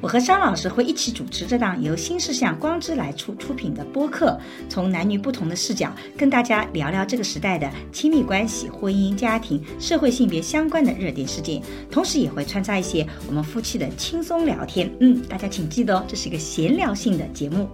[0.00, 4.38] 我和商老师会一起主持这档由新事项光之来处出品的播客，
[4.68, 11.60] 从男女不同的视角跟大家聊聊这个时代的亲密关系、婚姻、家庭、社会性别相关的热点事件，
[11.90, 14.88] 同时也会穿插一些我们夫妻的轻松聊天。
[15.00, 17.68] 嗯，大家请记得哦，这是一个闲聊性的节目。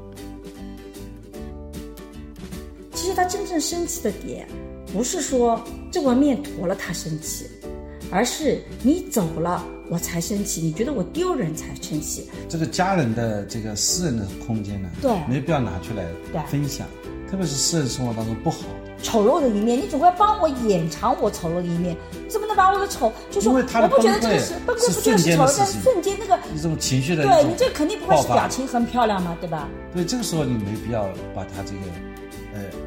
[2.95, 4.49] 其实他真正生气的点，
[4.95, 7.45] 不是说这碗面坨了他生气，
[8.11, 9.65] 而是你走了。
[9.91, 12.27] 我才生气，你觉得我丢人才生气？
[12.49, 16.07] 这个家人的这个私人的空间呢，对，没必要拿出来
[16.47, 16.87] 分享，
[17.31, 18.61] 特别是私人生活当中不好。
[19.03, 21.95] 丑陋的一面，你总归帮我掩藏我丑陋的一面，
[22.29, 23.13] 怎么能把我的丑？
[23.31, 29.69] 就是我不觉得这个是崩溃，不就是丑，但瞬间那个一种情绪的，对你这肯定不会是表情很漂亮嘛，对吧？
[29.95, 31.81] 对，这个时候你没必要把他这个。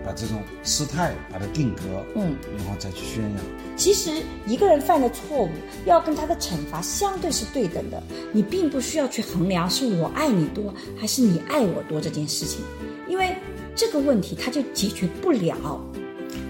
[0.08, 1.82] 呃，把这种失态把它定格，
[2.16, 3.34] 嗯，然后再去宣扬。
[3.76, 5.50] 其实一个人犯的错误，
[5.86, 8.02] 要跟他的惩罚相对是对等的。
[8.32, 12.62] 你并不需要去衡量是我爱你多还是你爱我多这件事情，
[13.08, 13.36] 因为
[13.76, 15.82] 这个问题他就解决不了。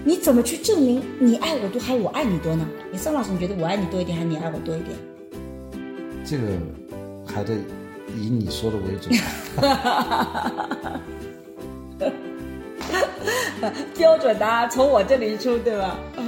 [0.04, 2.64] 你怎么去证明你爱我多还是我爱你多呢？
[2.92, 4.96] 你宋老师，你觉得我爱你多一点还是你爱我多一点？
[6.24, 6.44] 这个
[7.26, 7.54] 还得
[8.16, 9.18] 以你说的为准。
[13.96, 15.96] 标准答案从我这里出，对吧？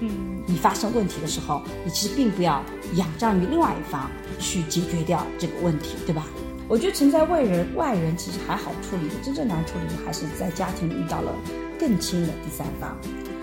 [0.00, 2.62] 嗯，你发生问题的时候，你其实并不要
[2.94, 6.26] 仰仗于另外一方去解决掉这个问题，对吧？
[6.68, 11.32] 我觉得存在外人，外人其实还好处理，真正难处理的还是在家庭遇到了
[11.78, 12.96] 更亲的第三方。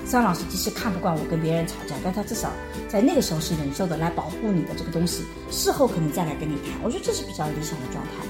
[0.10, 2.50] 张老师即使看不惯我跟别人吵架，但他至少
[2.88, 6.82] 在那个时候是忍受的，来保护你的这个东西，事后可能再来跟你谈。
[6.82, 8.26] 我觉得这是比较理想的状态。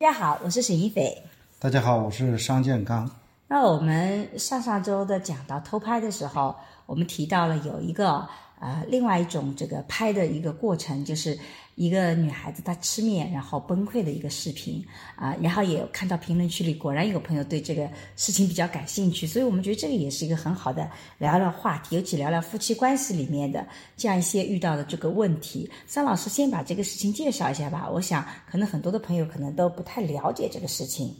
[0.00, 1.24] 大家好，我是沈一斐。
[1.58, 3.10] 大家好，我是商建刚。
[3.48, 6.54] 那我们上上周的讲到偷拍的时候，
[6.86, 8.24] 我们提到了有一个
[8.60, 11.36] 呃，另外一种这个拍的一个过程，就是。
[11.78, 14.84] 一个女孩子她吃面然后崩溃的一个视频
[15.14, 23.64] 啊，然后也看到评论区里果然有朋友对这个事情比较感兴趣，所以我们觉得这个也是一个很好的聊聊话题，尤其聊聊夫妻关系里面的
[23.96, 25.70] 这样一些遇到的这个问题。
[25.86, 31.14] 桑老师先把这个事情介绍一下吧，我想可能很多的朋友可能都不太了解这个事情。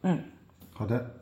[0.00, 0.18] 嗯，
[0.72, 1.14] 好的，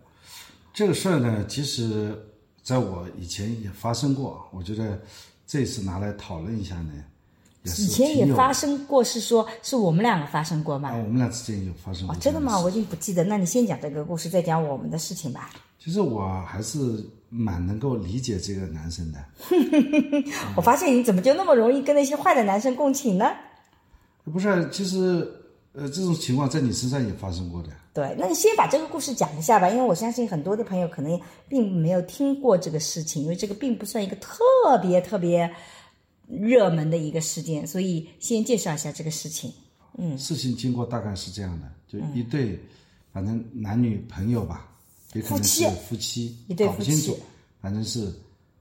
[0.73, 2.17] 这个事儿呢，其实
[2.63, 5.03] 在我以前也发生过，我觉得
[5.49, 6.93] 这次拿来讨论一下呢。
[7.65, 10.91] 以前也发生过，是说是我们两个发生过吗？
[10.93, 12.17] 我们俩之间有发生过。
[12.17, 12.59] 真的吗？
[12.59, 13.25] 我已经不记得。
[13.25, 15.51] 那你先讲这个故事，再讲我们的事情吧。
[15.79, 16.79] 其实我还是
[17.29, 19.19] 蛮能够理解这个男生的。
[20.57, 23.27] 我发现你怎么就那么容易跟那些坏的男生共情呢？
[24.25, 25.29] 不是，其实
[25.73, 27.69] 呃，这种情况在你身上也发生过的。
[27.93, 34.35] 对，那你先把这个故事讲一下吧，因为我相信很多的朋友可能并没有听过这个事情，因为这个并不算一个特
[34.81, 35.51] 别特别。
[36.29, 39.51] 热门的一个事件，所以先介绍一下这个事情。
[39.97, 42.61] 嗯，事情经过大概是这样的，就一对，
[43.13, 44.69] 反正男女朋友吧，
[45.15, 47.17] 也可能是夫妻，一对夫妻，
[47.61, 48.13] 反正是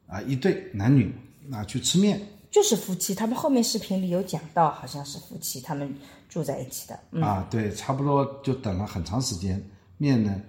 [0.07, 1.13] 啊一对男女
[1.51, 2.19] 啊去吃面，
[2.49, 3.13] 就是夫妻。
[3.13, 5.93] 他们后面视频里有讲到，好像是夫妻，他们
[6.27, 7.21] 住在一起的。
[7.21, 9.61] 啊，对，差不多就等了很长时间，
[9.97, 10.41] 面呢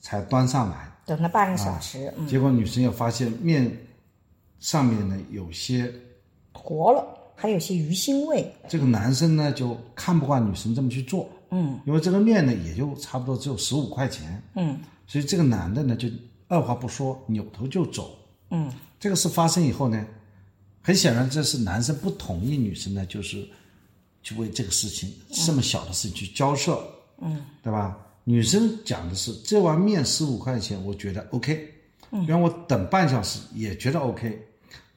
[0.00, 2.12] 才端上来，等了半个小时。
[2.28, 3.76] 结果女生又发现面
[4.60, 5.92] 上面呢有些。
[6.56, 8.50] 活了，还有些鱼腥味。
[8.68, 16.08] 这个男生呢就看不惯女生这么去做，嗯，因为这个面呢也就差不多只有十五块钱，嗯，所以这个男的呢就
[16.48, 18.16] 二话不说扭头就走，
[18.50, 20.06] 嗯，这个事发生以后呢，
[20.82, 23.46] 很显然这是男生不同意女生呢就是
[24.22, 26.82] 去为这个事情这么小的事情去交涉，
[27.20, 27.98] 嗯，对吧？
[28.24, 31.72] 女生讲的是这碗面十五块钱，我觉得 OK，
[32.10, 34.42] 嗯，让我等半小时也觉得 OK。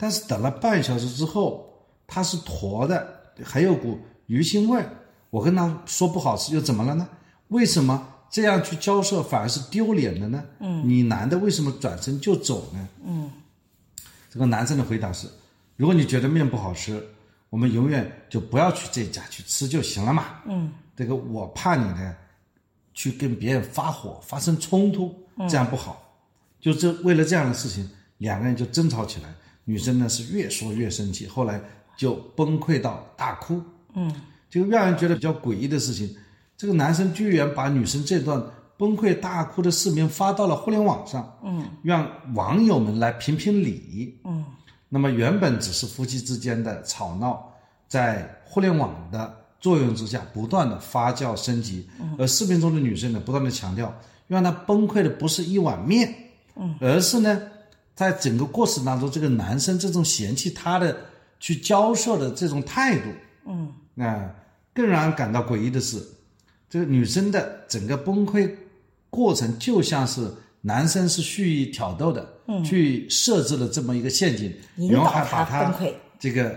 [0.01, 1.69] 但是等了半小时之后，
[2.07, 3.05] 它是坨的，
[3.43, 4.81] 还有股鱼腥味
[5.29, 7.05] 我跟他说不好吃，又怎么了呢？
[7.49, 10.41] 为什么这样去交涉反而是丢脸的呢？
[10.59, 12.87] 嗯，你男的为什么转身就走呢？
[13.05, 13.29] 嗯，
[14.29, 15.27] 这个男生的回答是：
[15.75, 17.05] 如果你觉得面不好吃，
[17.49, 20.25] 我们永远就不要去这家去吃就行了嘛。
[20.45, 22.15] 嗯，这个我怕你呢，
[22.93, 25.13] 去跟别人发火发生冲突，
[25.49, 26.01] 这样不好。
[26.61, 29.35] 就这为了这样的事情，两个人就争吵起来。
[29.65, 31.61] 女生呢是越说越生气，后来
[31.97, 33.61] 就崩溃到大哭。
[33.93, 34.13] 嗯，
[34.49, 36.15] 就让人觉得比较诡异的事情，
[36.55, 38.41] 这个男生居然把女生这段
[38.77, 44.45] 崩溃大哭的视频发到了互联网上，嗯，让网友们来评评理，嗯，
[44.87, 47.51] 那么原本只是夫妻之间的吵闹，
[47.87, 53.93] 在互联网的作用之下不断的发酵升级，而视频中的女生呢，不断的强调，
[54.27, 56.13] 让她崩溃的不是一碗面，
[56.55, 57.41] 嗯，而是呢，
[57.99, 60.95] 在整个过程当中，这个男生这种嫌弃她的
[61.37, 63.09] 去交涉的这种态度，
[63.45, 64.33] 嗯，啊，
[64.73, 66.01] 更让人感到诡异的是，
[66.69, 68.49] 这个女生的整个崩溃。
[69.09, 70.31] 过程就像是
[70.61, 74.55] 男生是蓄意挑逗的，嗯，去设置了这么一个陷阱，
[74.89, 75.75] 然后还把他
[76.17, 76.55] 这个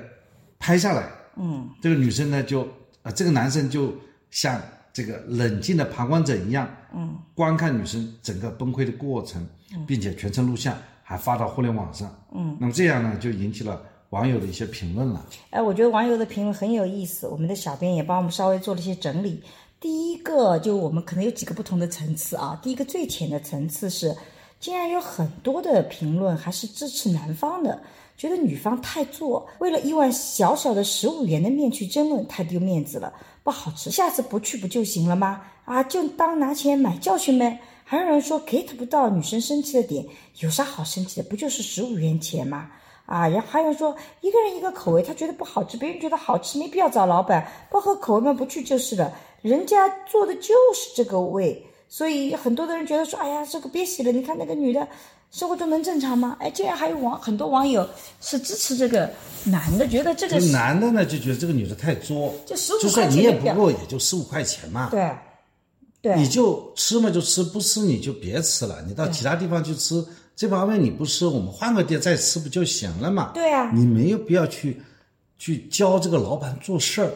[0.60, 2.62] 拍下来，嗯，这个女生呢就
[3.02, 3.92] 啊，这个男生就
[4.30, 4.62] 像
[4.92, 9.44] 这个冷静的旁观者一样，嗯，观看女生整个崩溃的过程，
[9.88, 10.76] 并且全程录像，
[11.12, 15.22] 还发到互联网上，嗯，那么这样呢就引起了网友的一些评论了。
[15.50, 19.42] 哎，我觉得网友的评论很有意思，我们的小编也帮我们稍微做了一些整理。
[19.78, 22.58] 第一个就我们可能有几个不同的层次啊。
[22.62, 24.16] 第一个最浅的层次是，
[24.58, 27.78] 竟然有很多的评论还是支持男方的，
[28.16, 33.12] 觉得女方太作，为了一碗小小的十五元的面去争论，太丢面子了，
[33.42, 35.42] 不好吃，下次不去不就行了吗？
[35.66, 37.60] 啊，就当拿钱买教训呗。
[37.84, 40.06] 还有人说 get 不到女生生气的点，
[40.38, 41.28] 有啥好生气的？
[41.28, 42.70] 不就是十五元钱吗？
[43.04, 49.12] 啊，然后还有人说一个人一个口味，他觉得不好吃，别人觉得好吃，没必要找老板，不合口味嘛，不去就是了。
[49.42, 54.12] 人家做的就是这个味，所以很多的人觉得说，哎呀，这个别洗了。
[54.12, 54.86] 你看那个女的，
[55.32, 56.36] 生活中能正常吗？
[56.38, 57.86] 哎，竟然还有网很多网友
[58.20, 59.10] 是支持这个
[59.44, 65.10] 男的，觉得这个男的呢就觉得这个女的太作，就十五块钱，你也不过也就十五块钱嘛，对，
[66.02, 70.04] 对，你就吃嘛就吃，不吃你就别吃了，你到其他地方去吃。
[70.34, 73.30] 这方面你不吃，我们换个店再吃不就行了嘛？
[73.32, 74.82] 对啊，你没有必要去
[75.38, 77.12] 去教这个老板做事儿。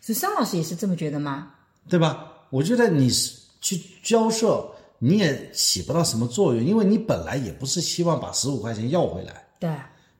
[0.00, 1.50] 是商老师也是这么觉得吗？
[1.88, 2.32] 对吧？
[2.50, 4.64] 我觉得你是去交涉，
[4.98, 9.44] 你也起不到什么作用，因为你本来也不是希望把十五块钱要回来。
[9.58, 9.70] 对。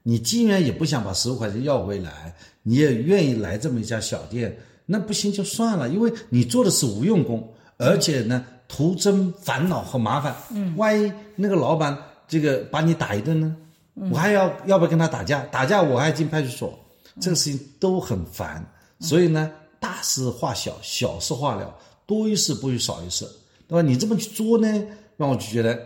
[0.02, 10.34] 你既然也不想把十五块钱要回来，你也愿意来这么一家小店，那不行就算了，因为你做的是无用功，而且呢，徒增烦恼和麻烦。
[10.50, 10.74] 嗯。
[10.76, 11.96] 万一那个老板
[12.28, 13.56] 这个把你打一顿呢？
[13.96, 15.40] 嗯我还要要不要跟他打架？
[15.50, 16.78] 打架我还进派出所，
[17.20, 18.64] 这个事情都很烦。
[19.00, 19.50] 所以呢。
[19.80, 21.76] 大事化小，小事化了，
[22.06, 23.28] 多一事不如少一事，
[23.68, 23.82] 对吧？
[23.86, 24.82] 你这么去做呢，
[25.18, 25.78] 让我就觉得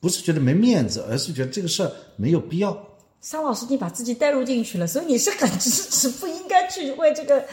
[0.00, 2.74] 不是觉得没面子，而是觉得这个事儿没有必要。
[3.20, 7.44] 桑老师，你把自己带入进去了，所以你是很支持不应该去为这个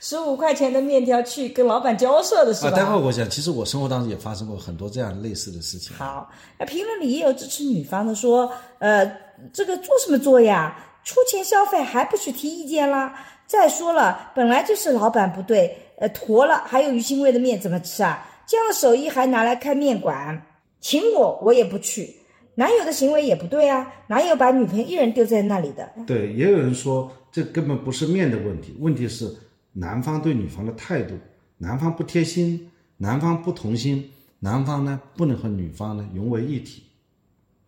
[0.00, 2.70] 十五块钱的面条去跟老板交涉的是吧？
[2.70, 5.96] 待会儿我讲，其实我生活当中也发生过很多这样类似的事情。
[5.96, 9.04] 好，那评论里也有支持女方的，说呃，
[9.52, 10.76] 这个做什么做呀？
[11.04, 13.14] 出钱消费还不许提意见啦？
[13.46, 18.26] 再说了，本来就是老板不对，呃，坨了还有鱼腥味的面怎么吃啊？
[18.46, 20.42] 这样的手艺还拿来开面馆，
[20.80, 22.14] 请我我也不去。
[22.54, 25.88] 男友的行为也不对啊，哪有把女朋友一人丢在那里的？
[26.06, 29.32] 对，也有人说这根本不是面的问题，问题是
[29.78, 31.14] 男方对女方的态度，
[31.56, 34.10] 男方不贴心，男方不同心，
[34.40, 36.82] 男方呢不能和女方呢融为一体，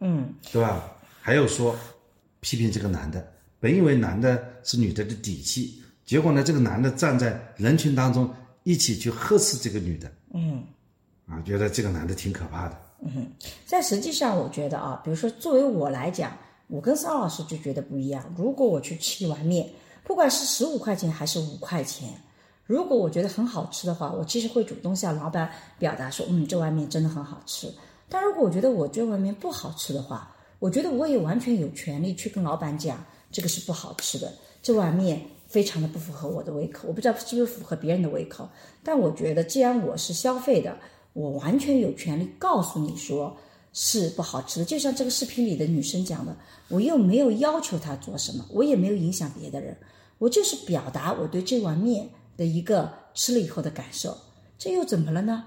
[0.00, 0.82] 嗯，对吧？
[1.20, 1.76] 还有说
[2.40, 3.24] 批评这个男的。
[3.60, 8.28] 本以为男的是女的的底气，结果呢，这个男的站在人群当中
[8.64, 10.64] 一起去呵斥这个女的，嗯，
[11.26, 12.76] 啊，觉得这个男的挺可怕的。
[13.02, 13.30] 嗯，
[13.64, 16.36] 在实际上，我觉得啊，比如说作为我来讲，
[16.66, 18.34] 我跟邵老师就觉得不一样。
[18.36, 19.68] 如果我去吃一碗面，
[20.04, 22.08] 不管是十五块钱还是五块钱，
[22.66, 27.72] 如果我觉得很好吃的话，我其实会主动向老板表达说，嗯，这碗面真的很好吃。
[28.08, 33.04] 但如果我觉得我这碗面不好吃的话，我觉得我也完全有权利去跟老板讲。
[33.32, 38.48] 这个是不好吃的，这碗面非常的不符合我的胃口，我不知道是不是符合别人的胃口，
[38.82, 40.76] 但我觉得既然我是消费的，
[41.12, 43.36] 我完全有权利告诉你说
[43.72, 44.64] 是不好吃的。
[44.64, 46.36] 就像这个视频里的女生讲的，
[46.68, 49.76] 我又没有要求她做什么，我也没有影响别的人，
[50.18, 54.16] 我就是表达我对这碗面的一个吃了以后的感受，
[54.58, 55.44] 这又怎么了呢？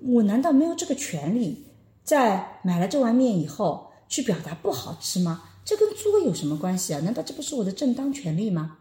[0.00, 1.66] 我难道没有这个权利，
[2.02, 5.50] 在买了这碗面以后去表达不好吃吗？
[5.64, 7.00] 这跟作有什么关系啊？
[7.00, 8.78] 难道这不是我的正当权利吗？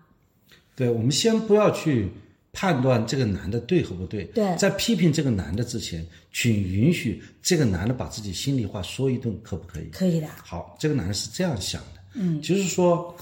[0.76, 2.12] 对，我们先不要去
[2.54, 4.24] 判断这个男的对和不对。
[4.26, 9.90] 对，在批评这个男的之前，请允许这个男的把自己心里话说一顿，可不可以？
[9.90, 10.28] 可以的。
[10.44, 13.14] 好，这个男的是这样想的，嗯，就是说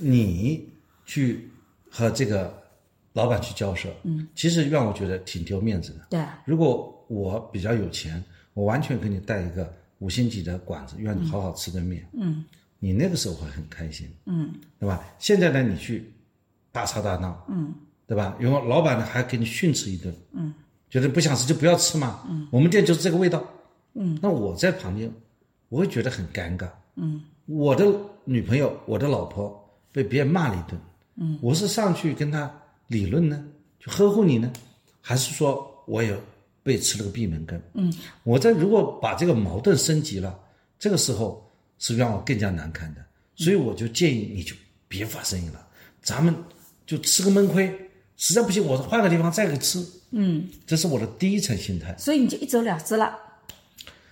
[0.00, 0.68] 你
[1.06, 1.48] 去
[1.88, 2.60] 和这个
[3.12, 6.06] 老板去交涉，嗯，其实让我觉得挺丢面子的。
[6.10, 8.22] 对，如果我比较有钱，
[8.54, 12.44] 我完全给你带一个五星级的馆子，让你好好吃顿面，嗯。
[12.80, 15.04] 你那个时候会很开心，嗯，对吧？
[15.18, 16.12] 现在呢，你去
[16.70, 17.74] 大吵大闹，嗯，
[18.08, 18.34] 对吧？
[18.40, 20.54] 然后老板呢还给你训斥一顿，嗯，
[20.88, 22.24] 觉得不想吃就不要吃嘛。
[22.26, 23.46] 嗯，我们店就是这个味道。
[23.92, 25.12] 嗯，那我在旁边，
[25.68, 26.66] 我会觉得很尴尬。
[26.96, 27.84] 嗯，我的
[28.24, 29.62] 女朋友，我的老婆
[29.92, 30.80] 被别人骂了一顿。
[31.16, 32.50] 嗯，我是上去跟他
[32.86, 33.44] 理论呢，
[33.78, 34.50] 就呵护你呢，
[35.02, 36.18] 还是说我也
[36.62, 37.60] 被吃了个闭门羹？
[37.74, 40.38] 嗯，我在如果把这个矛盾升级了，
[40.78, 41.46] 这个时候
[41.78, 43.04] 是让我更加难堪的。
[43.36, 44.56] 所以我就建议你就
[44.88, 45.68] 别发声音了，
[46.00, 46.34] 咱们
[46.86, 47.70] 就吃个闷亏，
[48.18, 49.82] 实在不行我换个地方再给吃。
[50.10, 51.96] 嗯，这是我的第一层心态。
[51.96, 53.16] 所以你就一走了之了。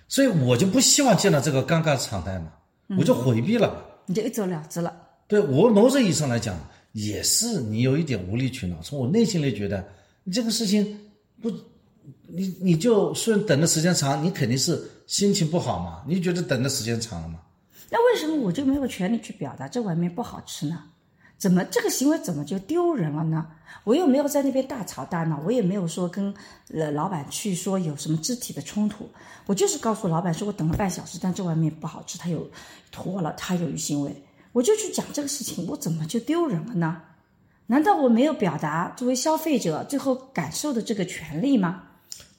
[0.07, 2.51] 所以我就不希望见到这个尴尬的场态嘛，
[2.97, 3.85] 我就回避了。
[4.05, 4.91] 你就一走了之了。
[5.27, 6.57] 对我某种意义上来讲，
[6.93, 8.81] 也是你有一点无理取闹。
[8.81, 9.85] 从我内心里觉得，
[10.23, 10.97] 你这个事情
[11.41, 11.51] 不，
[12.27, 16.03] 你你就顺等的时间长，你肯定是心情不好嘛。
[16.07, 17.39] 你觉得等的时间长了嘛？
[17.89, 20.83] 那为什么我就没有权利去表达这碗面不好吃呢？
[21.37, 23.47] 怎么这个行为怎么就丢人了呢？
[23.83, 26.33] 我又没有在那边大吵大闹，我也没有说跟
[26.73, 29.09] 呃老板去说有什么肢体的冲突，
[29.45, 32.49] 我就是告诉老板说我等了半小时，但这碗面不好吃，他有
[32.91, 37.01] 坨了，他有行为，我就去讲这个事情，我怎么就丢人了呢？
[37.67, 41.83] 难道我没有表达作为消费者最后感受的这个权利吗？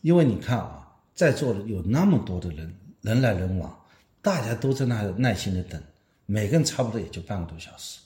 [0.03, 3.75] 因为你看啊，在座的有那么多的人，人来人往。
[4.21, 5.81] 大家都在那耐心的等，
[6.27, 8.01] 每个人差不多也就半个多小时。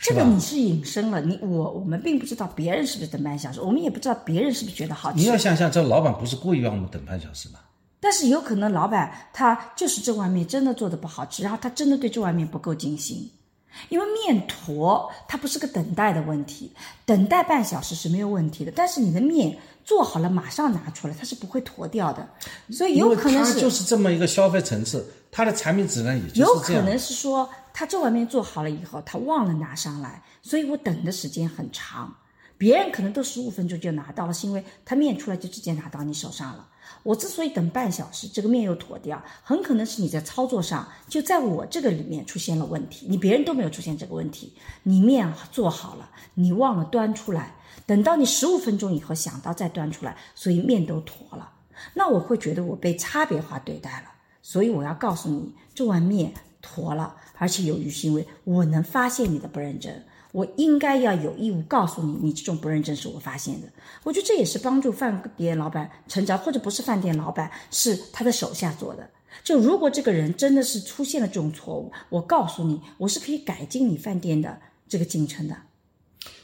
[0.00, 5.18] 这个你是隐身了，你我我们并不知道别人是不是等半小时，我们也不知道别人是不是觉得好吃。
[5.18, 7.60] 你要想想，这老板不是故意让我们等半小时吗？
[7.98, 13.30] 但是有可能老板他就是这碗面真的做的不好吃，然后他真的对这碗面不够精心。
[13.90, 16.72] 因为面坨它不是个等待的问题，
[17.04, 18.72] 等待半小时是没有问题的。
[18.74, 19.54] 但是你的面
[19.84, 22.26] 做好了马上拿出来，它是不会坨掉的。
[22.70, 27.46] 所以有可能是就是这么一个消费层次，它的产品质量也就是有可能是说，
[27.78, 32.16] 他这碗面做好了以后，他忘了拿上来，所以我等的时间很长。
[32.56, 36.66] 别人可能都十五分钟就拿到了，是因为他面出来就直接拿到你手上了。
[37.02, 44.54] 我之所以等半小时，这个面又坨掉，很可能是你在操作上就在我这个里面出现了问题，你别人都没有出现这个问题，
[44.84, 51.52] 你面做好了，你忘了端出来，等到你十五分钟以后想到再端出来，所以面都坨了，
[51.92, 60.04] 那我会觉得我被差别化对待了，所以我要告诉你，这碗面坨了，而且有余腥味，我能发现你的不认真。
[60.32, 63.68] 我应该要有义务告诉你，你这种不认真是我发现的。
[64.02, 69.08] 我觉得这也是帮助饭店老板成长，或者不是饭店老板，是他的手下做的。
[69.42, 75.56] 就如果这个人真的是出现了这种错误，我告诉你，我是可以改进你饭店的这个进程的。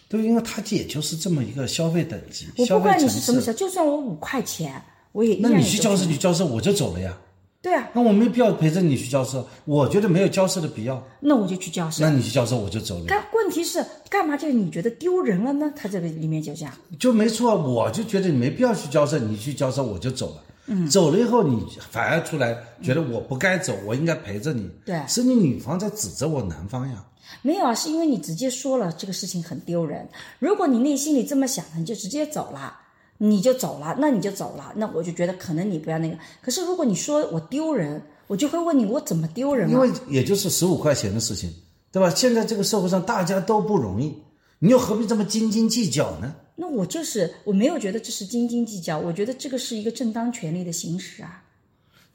[0.08, 4.80] 对，因为他也就是这么一个消费等级，我不管你是什么事，就算我五块钱，
[5.12, 7.18] 我也那你去交涉，你交涉我就走了呀。
[7.62, 11.00] 对啊，那我没必要陪着你去交涉，我觉得没有交涉的必要。
[11.21, 12.02] 那我就去交涉。
[12.02, 13.04] 那你去交涉，我就走了。
[13.07, 15.73] 但问题是，干嘛就你觉得丢人了呢？
[15.76, 17.57] 他这个里面就这样，就没错。
[17.57, 20.42] 我就觉得你没必要去交涉，你去交涉我就走了。
[20.66, 24.69] 嗯，走了以后你反而出来觉得我不该走，我应该陪着你。
[24.85, 27.04] 对，是你女方在指责我男方呀。
[27.42, 30.09] 没有啊，是因为你直接说了这个事情很丢人。
[30.40, 32.81] 如果你内心里这么想，你就直接走了。
[33.25, 36.19] 你就走了，那你就走了，那我就觉得可能你不要那个。
[36.43, 39.71] 可是如果你说我丢人，我就会问你我怎么丢人？
[39.71, 41.55] 因为也就是十五块钱的事情，
[41.93, 42.11] 对吧？
[42.11, 44.12] 现在这个社会上大家都不容易，
[44.59, 46.35] 你又何必这么斤斤计较呢？
[46.57, 51.45] 那我就是我没有觉得这是斤斤计较，我觉得这个是一个正当权利的行使啊。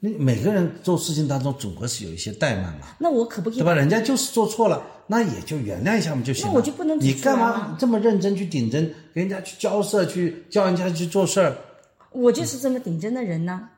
[0.00, 2.88] 你每个人做事情当中总归是有一些怠慢嘛。
[2.98, 3.58] 那我可不可以？
[3.60, 3.72] 对吧？
[3.72, 6.52] 人家就是做错了，那也就原谅一下嘛就行了。
[6.52, 11.56] 那我就不能你干嘛这么认真去顶针，跟人家去交涉，去叫人家去做事儿？
[12.12, 13.68] 我就是这么顶针的人呢。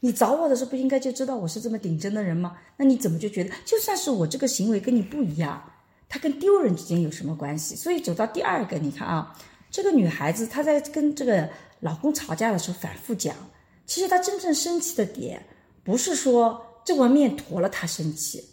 [0.00, 2.56] 你找我的时候不应该就知道我是这么顶针的人吗？
[2.76, 5.62] 那你怎么就觉得就算是我这个行为跟你不一样，
[6.08, 7.74] 它跟丢人之间有什么关系？
[7.74, 9.34] 所以走到第二个，你看啊，
[9.70, 11.48] 这个女孩子她在跟这个
[11.80, 13.34] 老公吵架的时候反复讲，
[13.86, 15.42] 其实她真正生气的点。
[15.82, 18.44] 不是说这碗面坨了她生气，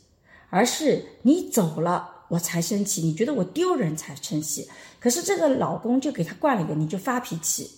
[0.50, 3.01] 而是你走了我才生气。
[3.01, 4.68] 你觉得我丢人才生气，
[5.00, 7.70] 可是这个老公就给他惯了一个，你就发脾气。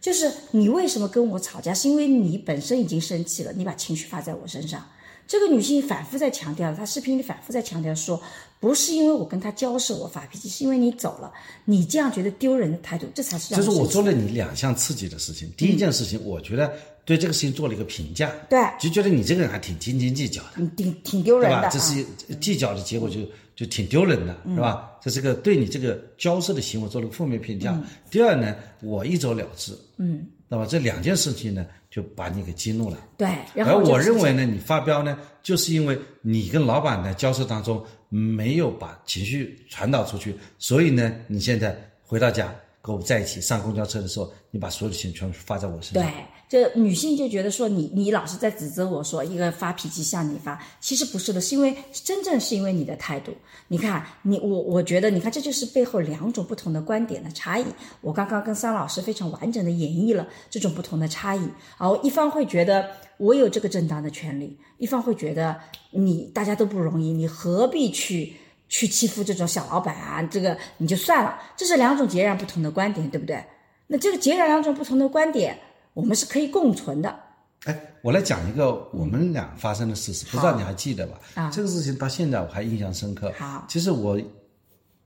[0.00, 4.84] 就是你为什么跟我吵架，是因为你本身已经生气了，你把情绪发在我身上。
[5.26, 8.20] 这个女性反复在强调，她视频里反复在强调说，
[8.60, 11.32] 不是因为我跟他交涉我发脾气，是因为你走了，
[11.64, 13.54] 你这样觉得丢人的态度，这才是。
[13.54, 16.72] 就是我做了你两项刺激的事情，第一件事情，我觉得。
[17.06, 22.02] 对这个事情做了一个评价，对，就觉得你这个人还挺斤斤计较的，挺挺丢人的，这是
[22.40, 23.20] 计较的结果，就
[23.54, 24.90] 就挺丢人的，是吧？
[25.00, 27.78] 这是个对你这个交涉的行为做了个负面评价。
[28.10, 33.28] 第二呢，我一走了之，嗯，那么这两件事情呢，就把你给激怒了，对。
[33.62, 46.02] 而我认为呢，你发飙呢，就是因为你跟老板的交涉当中没有把情绪传导出去，所以呢，你现在回到家跟我在一起上公交车的时候，你把所有的钱全部发在我身上。
[46.02, 46.12] 对，
[46.54, 53.32] 这女性就觉得说你你老是在指责我说一个发脾气向你发，其实不是的，是因为真正是因为你的态度。
[53.66, 57.64] 你看你我我觉得你看这就是背后两种不同的观点的差异。
[58.00, 61.40] 我刚刚跟桑老师非常完整的演绎了这种不同的差异，
[61.76, 65.56] 然后一方会觉得我有这个正当的权利，一方会觉得
[65.90, 68.34] 你大家都不容易，你何必去？
[68.66, 73.44] 去欺负这种小老板啊，这个你就算了，这是两种截然不同的观点，对不对？
[73.86, 75.56] 那这个截然两种不同的观点，
[75.94, 77.18] 我们是可以共存的。
[77.64, 81.18] 哎，我来讲一个我们俩发生的事实，不知道你还记得吧？
[81.34, 83.32] 啊，这个事情到现在我还印象深刻。
[83.38, 84.20] 好，其实我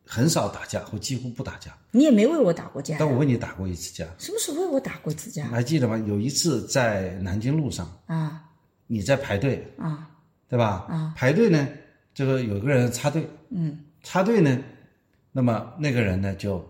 [0.05, 1.71] 很少打架，或几乎不打架。
[1.93, 2.97] 你也没为我打过架。
[2.99, 4.05] 但我为你打过一次架。
[4.19, 5.47] 什么时候为我打过一次架？
[5.47, 5.97] 还记得吗？
[6.09, 8.43] 有一次在南京路上啊，
[8.89, 10.11] 你在排队啊，
[10.49, 10.87] 对吧？
[10.89, 11.69] 啊，排队呢，
[12.13, 13.25] 这个有个人插队。
[13.51, 14.59] 嗯，插队呢，
[15.31, 16.67] 那么那个人呢就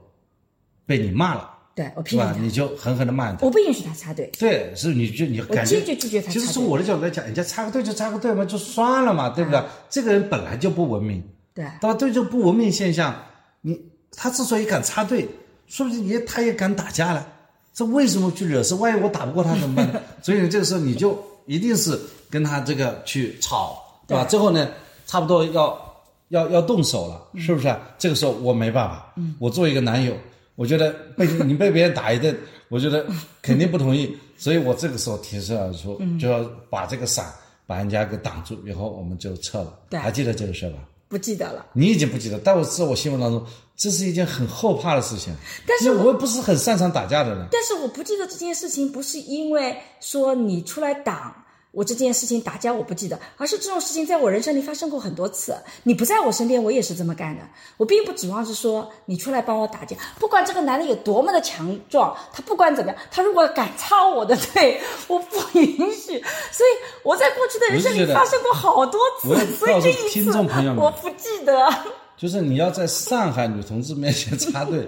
[0.85, 6.33] 被你骂了，对我批评他，你就狠狠的骂他，我不允许他插队，对，是你就你感觉，我坚决拒绝他。
[6.33, 9.63] 其实从我的角度来讲，人家插个队就插个队嘛，就算了嘛，对不对？
[9.89, 11.23] 这个人本来就不文明，
[11.55, 11.95] 对，对吧？
[11.95, 13.15] 对这不文明现象，
[13.61, 13.81] 你
[14.11, 15.29] 他之所以敢插队，
[15.69, 17.25] 说不定也他也敢打架了，
[17.73, 18.75] 这为什么去惹事？
[18.75, 20.03] 万一我打不过他怎么办？
[20.21, 21.17] 所以这个时候你就
[21.47, 21.97] 一定是
[22.29, 24.25] 跟他这个去吵，对吧？
[24.25, 24.69] 最后呢，
[25.07, 25.85] 差不多要。
[26.31, 27.75] 要要动手了，是不是？
[27.97, 30.13] 这个时候我没办法，嗯我作为一个男友，
[30.59, 32.37] 我觉得被你被别人打一顿，
[32.69, 33.07] 我觉得
[33.41, 37.33] 肯定不同意，所以我这个时候挺身而出，就要把这个伞
[37.65, 39.73] 把人家给挡住，以后我们就撤了。
[39.93, 40.79] 还记得这个事吧？
[41.07, 41.65] 不记得了。
[41.75, 43.47] 你已经不记得，但我在我心目当中，
[43.77, 45.33] 这是一件很后怕的事情。
[45.65, 47.47] 但是我又不是很擅长打架的人。
[47.53, 51.38] 但是我不记得这件事情，不是因为说你出来挡。
[51.71, 55.55] 我这件事情打架我不记得，而是这种事情在我人生里发生过很多次。
[55.83, 57.43] 你不在我身边，我也是这么干的。
[57.77, 66.19] 我并不指望是说你出来帮我打架，不管这个男的有多么的强壮，他不管怎么样，他如果敢插我的 队，我不允许。
[66.51, 66.71] 所以
[67.03, 70.31] 我在过去的人生里发生过好多次，所以这一次
[70.77, 71.69] 我不记得。
[72.17, 74.85] 就是你要在上海女同志面前插队，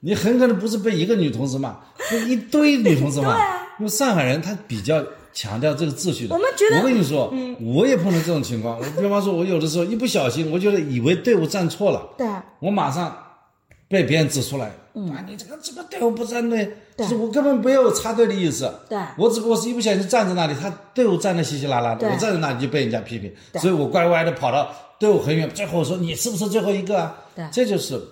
[0.00, 1.76] 你很可能不是被一个女同志骂，
[2.10, 3.36] 被一堆女同志骂。
[3.78, 5.04] 因为上海人他比较。
[5.30, 8.76] 强调这个秩序的，我们觉得，我跟你说，我也碰到这种情况。
[8.76, 12.26] 我比方说，我有的时候一不小心，我觉得以为队伍站错了，对，
[12.58, 13.16] 我马上
[13.86, 27.16] 被别人指出来，嗯，你这个这个队伍不站队，是我根本没有插队的意思，对，我只不过是一不小心站在那里，他队伍站的稀稀拉拉的，我站在那里就被人家批评，所以我乖乖的跑到队伍很远，最后说你是不是最后一个啊？
[27.36, 28.02] 对，这就是。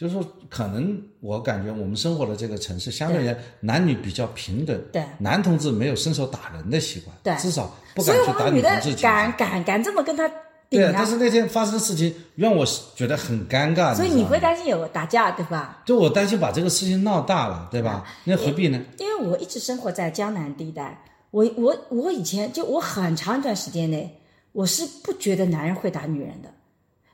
[0.00, 4.80] 就是说，可能我感觉我们生活的这个城市，相对于男女比较平等。
[4.90, 7.14] 对，男同志没有伸手打人的习惯。
[7.22, 8.94] 对，至少不敢去打女同志。
[8.94, 10.26] 敢敢敢这么跟他
[10.70, 10.90] 顶啊！
[10.94, 12.64] 但是那天发生的事情让我
[12.96, 13.94] 觉得很尴尬。
[13.94, 15.82] 所以你会担心有打架，对吧？
[15.84, 18.02] 就我担心把这个事情闹大了，对吧？
[18.24, 18.80] 那何必呢？
[18.98, 24.18] 因为我一直生活在江南地带，我我我以前就我很长一段时间内，
[24.52, 26.48] 我是不觉得男人会打女人的。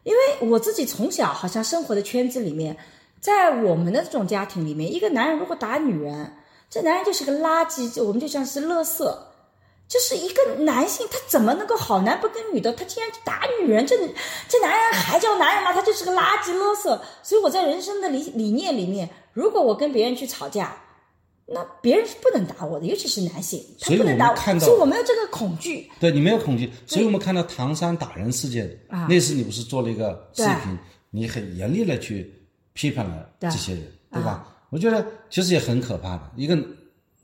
[0.06, 2.76] 因为我自己从小好像生活的圈子里面，
[3.20, 6.32] 在我们的这种家庭里面，一个男人如果打女人，
[6.70, 9.04] 这男人就是个垃圾，我们就像是垃圾。
[9.88, 12.72] 就是一个男性，他怎么能够好男不跟女的？
[12.72, 13.96] 他竟然打女人，这
[14.48, 15.72] 这男人还叫男人吗？
[15.72, 17.00] 他就是个垃圾垃圾。
[17.24, 20.76] 所以我在人生的理理念里面，如果我跟别人去吵架。
[21.46, 25.90] 那别人是不能打我的，尤其是男性，他不能打我，所以我没有这个恐惧。
[26.00, 28.68] 对你没有恐惧，所以我们看到唐山打人事件，
[29.08, 30.78] 那次你不是做了一个视频，
[31.10, 32.32] 你很严厉的去
[32.72, 34.56] 批判了这些人，对吧？
[34.70, 36.58] 我觉得其实也很可怕的，一个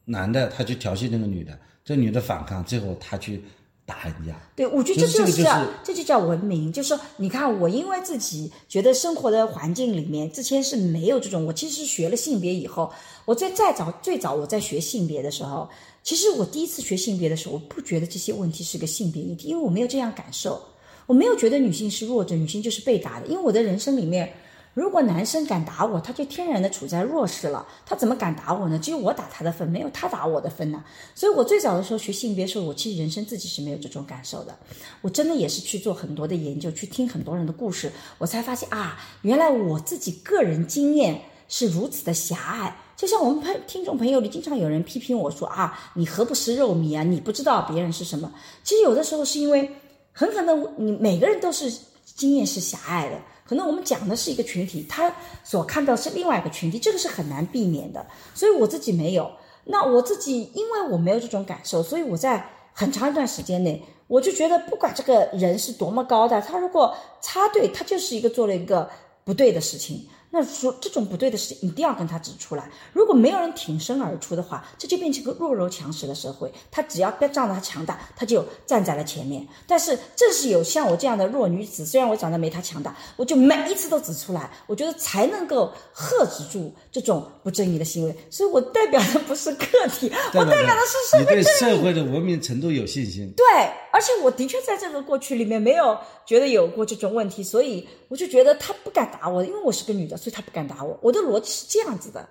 [0.05, 3.43] 男的他去调戏那个女的，这女的反抗，最后他去。
[3.85, 6.73] 打人家，对，我觉得这就是叫，这就叫文明。
[6.73, 11.45] 就是说，你看，我因为自己觉得生活的环境里面，之前是没有这种。
[11.45, 12.91] 我其实学了性别以后，
[13.25, 15.69] 我在再早最早我在学性别的时候，
[16.03, 20.63] 其实我第一次学性别的时候，我不觉得这些问题是个性别议题，因为我没有这样感受，
[21.07, 24.33] 我没有觉得女性是弱者，女性就是被打的，因为我的人生里面。
[24.75, 27.67] 如果男生敢打我，他就天然的处在弱势了。
[27.85, 28.79] 他怎么敢打我呢？
[28.79, 30.83] 只有我打他的份，没有他打我的份呢。
[31.15, 34.57] 所以我最早的时候学性别时候，我其实人生自己是没有这种感受的。
[35.03, 42.75] 我真的也是去做很多的研究，去听很多人的故事，我才发现啊，原来我自己个人经验是如此的狭隘。
[42.97, 47.03] 就像我们朋听众朋友里，经常有人批评我说啊，你何不食肉糜啊？
[47.03, 48.33] 你不知道别人是什么。
[48.65, 49.71] 其实有的时候是因为
[50.13, 51.71] 很可能你每个人都是
[52.07, 53.21] 经验是狭隘的。
[53.53, 58.07] 可能我们讲的是一个群体，他所看到是另外一个群体，这个是很难避免的。
[58.35, 59.31] 所以我自己没有，
[59.65, 68.89] 那我自己因为我没有这种感受，所以我在很长一段时间内，我就觉得不管这个人是多么高的，他如果插队，他就是一个做了一个
[69.23, 70.09] 不对的事情。
[70.35, 72.71] 那说这种不对的事情一定要跟他指出来。
[72.95, 76.51] 如果没有人挺身而出的话，这就变成个弱肉强食的社会。
[76.71, 79.47] 他只要别仗着他强大，他就站在了前面。
[79.67, 88.17] 但是正是有像我这样的弱女子，虽然我长得没他强大，我就每一次都指出来，我觉得才能够遏制住这种不正义的行为。
[88.31, 91.77] 所以我代表的不是个体，我代表的是社会正义。
[91.77, 93.31] 社会的文明程度有信心。
[93.37, 93.45] 对，
[93.93, 100.97] 而且我的确在这个过去里面没有觉得有过这种问题，所以我就觉得他不敢打我，因为我是个女的，所以他不敢打我。
[101.03, 102.29] 我的逻辑是这样子的。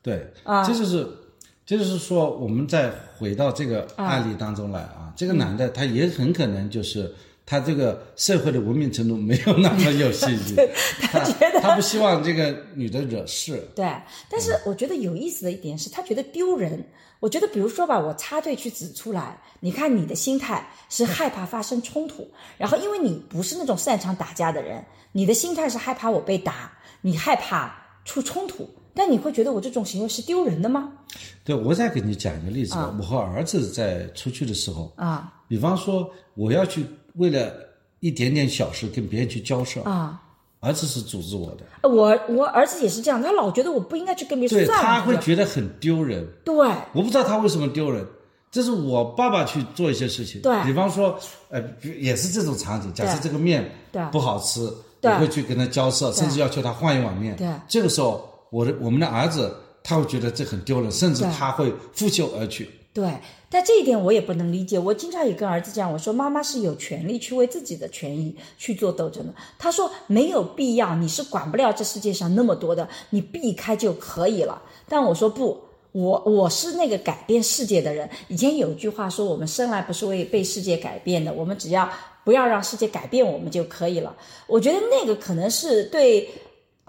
[0.00, 1.06] 对，啊这就是，
[1.66, 10.56] 这就是说，我们再回到这个案例当中来啊，这个男的他也很可能就是他这个社会的文明程度没有那么有信心，
[11.12, 13.84] 他觉得他不希望这个女的惹事， 对，
[14.30, 16.82] 但是我觉得有意思的一点是他觉得丢人。
[17.20, 30.92] 我觉得，比如说吧，我插队去指出来，你看你的心态是害怕发生冲突，然后因为你不是那种擅长打架的人，你的心态是害怕我被打，你害怕出冲突，但你会觉得我这种行为是丢人的吗？
[31.44, 32.94] 对，我再给你讲一个例子吧。
[32.98, 35.32] 我和儿子在出去的时候，啊。
[35.48, 36.84] 比方说我要去
[37.14, 37.52] 为了
[38.00, 40.22] 一点点小事跟别人去交涉，啊！
[40.60, 46.26] 儿子是阻止我的，我我儿子也是这样，他老觉得我不应该去跟别人对说，算了，他会觉得很丢人。
[46.44, 46.54] 对。
[46.92, 48.04] 我不知道他为什么丢人，
[48.50, 50.64] 这是我爸爸去做一些事情，对。
[50.64, 51.62] 比方说，呃，
[51.98, 54.02] 也是这种场景，假设这个面对。
[54.10, 57.36] 不好吃，对我会去跟他交涉，甚至要求他换一碗面。
[57.36, 62.70] 对这个时候，我的我们的儿子他会觉得这很丢人，甚至他会拂袖而去。
[62.92, 63.12] 对，
[63.48, 64.78] 但这一点我也不能理解。
[64.78, 69.32] 我经常也跟儿子讲，我说妈妈是有权利去为自己的权益去做斗争的。
[69.58, 74.62] 他说没有必要，你是管不了这世界上那么多的，你避开就可以了。
[74.88, 75.67] 但我说不。
[75.92, 78.08] 我我是那个改变世界的人。
[78.28, 81.88] 以前有一句话说，我们生来不是为被世界改变的，我们只要
[82.24, 84.14] 不要让世界改变我们就可以了。
[84.46, 86.28] 我觉得那个可能是对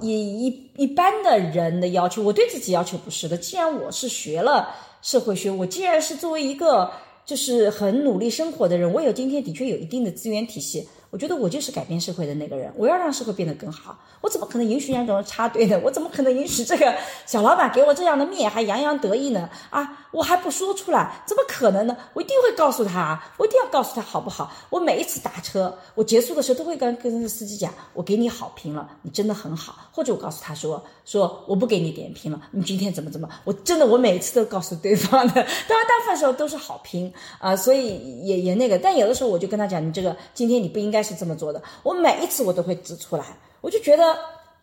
[0.02, 3.38] 一一一般的人的要求，我对自己要求不是的。
[3.38, 6.92] 既然我是学了社会学，我既然是作为一个
[7.26, 12.72] 就是很努力生活的人，我有今天的确有一定的资源体系，我觉得我就是改变社会的那个人。
[12.76, 15.80] 我要让社会变得更好，我怎么可能允许让这种人插队呢？
[15.84, 16.96] 我怎么可能允许这个
[17.26, 19.50] 小老板给我这样的面还洋洋得意呢？
[19.70, 21.98] 啊，我还不说出来，怎么可能呢？
[22.14, 24.52] 我一定会告诉他，我一定要告诉他好不好？
[24.70, 29.76] 我每一次打车，我结束的时候都会跟跟司机讲，我给你好评了，你真的很好。
[29.92, 35.34] 或者我告诉他说，说我不给你点评了，你今天怎么怎么，我真的我每一次都告诉对方的。
[35.68, 38.78] 当然，大部分时候都是好评啊、所以也也那个。
[38.78, 41.62] 但有的时候我就跟他讲，你这个今天你不应该是这么做的。
[41.84, 43.26] 我每一次我都会指出来，
[43.62, 44.18] 我就觉得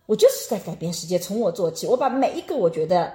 [0.07, 1.87] 我就是在改变世界，从我做起。
[1.87, 3.13] 我把每一个我觉得，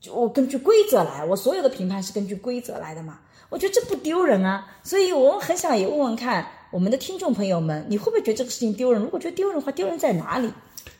[0.00, 3.20] 就我根据规则来，我所有的评判是根据规则来的嘛。
[3.50, 9.00] 我觉得这不丢人啊，所以我很想也问问看我们的听众朋友们，你会不会觉得这个事情丢人？
[9.00, 10.52] 如果觉得丢人的话，丢人在哪里？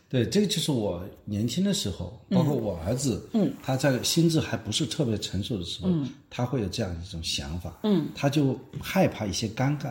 [0.08, 9.90] 对，这个就是我年轻的时候，包括我儿子，嗯，他在心智还不是特别成熟的时候，嗯，他会有这样一种想法，嗯，他就害怕一些尴尬。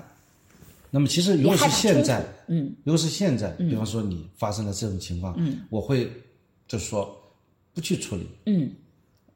[0.96, 6.08] 那么其实如果是现在，嗯，如果是现在，比方说你发生了这种情况，嗯，我会
[6.68, 7.20] 就是说
[7.74, 8.72] 不去处理，嗯，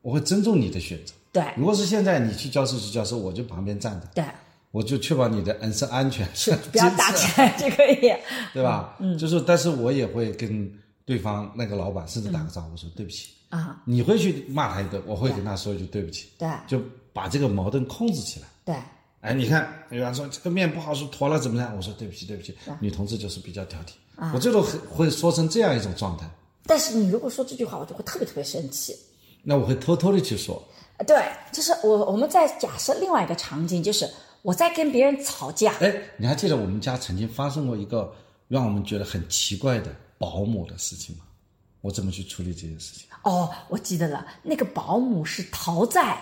[0.03, 1.15] 我会尊重你的选择。
[1.33, 4.23] 对如果是现在你去教室去教室，我就旁边站着，对，
[4.69, 8.13] 我就确保你的人身安全， 是不要打起来就可以。
[8.53, 8.95] 对吧？
[8.99, 10.71] 嗯，就是，但是我也会跟
[11.05, 13.81] 对方那个老板甚至打个招呼，说对不起啊。
[13.83, 16.79] 你会去骂他一顿，我会跟他说一句对不起，对就
[17.13, 18.47] 把这个矛盾控制起来。
[18.63, 18.75] 对
[19.21, 21.75] 哎，你看，有人说这个面不好吃，坨了怎么样？
[21.75, 26.29] 我说对不起，对不起，女同志就是比较挑剔，我最多会会说成这样一种状态，
[26.65, 28.95] 但是你如果说这句话，我就会特别特别生气。
[29.43, 30.61] 那我会偷偷的去说，
[30.97, 31.15] 呃对，
[31.51, 34.09] 就是我我们在假设另外一个场景，就是
[34.41, 38.13] 我在跟别人吵架，哎，你还记得我们家曾经发生过一个
[38.47, 41.23] 让我们觉得很奇怪的保姆的事情吗？
[41.81, 43.07] 我怎么去处理这件事情？
[43.23, 46.21] 哦，我记得了，那个保姆是逃债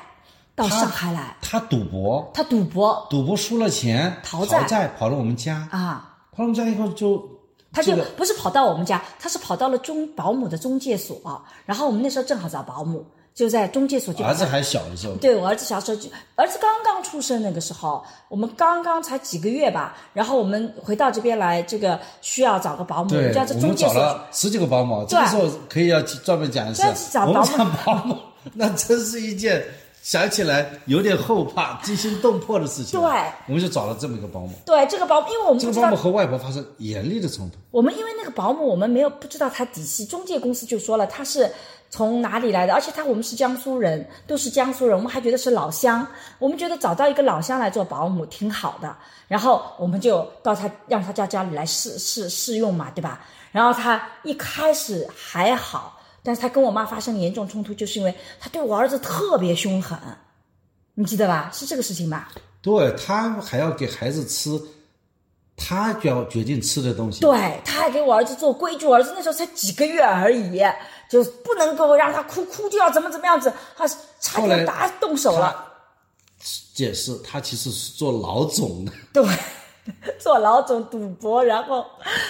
[0.56, 3.06] 到上海来，他赌博，他赌博。
[3.10, 4.62] 赌博输了钱，逃债。
[4.62, 7.22] 逃债跑到我们家，啊，跑到我们家以后就
[7.74, 11.20] 他就不是跑到我们家，他是跑到了中保姆的中介所，
[11.66, 28.18] 然后我们那时候正好找保姆，就在中介所就儿子还小的时候，对我儿子小时候就，儿子刚刚出生那个时候，我们刚刚才几个月吧，然后我们回到这边来，这个需要找个保姆，对就要这我们找中介所了十几个保姆，这个时候可以要专门讲一下专门找，保姆我们找保姆，
[28.56, 29.62] 那真是一件
[30.06, 33.02] 想起来有点后怕、惊心动魄的事情。
[33.02, 33.10] 对，
[33.48, 34.52] 我们就找了这么一个保姆。
[34.64, 37.58] 对这个保姆，因为我们这个保姆和外婆发生严厉的冲突。
[37.72, 41.52] 我们因为那个保姆，我们没有不知道她底细，中介公司就说了她是
[41.90, 48.96] 从哪里来的，而且她我们是江苏人，都是江苏人，我们还觉得是老乡，我们觉得找到一个老乡来做保姆挺好的，
[49.28, 53.26] 然后我们就到她让她家家里来试试试用嘛，对吧？
[53.52, 55.95] 然后她一开始还好，
[56.26, 59.98] 但是他跟我妈发生严重冲突，就是因为他对我儿子特别凶狠，
[60.96, 61.52] 你记得吧？
[61.54, 62.32] 是这个事情吧？
[62.62, 64.60] 对他还要给孩子吃
[65.56, 67.22] 他就要决定吃的东西。
[67.22, 70.60] 对，他还给我儿子做规矩，我儿子那时候才几个月而已，
[71.10, 73.88] 就不能够让他哭，哭就要怎么怎么样子，他
[74.20, 75.74] 差点打动手了。
[76.74, 78.92] 解释他其实是做老总的。
[79.14, 79.24] 对，
[80.20, 81.86] 做老总赌博，然后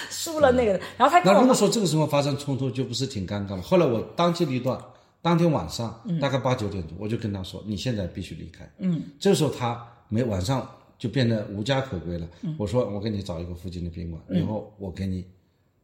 [0.10, 3.62] 输了那个，然后他跟我那如果说这个时候发生冲突，就不是挺尴尬吗？
[3.62, 4.80] 后来我当机立断，
[5.22, 12.28] 当天晚上大概八九点钟，我就跟他说：“你现在必须离开。”嗯，这个时候他没晚上就变得无家可归了。
[12.58, 15.26] 我说：“我给你找一个附近的宾馆，然后我给你，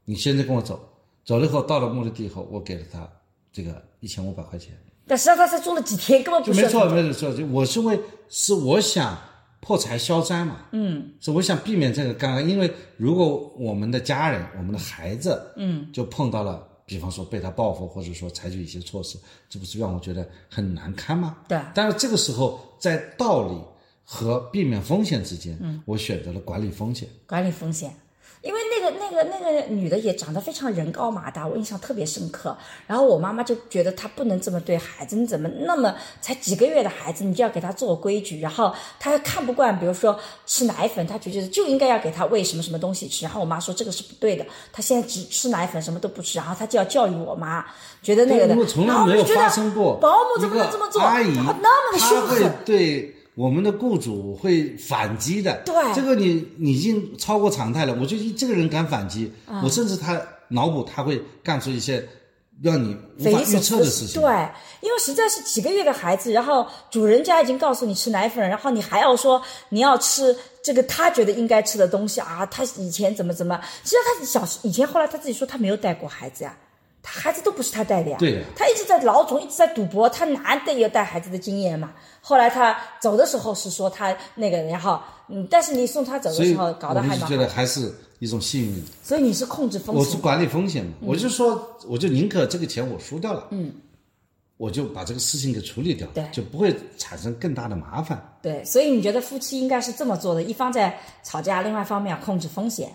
[0.06, 0.80] 你现在跟我走。
[1.24, 3.08] 走了以后，到了目的地以后，我给了他
[3.54, 4.74] 这个一千五百块钱。”
[5.08, 6.96] 但实际上他才住了几天，根本不就没错，是。
[6.96, 9.18] 没错，就我是为是我想
[9.62, 21.38] 破财消灾嘛，嗯，所以我想避免这个尴尬，因为如果我们的家人、我们的孩子，嗯，就碰到了，比方说被他报复，或者说采取一些措施，这不是让我觉得很难堪吗？
[21.48, 23.62] 对但是这个时候在道理
[24.04, 27.08] 和避免风险之间，嗯，我选择了管理风险。
[27.28, 27.94] 管理风险。
[28.42, 32.58] 因为那个那个那个女的也长得非常人高马大，我印象特别深刻。
[32.88, 38.40] 然后我妈妈就觉得她不能这么对孩子，你怎么那么才几个月的孩子，你就要给他做规矩？
[38.42, 43.24] 然后她看不惯，比如说吃奶粉，她就觉得就应该要给他喂什么什么东西吃。
[43.24, 46.40] 然后我妈说这个是不对的，她现在只吃奶粉，什么都不吃。
[46.40, 47.64] 然后她就要教育我妈，
[48.02, 48.56] 觉得那个的。
[48.56, 51.00] 我从然来没有发生过保姆怎么能这么做？
[51.02, 52.52] 阿姨那么的凶狠。
[52.66, 55.62] 对我们的雇主会反击的。
[55.66, 57.96] 对这个你你已经超过常态了。
[58.00, 62.08] 我觉得这个人敢反击，嗯我甚至他脑补他会干出一些
[62.62, 64.22] 让你无法预测的事情。
[64.22, 64.32] 对，
[64.82, 72.46] 因为实在是几个月的孩子，然后主人家已经告诉你吃奶粉，然后你还要说你要吃这个他觉得应该吃的东西啊。
[72.46, 76.56] 他以前怎么怎么，其实他小时以前后来他自己说他没有带过孩子呀，
[77.04, 78.18] 他孩子都不是他带的呀。
[78.20, 81.92] 对呀他一直在老总，一直在赌博，他哪得有带孩子的经验嘛？
[82.22, 88.84] 后来他走的时候是说他那个，然后嗯，但是你送他走的时候搞得还蛮好得还是一种幸运。
[89.04, 90.18] 所以你是控制风险我是。
[90.18, 93.74] 管理风险嘛，我就说，我就宁可这个钱我输掉了，嗯，
[94.58, 98.22] 我就把这个事情给处理掉，对就不会产生更大的麻烦。
[98.44, 102.92] 对，所以你觉得夫妻应该是这么做的：一方在吵架，另外一方面要控制风险。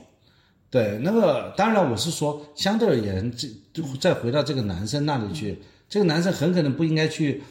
[0.70, 7.42] 对，那个当然我是说，相对而言，这就再回到这个男生那里去，这个男生很可能不应该去，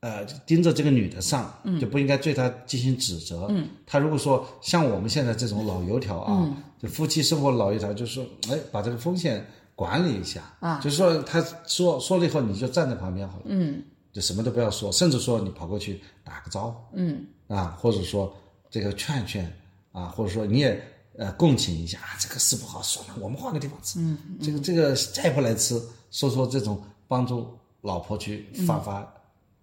[0.00, 3.46] 呃，盯着这个女的上，就不应该对她进行指责。
[3.50, 18.34] 嗯，他如果说像我们现在这种老油条啊，就夫妻生活老油条，就是说，哎，把这个风险管理一下啊，就是说他说说了以后，你就站在旁边好了，嗯，就什么都不要说，甚至说你跑过去打个招呼，嗯，啊，或者说
[18.68, 19.50] 这个劝劝
[19.92, 20.82] 啊，或者说你也
[21.18, 23.98] 呃共情一下啊，这个事不好，算了，我们换个地方吃。
[23.98, 29.06] 嗯，这个这个再不来吃，说说这种帮助老婆去发发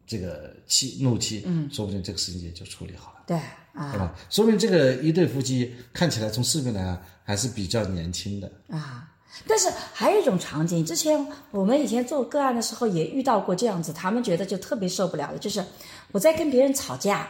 [0.06, 3.38] 这个气、怒气，嗯，说不定这个事情也就处理好了，对
[3.74, 4.16] 啊对吧？
[4.30, 8.52] 说明这个一对夫妻看起来从视频来看还是比较年轻的。
[8.70, 9.10] 啊！
[9.48, 15.66] 但是还有一种场景，之前我们以前做个案的时候也遇到过这样子，他们觉得就特别受不了的，就是
[16.12, 17.28] 我在跟别人吵架，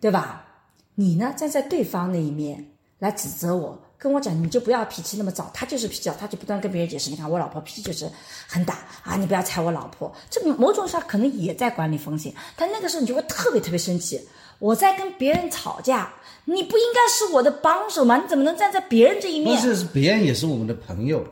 [0.00, 0.46] 对吧？
[0.94, 8.10] 你呢站在对方那一面来指责我，跟我讲你就不要脾气那么躁，他就是脾气躁，他就不断跟别人解释，你看我老婆脾气就是
[8.48, 10.10] 很大啊，你不要踩我老婆。
[10.30, 14.20] 这某种上可能也在管理风险，但那个时候你就会特别特别生气。
[14.58, 16.14] 我在跟别人吵架，
[16.46, 18.16] 你不应该是我的帮手吗？
[18.16, 19.60] 你怎么能站在别人这一面？
[19.62, 21.22] 但是别人也是我们的朋友，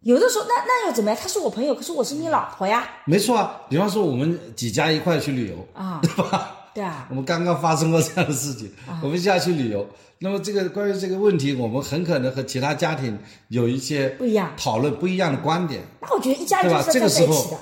[0.00, 1.20] 有的时候，那那又怎么样？
[1.20, 2.88] 他是我朋友，可是我是你老婆呀。
[3.04, 3.60] 没错啊。
[3.68, 6.56] 比方说我们几家一块去旅游，啊，对吧？
[6.74, 8.70] 对啊，我们刚刚发生过这样的事情，
[9.02, 9.86] 我们下去旅游，
[10.18, 15.82] 那么这个关于这个问题，我们很可能和其他家庭有一些不一样讨论不一样的观点。
[16.00, 17.56] 那我觉得一家人对吧就是在一起的。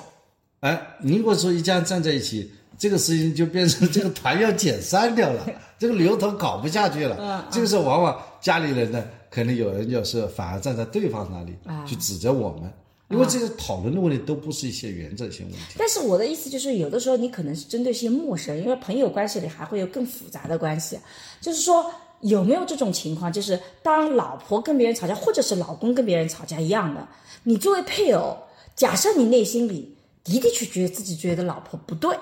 [0.61, 5.45] 哎，你如果说一家人站在一起，这个事情就变成这个团要解散掉了，
[5.79, 7.17] 这个旅游团搞不下去了。
[7.19, 12.71] 嗯这个时候往往家里人呢，可能有人就是反而站在对方那里、啊去指责我们，
[13.09, 15.59] 因为这个讨论的问题都不是一些原则性问题。
[15.77, 20.99] 但是我的意思就是，有的时候你可能是针对一些陌生人，因为朋友关系里还会有更复杂的关系。
[21.41, 21.91] 就是说，
[22.21, 27.07] 有没有这种情况，就是当老婆跟别人吵架，或者是老公跟别人吵架一样的，
[27.43, 28.37] 你作为配偶，
[28.75, 32.15] 假设你内心里的的确确觉得自己觉得老婆不对，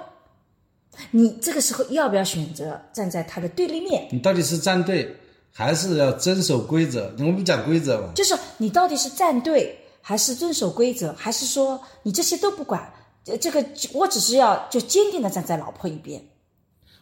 [1.12, 4.08] 你这个时候要不要选择站在他的对立面？
[4.12, 5.14] 你到底是站队，
[5.52, 7.14] 还是要遵守规则？
[7.20, 8.12] 我们讲规则嘛。
[8.16, 12.90] 就是你到底是站队，还是遵守规则，还是说你这些都不管？
[13.26, 16.24] 这这个我只是要就坚定的站在老婆一边。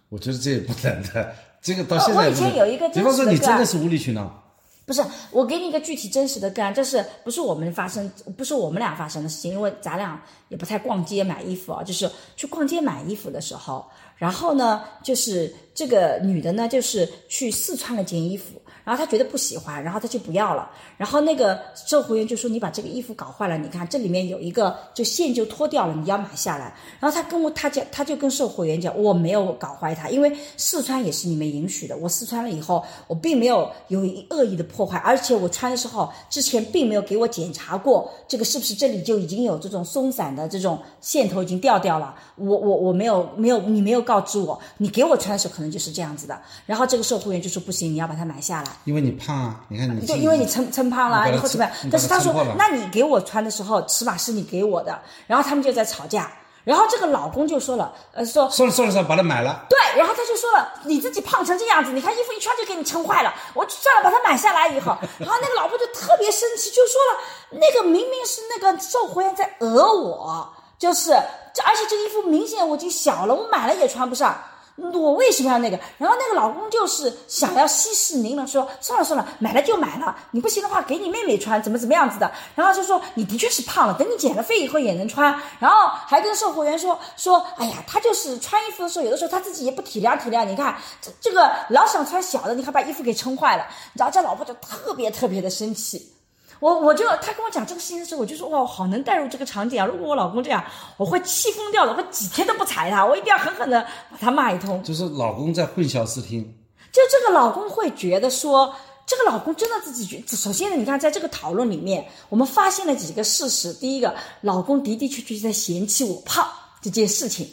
[0.10, 4.44] 我觉得这也不能的，这个到现在呃我以前有一个真比方说实的个案你真的是无理取闹，
[4.88, 9.52] 不是，我给你一个具体真实的个案，这是不是我们发生，不是我们俩发生的事情？
[9.52, 13.86] 因为咱俩也不太逛街买衣服啊，就是去逛街买衣服的时候，
[14.18, 34.00] 然后呢，就是这个女的呢，就是去试穿了件衣服，然后她觉得不喜欢，然后她就不要了，然后那个售货员就说：“你把这个衣服搞坏了，你看这里面有一个就线就脱掉了，你要买下来。”然后他跟我他讲，他就跟售货员讲：“我没有搞坏它，因为试穿也是你们允许的，我试穿了以后，我并没有有
[34.30, 51.74] 恶意的破坏，而且我穿的时候之前并没有给我检查过这个是不是这里就已经有这种松散的这种线头已经掉掉了，我我我没有没有你没有告知我，你给我穿的时候可能就是这样子的。”然后这个售货员就说：“不行，你要把它买下来。”因为你胖啊，你看你对，因为你撑撑胖了，你把它以后怎么样？
[51.92, 56.32] 但是他说那你给我穿的时候，尺码是你给我的，然后他们就在吵架，
[56.64, 59.66] 然后这个老公就说了，呃，说算了算了算了，把它买了。
[59.70, 71.10] 对，然后他就说了，你自己胖成这样子，你看衣服一穿就给你撑坏了，我算了，把它买下来以后， 然后那个老婆就特别生气，就说了，那个明明是那个售货员在讹我，就是
[71.54, 74.38] 这，而且这个衣服明显我已经小了，我买了也穿不上。
[74.78, 75.80] 我为什么要那个？
[75.98, 82.30] 然后那个老公就是想要息事宁人，说算了算了，买了就买了，你不行的话给你妹妹穿，怎么怎么样子的。
[82.56, 85.34] 然后就说你的确是胖了，等你减了肥以后也能穿。
[85.60, 90.44] 然后还跟售货员说说，哎呀，他就是穿衣服的时候，有的时候他自己也不体谅体谅。
[90.44, 96.15] 你看这这个老想穿小的，你看把衣服给撑坏了，然后这老婆就特别特别的生气。
[96.60, 99.86] 我我就他跟我讲这个事情的时候，我就说哇，我好能带入这个场景啊！
[99.86, 100.64] 如果我老公这样，
[100.98, 104.82] 我会气疯掉的，我几天都不睬他，我一定要狠狠的把他骂一通。
[104.84, 106.44] 就是老公在混淆视听，
[106.92, 108.74] 就这个老公会觉得说，
[109.06, 110.24] 这个老公真的自己觉。
[110.36, 113.74] 首先呢，你看在这个讨论里面，我们发现了几个事实。
[113.74, 116.48] 第一个，老公的的确确在嫌弃我胖
[116.82, 117.48] 这件事情，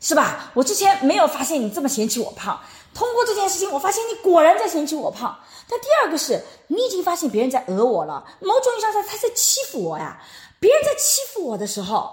[0.00, 0.50] 是吧？
[0.54, 2.60] 我之前没有发现你这么嫌弃我胖，
[2.92, 5.34] 通过这件事情，我发现你果然在嫌弃我胖。
[5.68, 10.20] 但第二个是你已经发现别人在讹我了，某种意义上说他在欺负我呀。
[10.60, 12.10] 别人在欺负我的时候，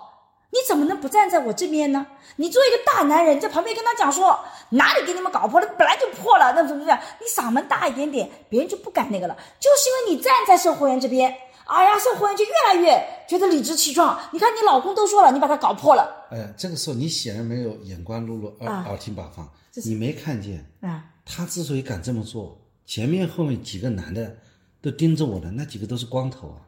[0.49, 2.05] 你怎么能不站在我这边呢？
[2.37, 6.99] 你作为一个大男人，你在旁边跟他讲说哪里给你们搞破了，本来就破了，那怎么怎么样？
[7.19, 11.33] 你嗓门大一点点，别人就不敢那个了，就是因为你站在售货员这边，
[11.65, 14.19] 哎呀，售货员就越来越觉得理直气壮。
[14.31, 19.47] 你看你老公都说了，你把他搞破了哎呀，这个时候你显然没有眼观六路，耳、啊耳听八方，
[19.85, 21.03] 你没看见啊！
[21.25, 22.57] 他之所以敢这么做，
[22.91, 24.36] 前面后面几个男的
[24.82, 26.60] 都盯着我的，那几个都是光头啊。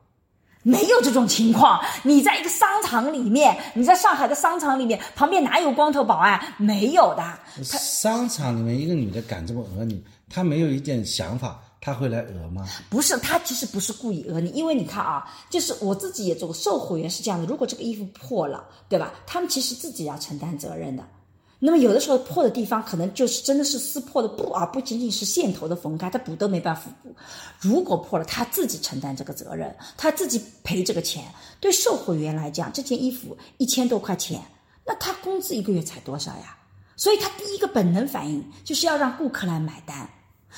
[0.61, 6.39] 没有这种情况，你在一个商场里面，你在上海的商场里面，旁边哪有光头保安？
[6.55, 7.39] 没有的。
[7.61, 12.65] 商场里面一个女的敢这么讹你，她没有一点想法，她会来讹吗？
[12.89, 19.13] 不是，她其实不是故意讹你，因为你看啊，就是我自己也做过，售货员是这样的，如果这个衣服破了，对吧？
[19.27, 21.05] 他们其实自己要承担责任的。
[21.65, 27.15] 那么有的时候破的地方可能就是真的是撕破的布啊，不仅仅是线头的缝开，他补都没办法补。
[27.61, 31.23] 如果破了，他自己承担这个责任，他自己赔这个钱。
[31.61, 34.41] 对售货员来讲，这件衣服一千多块钱，
[34.85, 36.57] 那他工资一个月才多少呀？
[36.97, 40.09] 所以他第一个本能反应就是要让顾客来买单。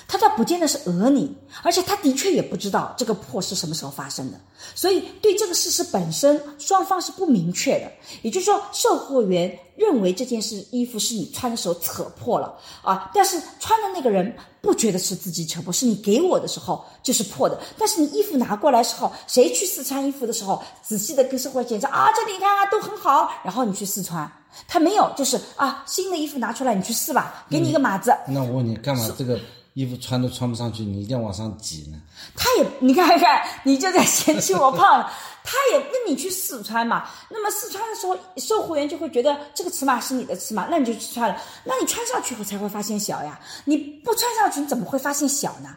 [0.07, 4.39] 他倒不见得是讹你，而且他的确也不知道这个破是什么时候发生的，
[4.75, 7.91] 所以对这个事实本身，双方是不明确的。
[8.21, 17.59] 也就是说，售货员认为这件事衣服是你穿的时候扯破了啊，但是穿的那个人不觉得是自己扯破，是你给我的时候就是破的。
[17.77, 24.29] 但是你衣服拿过来时候，谁去试穿衣服的时候，仔细的跟售货员检查啊，这里你看啊都很好，然后你去试穿。
[24.69, 28.15] 他没有，就是啊，新的衣服拿出来，你去试吧，给你一个码子。
[28.27, 29.37] 那我问你，干嘛这个
[29.75, 32.01] 衣服穿都穿不上去，你一定要往上挤呢？
[32.33, 35.11] 他也，你看看，你就在嫌弃我胖了。
[35.43, 37.05] 他也，那你去试穿嘛。
[37.29, 41.37] 那么试穿的时候，售货员就会觉得这个尺码是你的尺码，那你就去穿了。
[41.65, 45.75] 那你穿上去后才会发现小呀，你不穿上去你怎么会发现小呢？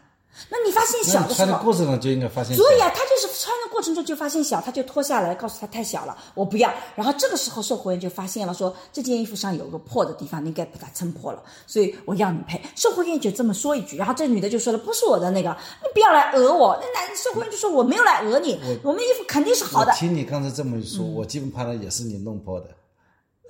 [0.50, 2.62] 那你发现小的时候穿的过程中就应该发现小。
[2.62, 6.72] 所以啊，他就是穿的过程中就发现小，他就脱下来，告诉他太小了，我不要。
[6.94, 12.60] 然后这个时候售货员就发现了，说这件衣服上有个破的地方，你应该把它撑破了，所以我要你赔。
[12.76, 15.50] 售货员就这么说一句，然后这女的就说了，不是我的那个，
[15.82, 16.78] 你不要来讹我。
[16.80, 19.92] 那男售货员就说我没有来讹你，我们衣服肯定是好的。
[19.94, 22.68] 听你刚才这么一说，我基本判断也是你弄破的。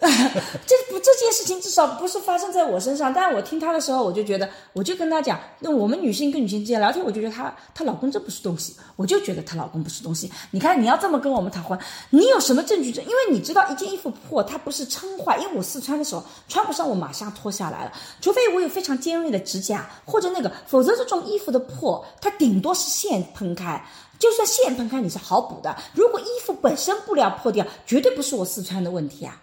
[0.64, 10.30] 这不这件事情至少不是发生在我身上，但我听她的时候，我就觉得，我就跟她讲，那我们女性跟女性之间聊天，我就觉得她她老公这不是东西，我就觉得她老公不是东西。
[10.52, 11.76] 你看你要这么跟我们谈婚，
[12.10, 12.90] 你有什么证据？
[12.90, 23.84] 因为你知道一件衣服破，它不是撑坏，因为我试穿的时候穿不上，我马上脱下来了，除非我有非常尖锐的指甲或者那个，否则这种衣服的破，它顶多是线喷开。
[24.16, 25.76] 就算线喷开，你是好补的。
[25.92, 29.40] 如果衣服本身布料破掉，绝对不是我试穿的问题啊。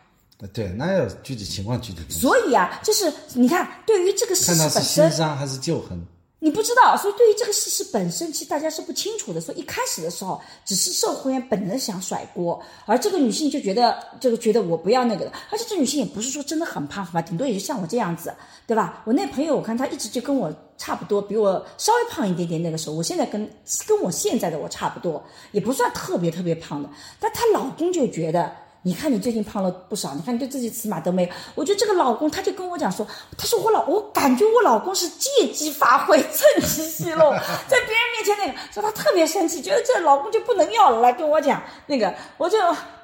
[0.54, 2.02] 对，那要具体情况具体。
[2.10, 6.00] 所以啊，就是你看，对于这个事实本身，看他是新伤还是旧痕，
[6.40, 6.96] 你不知道。
[6.98, 9.40] 所以对于这个事实本身，其实大家是不清楚的。
[9.42, 15.32] 所以一开始的时候，只是售货员本能想甩锅，而这个女性就觉得这个觉得我不要那个的。
[15.50, 18.32] 而且这女性也不是说真的很胖，很胖，顶多也就像我这样子，
[18.68, 19.02] 对吧？
[19.06, 22.62] 我那朋友，我看她一直就跟我差不多，比我稍微胖一点点。
[22.62, 23.50] 那个时候，我现在跟
[23.88, 25.24] 跟我现在的我差不多，
[25.54, 26.90] 也不算特别特别胖的。
[27.20, 28.52] 但她老公就觉得。
[28.86, 31.30] 你看你最近胖了不少，你看你对自己尺码都没有。
[31.56, 33.06] 我觉得这个老公他就跟我讲说，
[33.36, 37.32] 他说我老我感觉我老公是借机发挥，趁机奚落，
[37.68, 42.60] 在别人面前那个，说他特别生气，觉得这老公就不能要了，来跟我讲那个，我就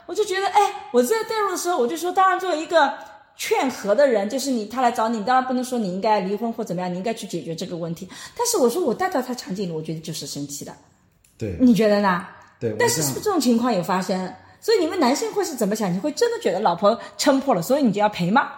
[0.05, 2.93] 我就觉得，哎，我在带入的时候，我就说，当然作为一个
[3.35, 8.07] 劝和的人，就是你他来找你，当然不能说你应该离婚或怎么样，你应该去解决这个问题。
[8.37, 10.71] 但是我说我带到他场景里，我觉得就是生气的。
[11.39, 12.23] 对，你觉得呢？
[12.59, 14.31] 对，但是是不是这种情况有发生？
[14.61, 15.91] 所以你们男性会是怎么想？
[15.91, 18.51] 你会真的觉得老婆撑破了，所以你就要赔吗？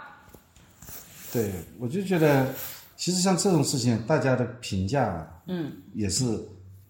[1.31, 2.53] 对，我就觉得，
[2.97, 6.23] 其实像这种事情，大家的评价，嗯，也是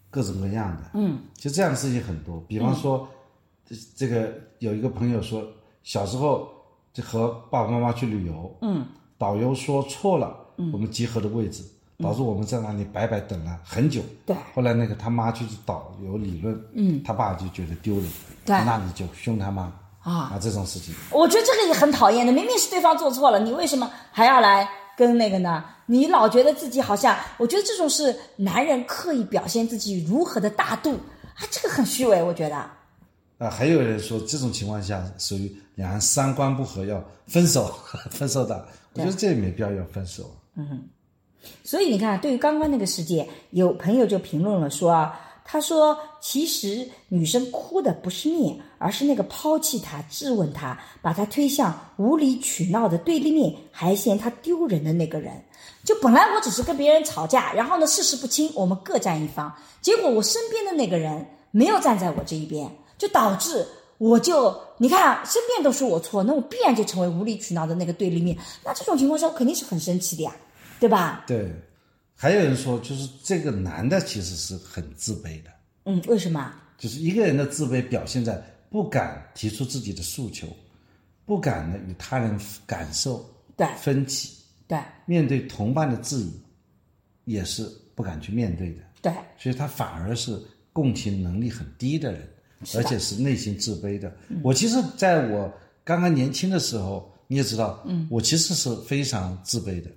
[0.10, 2.44] 各种各样的，嗯，其实这样的事情很多。
[2.48, 3.08] 比方说，
[3.66, 5.48] 这这个有一个朋友说，
[5.84, 6.50] 小时候
[6.92, 8.86] 就和爸爸妈妈去旅游，嗯，
[9.18, 11.64] 导游说错了，嗯，我们集合的位置。
[12.00, 14.02] 导致我们在那里白白等了很久。
[14.26, 14.36] 对。
[14.54, 18.08] 后来那个他妈就是导游理论，嗯，他爸就觉得丢脸，
[18.46, 19.72] 对，那你就凶他妈
[20.02, 20.94] 啊啊这种事情。
[21.12, 24.68] 我觉得这个也很讨厌的，明明是对方做错了，你为什么还要来
[24.98, 25.64] 跟那个呢？
[25.86, 30.94] 你老觉得自己好像，我觉得这种是男人刻意表现自己如何的大度
[31.36, 32.56] 啊，这个很虚伪，我觉得。
[33.38, 37.74] 啊，还有人说这种情况下属于两人三观不合要分手，
[38.10, 40.32] 分手的，我觉得这也没必要要分手。
[40.56, 40.88] 嗯。
[41.64, 55.34] 所以你看，对于刚刚那个事件，有朋友就评论了说啊，他说其实女生哭的不是面，而是那个抛弃她、质问她、把她推向无理取闹的对立面，还嫌她丢人的那个人。
[55.84, 63.68] 就本来我只是跟别人吵架，然后呢事实不清，我们各占一方，结果我身边的那个人没有站在我这一边，就导致
[63.98, 68.38] 我就你看身边都是我错，那我必然就成为无理取闹的那个对立面。
[68.64, 70.34] 那这种情况下，我肯定是很生气的呀。
[70.80, 71.24] 对吧？
[71.28, 71.52] 对，
[72.16, 75.50] 还有人说，就是这个男的其实是很自卑的。
[75.86, 76.54] 嗯，为什么？
[76.78, 80.48] 就是一个人的自卑表现在不敢提出自己的诉求，
[81.26, 86.32] 不敢呢与他人感受对分歧，对面对同伴的质疑，
[87.26, 88.82] 也是不敢去面对的。
[89.02, 92.28] 对，所以他反而是共情能力很低的人，
[92.76, 94.14] 而且是内心自卑的。
[94.42, 95.52] 我其实在我
[95.84, 97.10] 刚刚年轻的时候。
[97.26, 99.90] 你也知道，嗯，我其实是非常自卑的。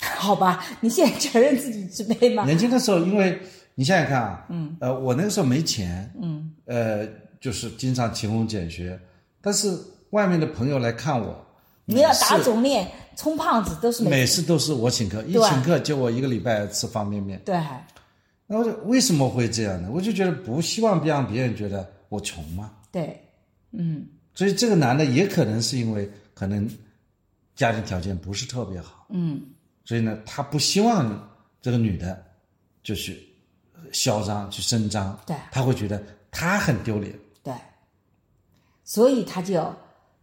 [0.16, 2.44] 好吧，你现在承认自己自卑吗？
[2.44, 3.38] 年轻的时候，因为
[3.74, 7.06] 你想想看啊，嗯，呃，我那个时候没钱，嗯，呃，
[7.40, 8.98] 就是经常勤工俭学，
[9.42, 9.76] 但是
[10.10, 11.46] 外面的朋友来看我，
[11.84, 17.40] 你要打肿脸充胖子都是每次都是我请客，一请客就我一个礼拜吃方便面。
[17.44, 17.60] 对，
[18.46, 19.88] 那我就为什么会这样呢？
[19.92, 22.70] 我就觉得不希望让别人觉得我穷嘛。
[22.90, 23.20] 对，
[23.72, 26.68] 嗯，所以这个男的也可能是因为可能
[27.54, 29.42] 家庭条件不是特别好，嗯。
[29.84, 31.28] 所以呢，他不希望
[31.60, 32.24] 这个女的，
[32.82, 33.26] 就去
[33.92, 36.00] 嚣张去声张，对，他会觉得
[36.30, 37.12] 他很丢脸，
[37.42, 37.52] 对，
[38.84, 39.74] 所以他就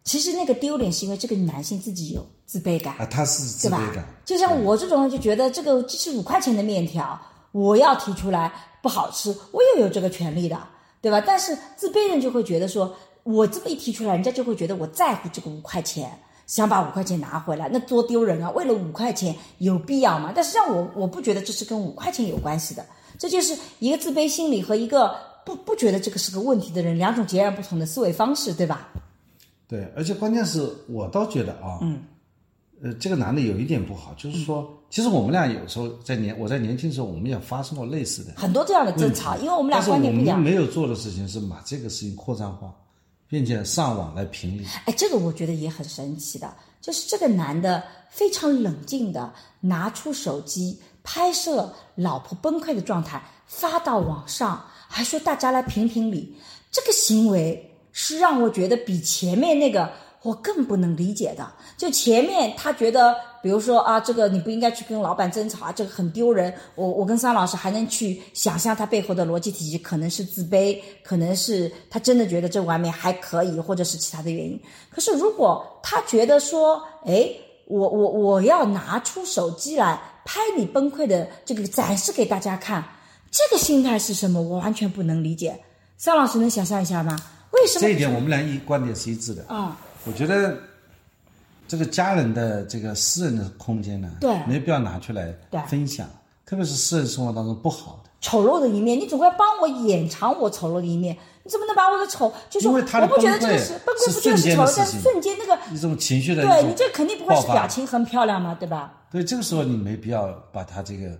[0.03, 7.19] 其实那个丢脸是因为这个男性自己有自卑感啊，他是自卑感，就像我这种人就觉得这个这是五块钱的面条，
[7.51, 10.57] 我要提出来不好吃，我也有这个权利的，
[11.01, 11.19] 对吧？
[11.19, 16.17] 但是自卑人就会觉得说，我这么一提出来，人家就会觉得我在乎这个五块钱。
[16.47, 18.49] 想把五块钱拿回来，那多丢人啊！
[18.51, 20.31] 为了五块钱有必要吗？
[20.33, 22.83] 但实际上，我我不觉得这是跟五块钱有关系的，
[23.19, 25.13] 这就是一个自卑心理和一个
[25.45, 28.87] 不不觉得这个是个问题的人两种截然不同的思维方式，对吧？
[29.67, 31.99] 对，而且关键是我倒觉得啊，嗯，
[32.81, 40.37] 呃，这个男的有一点不好，就是说，其实我们俩有时候在年我在年轻的时候，我们也发生过类似的很多这样的争吵，因为我们俩观点不一样。
[40.37, 42.73] 我们没有做的事情是把这个事情扩张化。
[43.29, 56.37] 并且上网来评理，哎，这个我觉得也很神奇的，就是这个男的非常冷静的拿出手机拍摄老婆崩溃的状态发到网上，还说大家来评评理，
[56.71, 59.91] 这个行为是让我觉得比前面那个
[60.27, 61.47] 我更不能理解的。
[61.77, 66.53] 就前面他觉得，比如说啊，这个你不应该去跟老板争吵啊，这个很丢人。
[66.75, 74.59] 我我跟桑老师还能去想象他背后的逻辑体系，可能是自卑，可能是他真的觉得这完美还可以，或者是其他的原因。
[74.89, 77.29] 可是如果他觉得说，哎，
[77.67, 82.83] 我我我要拿出手机来拍你崩溃的这个展示给大家看，
[83.31, 84.41] 这个心态是什么？
[84.41, 85.57] 我完全不能理解。
[85.97, 87.17] 桑老师能想象一下吗？
[87.51, 89.45] 为什么这一点我们俩一观点是一致的。
[89.47, 89.79] 啊？
[90.07, 90.57] 我觉得
[91.67, 95.33] 这个家人的这个私人的空间呢，对没必要拿出来
[95.67, 96.07] 分享，
[96.45, 98.09] 特别是私人生活当中不好的。
[98.21, 101.15] 丑陋的一面，你总归要帮我掩藏我丑陋的一面。
[101.43, 109.05] 你怎么能把我的丑，就是因为他我不觉得这个是崩溃，是不就是丑陋，但瞬间那个，一种情绪的对你这肯定不会是表情很漂亮嘛，对吧？
[109.09, 111.17] 对，这个时候你没必要把他这个，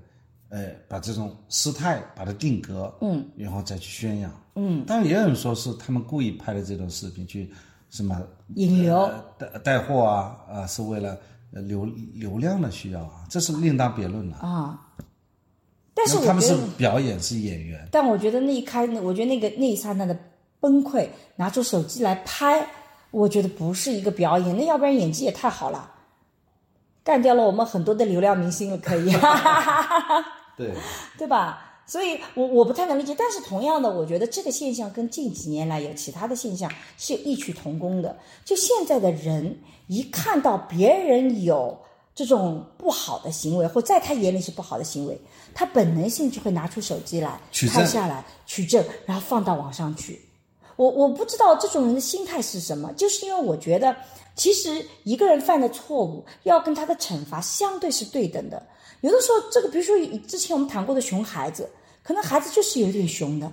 [0.50, 4.84] 呃，把这种失态把它定格，嗯，然后再去宣扬，嗯。
[4.86, 7.50] 当然也有人说是他们故意拍的这种视频去
[7.90, 8.22] 什么
[8.56, 11.18] 引流呃带带货啊啊，是为了
[11.54, 14.38] 呃流流量的需要啊，这是另当别论了。
[14.38, 14.80] 啊。
[15.94, 20.16] 但是他们是表演，是演员，但我觉得那一开，我觉得那个那一刹那的
[20.60, 22.68] 崩溃，拿出手机来拍，
[23.10, 25.90] 我觉得不是一个表演，那要不然演技也太好了，
[27.04, 29.12] 干掉了我们很多的流量明星了，可以。
[30.56, 30.72] 对，
[31.18, 31.67] 对吧？
[31.88, 38.16] 所以我我不太能理解，但是同样的，我觉得这个现象跟近几年来有其他的现象是有异曲同工的。
[38.44, 39.58] 就现在的人
[39.88, 41.80] 一看到别人有
[42.14, 45.18] 这种不好的行为，或在他眼里是不好的行为，
[45.54, 47.40] 他本能性就会拿出手机来
[47.72, 50.22] 拍下来取证，然后放到网上去。
[50.76, 53.96] 我我不知道这种人的心态是什么，就是因为我觉得，
[54.36, 58.62] 其实一个人犯的错误要跟他的惩罚相对是对等的。
[59.02, 59.96] 有的时候，这个比如说
[60.28, 61.70] 之前我们谈过的熊孩子，
[62.04, 63.52] 可能孩子就是有点熊的，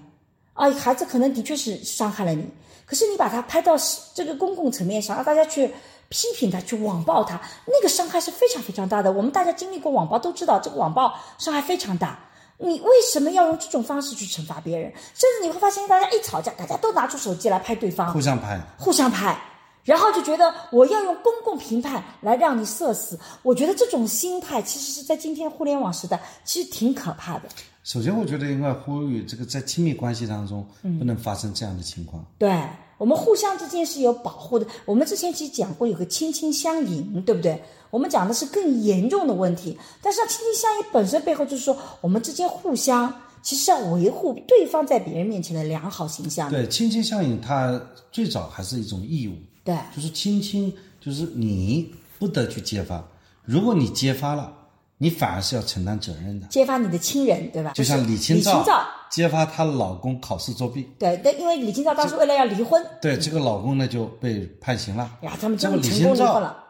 [0.55, 2.47] 啊，孩子可能的确是伤害了你，
[2.87, 3.75] 可是你把他拍到
[4.15, 5.73] 这个公共层面上，让大家去
[6.09, 9.13] 批评他、去网暴他，那个伤害是非常非常大的。
[9.13, 12.19] 我们大家经历过网暴都知道，这个网暴伤害非常大。
[12.57, 14.93] 你为什么要用这种方式去惩罚别人？
[15.13, 18.61] 甚至你会发现，大家一吵架，大家都拿出手机来拍对方，互相拍。
[18.79, 19.37] 互相拍，
[19.85, 23.19] 然后就觉得我要用公共评判来让你社死。
[23.43, 27.43] 我觉得这种心态其实是在今天互联网时代，其实挺可怕的。
[27.83, 32.25] 首先，我觉得应该呼吁这个在亲密关系当中嗯不能发生这样的情况。
[32.39, 32.51] 对
[32.97, 34.67] 我们互相之间是有保护的。
[34.87, 37.63] 我们之前其实讲过有个亲亲相隐，对不对？
[37.91, 43.13] 我们讲的是更严重的问题，但是亲亲相隐本身背后就是说我们之间互相
[43.43, 46.49] 其实要维护对方在别人面前的良好形象。
[46.51, 47.79] 对，亲亲相隐，它
[48.11, 49.77] 最早还是一种义务，对。
[49.97, 53.03] 就是亲亲，就是你不得去揭发，
[53.45, 54.53] 如果你揭发了，
[54.99, 56.47] 你反而是要承担责任的。
[56.49, 57.73] 揭发你的亲人，对吧？
[57.73, 66.61] 就像李清清照照，揭发她老公考试作弊，对，但因为李清照当时为了要离婚，对这个老公呢就被判刑了，然后他们这终于成个李清照功离婚了。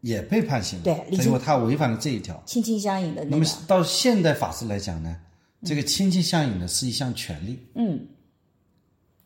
[0.00, 2.42] 也被判刑了，对因为他违反了这一条。
[2.44, 5.16] 亲亲相隐的那么那个，到现代法治来讲呢，
[5.64, 8.08] 这个亲亲相隐呢是一项权利，嗯。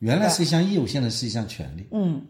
[0.00, 1.88] 原来是一项义务，现在是一项权利。
[1.92, 2.20] 嗯，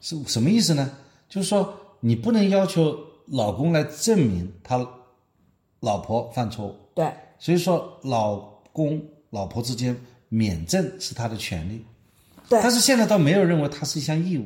[0.00, 0.90] 是什么意思呢？
[1.28, 4.86] 就是说你不能要求老公来证明他
[5.80, 8.36] 老婆犯错误，对所以说老
[8.72, 9.96] 公老婆之间
[10.28, 11.84] 免证是他的权利。
[12.48, 14.44] 对，但是现在倒没有认为它是一项义务。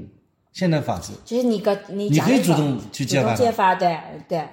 [0.53, 3.99] 现代法治，就是你个你你可以主动去揭主发揭发，对
[4.29, 4.49] 对。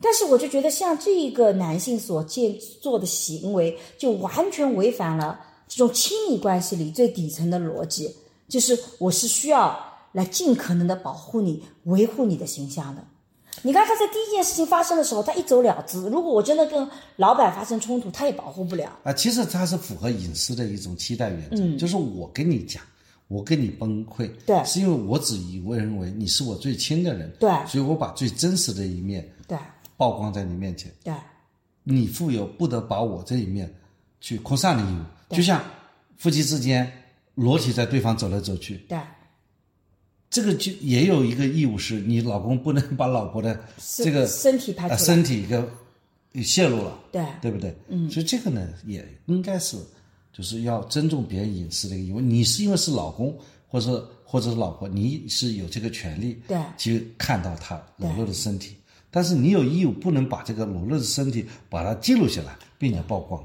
[0.00, 5.38] 但是我就觉得，像这一个男性所建做的行为，就完全违反了
[5.68, 8.10] 这种亲密关系里最底层的逻辑，
[8.48, 9.78] 就是我是需要
[10.14, 13.04] 来尽可能的保护你、维护你的形象的。
[13.62, 16.08] 你看他在第一件事情发生的时候，他一走了之。
[16.08, 18.90] 如果我真的跟老板发生冲突，他也保护不了。
[19.02, 21.76] 啊，其实他是符合隐私的一种期待原则，嗯。
[21.76, 22.82] 就是我跟你讲，
[23.28, 24.64] 我跟你崩溃，对。
[24.64, 27.50] 是因为我只以为认为你是我最亲的人，对。
[27.66, 29.58] 所以我把最真实的一面对。
[29.96, 31.14] 曝光在你面前，对。
[31.84, 33.72] 你负有不得把我这一面
[34.20, 35.62] 去扩散的义务，就像
[36.16, 36.90] 夫妻之间
[37.36, 38.98] 裸体在对方走来走去，对，
[40.34, 43.56] 这个就也有一个义务是，你老公不能把老婆的
[43.98, 45.64] 这个身体身体给
[46.32, 47.72] 给泄露了，对对不对？
[47.86, 49.76] 嗯，所以这个呢，也应该是
[50.32, 52.20] 就是要尊重别人隐私的一个义务。
[52.20, 58.74] 你是因为是老公，或者或者是老婆，你是有这个权利对去看到他裸露的身体，
[59.12, 63.40] 但是你有义务不能把这个裸露的身体把它记录下来，并且曝光。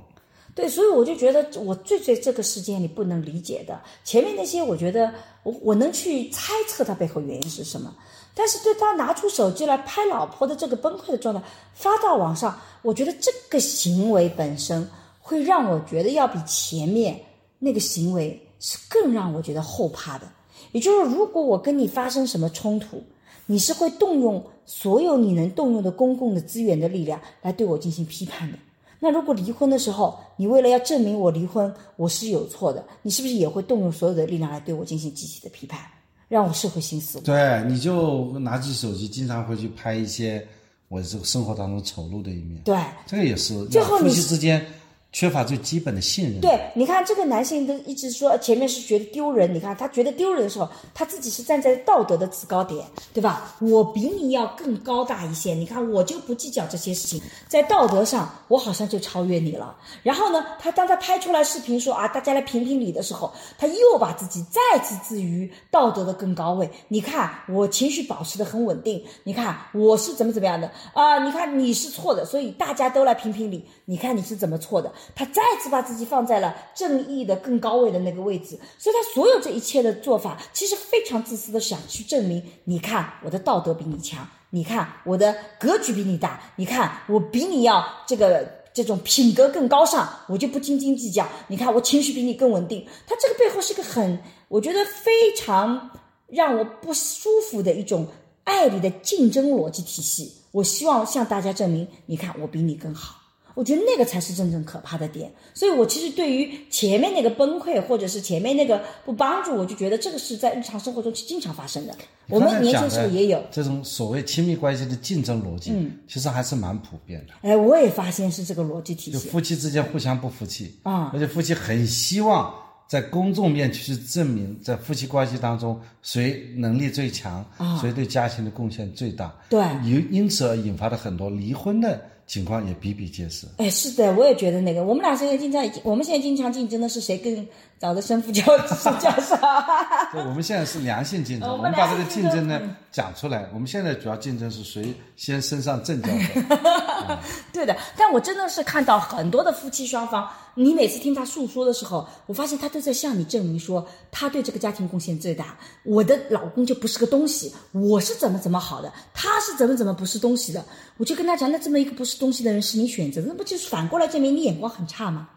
[0.59, 5.09] 对，所以我就觉得我最最这个事件里不能理解的，前面那些我觉得
[5.43, 7.95] 我我能去猜测他背后原因是什么，
[8.35, 11.41] 但是对他拿出手机来拍老婆的这个崩溃的状态
[11.73, 14.85] 发到网上，我觉得这个行为本身
[15.21, 17.17] 会让我觉得要比前面
[17.57, 20.29] 那个行为是更让我觉得后怕的，
[20.73, 23.01] 也就是说，如果我跟你发生什么冲突，
[23.45, 28.57] 你是会动用所有你能动用的公共的资源的力量来对我进行批判的。
[28.99, 35.79] 那如果离婚的时候，你为了要证明我离婚我是有错的，你是不是也会动用所有的力量来对我进行积极的批判，
[36.27, 37.23] 让我社会性死亡？
[37.23, 40.45] 对，你就拿起手机，经常会去拍一些
[40.89, 42.61] 我这个生活当中丑陋的一面。
[42.63, 44.65] 对，这个也是最后你夫妻之间
[45.11, 46.39] 缺乏最基本的信任。
[46.39, 53.55] 对，你看这个男性都一直说前面是觉得丢人，你看他觉得丢人的时候，他自己是站在道德的制高点，对吧？
[53.59, 59.75] 我比你要更高大一些，你看我就不计较这些事情，在道德上我好像就超越你了。
[60.03, 66.69] 然后呢，他当他拍出来视频说啊，大家来评评理的时候，他又把自己再次置于道德的更高位。
[66.87, 71.23] 你看我情绪保持的很稳定，你看我是怎么怎么样的啊？
[71.23, 74.93] 你看你是错的，所以大家都来评评理，你看你是怎么错的？
[75.15, 91.27] 他再次把自己放在了正义的更高位的那个位置，所以他所有这一切的做法，其实非常自私的想去证明：你看我的道德比你强，你看我的格局比你大，你看我比你要这个这种品格更高尚，我就不斤斤计较。
[91.47, 95.89] 你看我情绪比你更稳定，他这个背后是个很，我觉得非常
[96.27, 98.05] 让我不舒服的一种
[98.43, 100.31] 爱里的竞争逻辑体系。
[100.51, 103.18] 我希望向大家证明：你看我比你更好。
[103.55, 111.93] 我觉得那个才是真正可怕的点，所以我其实对于前面那个崩溃，或者是前面那个不帮助，我就觉得这个是在日常生活中经常发生的。
[112.29, 117.33] 我们年轻时候也有这种所谓亲密关系的竞争逻辑，嗯，其实还是蛮普遍的。
[117.41, 119.13] 哎，我也发现是这个逻辑体系。
[119.13, 122.53] 就夫妻之间互相不服气啊，而且夫妻很希望
[122.87, 129.35] 在公众面前去证明，在夫妻关系当中谁能力最强，啊，谁对家庭的贡献最大。
[129.49, 131.99] 对，因因此而引发了很多离婚的。
[132.29, 133.47] 情况也比比皆是。
[133.57, 137.47] 哎，是的，我也觉得那个，我们俩现在经常，我们现在经常竞争的是谁更
[137.79, 139.37] 早的生父教生教少。
[140.11, 142.59] 对，我们现在是良性竞争，我们把这个竞争呢
[142.91, 143.47] 讲出来。
[143.53, 147.17] 我们现在主要竞争是谁先升上正教的。
[147.53, 155.57] 对的，但我真的是看到很多的夫妻双方，你每次听他诉说的时候，我发现他都在向你证明说，他对这个家庭贡献最大。
[155.83, 160.63] 我的老公就不是个东西，我是怎么怎么好的，他是怎么怎么不是东西的。
[160.97, 165.29] 我就跟他讲，那这么一个不是东西的人是你选择，那不就是反过来证明你眼光很差吗？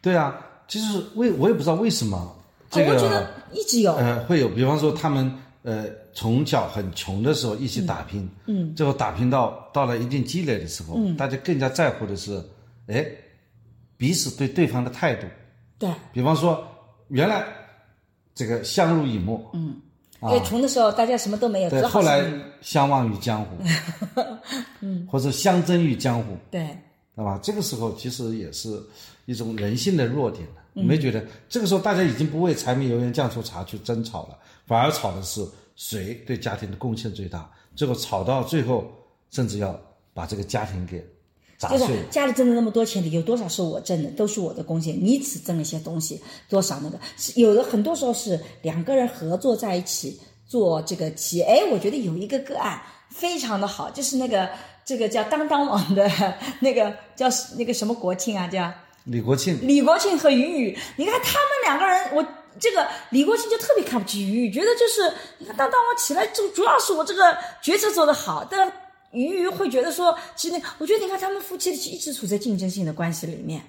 [0.00, 0.34] 对啊，
[0.72, 2.34] 其实为我也不知道为什么
[2.70, 3.92] 这个，我觉得一直有。
[3.92, 12.42] 呃会有，比方说他们呃从小很穷的时候一起打拼，嗯，最后打拼到到了一定积累的时候，嗯，大家更加在乎的是，
[12.86, 13.06] 哎，
[13.98, 15.26] 彼此对对方的态度。
[15.78, 16.66] 对，比方说
[17.08, 17.44] 原来
[18.34, 19.76] 这个相濡以沫，嗯。
[20.22, 22.24] 对，穷的时候大家什么都没有，对，后来
[22.62, 23.56] 相忘于江湖，
[24.80, 26.66] 嗯，或者相争于江湖，对，
[27.14, 27.38] 对吧？
[27.42, 28.82] 这个时候其实也是
[29.26, 30.61] 一种人性的弱点了。
[30.72, 35.46] 你没觉得这个时候大家已经不为柴米油盐酱醋茶去争吵了，反而吵的是
[35.76, 37.50] 谁对家庭的贡献最大？
[37.74, 38.90] 最后吵到最后，
[39.30, 39.78] 甚至要
[40.12, 41.04] 把这个家庭给。
[41.70, 44.98] 就是家里挣了那么多钱的，有多少是我挣的，都是我的贡献。
[45.00, 51.44] 你只挣了一些东西，多少那个是有的，很多时候是两个人合作在一起做这个企业。
[51.44, 54.50] 哎，我觉得有一个个案非常的好，就是那个
[54.84, 56.10] 这个叫当当网的
[56.58, 58.68] 那个叫那个什么国庆啊，叫
[59.04, 59.58] 李国庆。
[59.62, 62.26] 李国庆和俞渝，你看他们两个人，我
[62.58, 68.72] 这个李国庆就特别看不起俞渝，觉得就是你看当当我起来就主要是我这个决策做得好，但。
[69.14, 73.62] 鱼鱼会觉得说，其实我觉得你看他们夫妻一直处在竞争性的关系里面，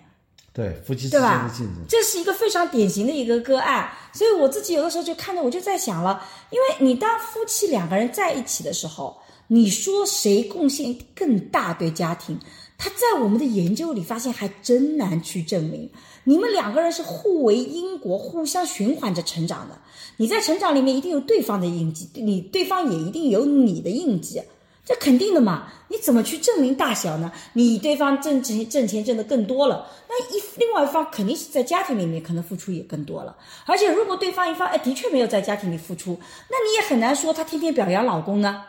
[0.53, 3.91] 对夫妻之间的竞争，这是一个非常典型的一个个案。
[4.13, 12.39] 所以我自己有的时候就看着，我就在想了，因为你当夫妻两个人在一起的时候，你说谁贡献更大对家庭？
[12.78, 15.89] 他在我们的研究里发现还真难去证明。
[16.26, 19.78] 你们两个人是互为因果、互相循环着成长的。
[20.17, 24.41] 你在成长里面一定有对方的印记，你对方也一定有你的印记。
[24.86, 25.71] 这肯定的嘛？
[25.88, 27.32] 你怎么去证明大小呢？
[27.53, 33.38] 你对方挣钱挣钱挣的更多了，那一另外一方肯定是在家庭里面可能付出也更多了。
[33.65, 36.19] 而且如果对方一方哎的确没有在家庭里付出，
[36.49, 38.65] 那你也很难说他天天表扬老公呢，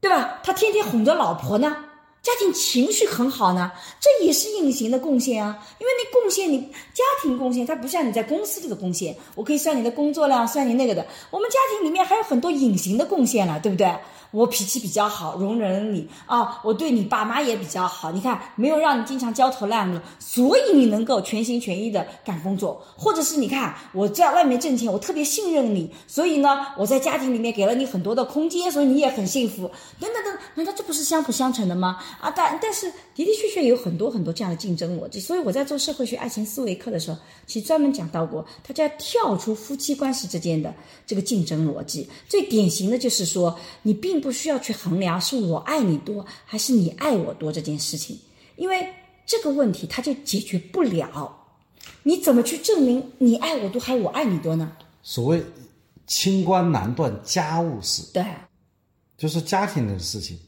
[0.00, 0.40] 对吧？
[0.42, 1.76] 他天天哄着老婆呢，
[2.22, 5.58] 家庭情绪很好呢，这也是隐形的贡献啊。
[5.80, 6.60] 因为你贡献你
[6.94, 11.04] 家庭贡献，它不像你在公司里的贡献，我可以算你的工作量，算你那个的。
[11.30, 13.92] 我们家庭里面还有很多隐形的贡献了，对不对？
[14.32, 16.60] 我脾气比较好，容忍你啊！
[16.64, 29.70] 我对你爸妈也比较好，你看没有让你经常焦头烂额，所以你能够全心全意的干工作，或者是你看我在外面挣钱，我特别信任你，所以呢，我在家庭里面给了你很多的空间，所以你也很幸福，
[30.00, 31.98] 等等等，难道这不是相辅相成的吗？
[32.18, 40.72] 啊，但但是的的确确有很多很多这样的竞争逻辑，所以我在做社会学爱情思维课的时候，其实专门讲到过，大家跳出夫妻关系之间的
[41.06, 42.08] 这个竞争逻辑。
[42.26, 48.18] 最典型的就是说，你并不需要去衡量是我爱你多还是你爱我多这件事情，
[48.56, 48.88] 因为
[49.26, 51.36] 这个问题它就解决不了。
[52.04, 54.72] 你怎么去证明你爱我多还是我爱你多呢？
[55.02, 55.42] 所谓
[56.06, 58.24] “清官难断家务事对”，
[59.18, 60.38] 就是家庭的事情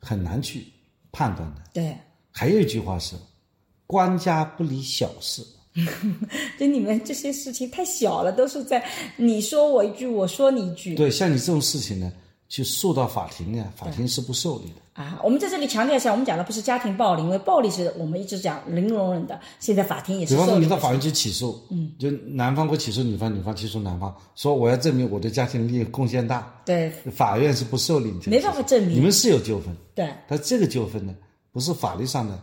[0.00, 0.66] 很难去
[1.12, 1.62] 判断的。
[1.72, 1.96] 对，
[2.32, 3.14] 还有一句话是
[3.86, 5.46] “官家不理小事
[6.58, 8.84] 就你们这些事情太小了，都是在
[9.16, 10.74] 你说我一句，我说你一”。
[10.76, 10.94] 句。
[10.96, 12.12] 对，像你这种事情呢，
[12.52, 15.02] 去诉到法庭呢，法庭是不受理的。
[15.02, 20.58] 啊，我们在这里强调一下，我们讲的不是家庭暴力，因为暴力是我们一直讲零容忍的，现在法庭也是比方说。
[20.58, 26.90] 你到法院去起诉，嗯，就男方会起诉女方，女方起诉男方，说我要证明我对家庭利益贡献大，对。
[27.10, 28.30] 法院是不受理的。
[28.30, 28.96] 没办法证明。
[28.96, 30.12] 你们是有纠纷，对。
[30.28, 31.14] 但这个纠纷呢，
[31.52, 32.38] 不是法律上的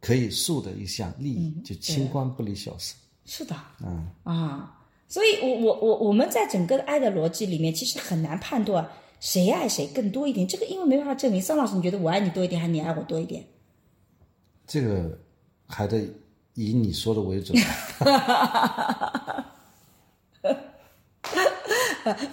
[0.00, 2.94] 可以诉的一项利益，就清官不理小事。
[3.24, 4.06] 是的，嗯。
[4.22, 4.72] 啊，
[5.08, 8.88] 所以我我我我们在整个的爱的逻辑里面，其实很难判断
[9.22, 10.48] 谁爱谁更多一点。
[10.48, 11.40] 这个因为没办法证明。
[11.40, 13.44] 桑老师，你觉得我爱你多一点，还是你爱我多一点？
[14.66, 15.16] 这个
[15.68, 16.00] 还得
[16.54, 17.56] 以你说的为准。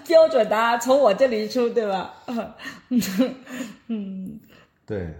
[0.07, 2.15] 标准答案从我这里出，对吧？
[3.85, 4.39] 嗯
[4.87, 5.13] 对，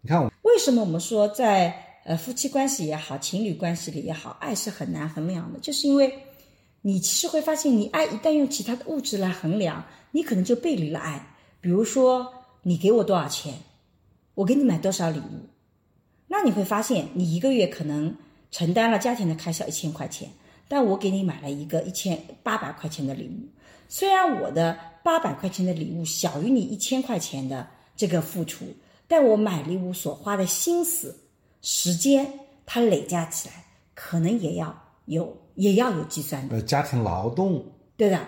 [0.00, 6.16] 你看我为什么我们说在呃夫妻关系也好，情侣关系里也好，爱是很难衡量的，就是因为
[6.82, 11.36] 你其实会发现，你爱一旦用其他的物质来衡量，你可能就背离了爱。
[11.60, 12.32] 比如说，
[12.62, 13.54] 你给我多少钱，
[14.34, 15.48] 我给你买多少礼物，
[16.28, 18.16] 那你会发现，你一个月可能
[18.50, 20.30] 承担了家庭的开销一千块钱，
[20.68, 23.48] 但我给你买了一个一千八百块钱的礼物。
[23.88, 28.66] 虽然我的八百块钱的礼物小于你一千块钱的这个付出，
[29.06, 31.18] 但我买礼物所花的心思、
[31.62, 32.30] 时间，
[32.66, 37.64] 它累加起来，可能也要有也要有计算的，呃家庭劳动
[37.96, 38.20] 对的，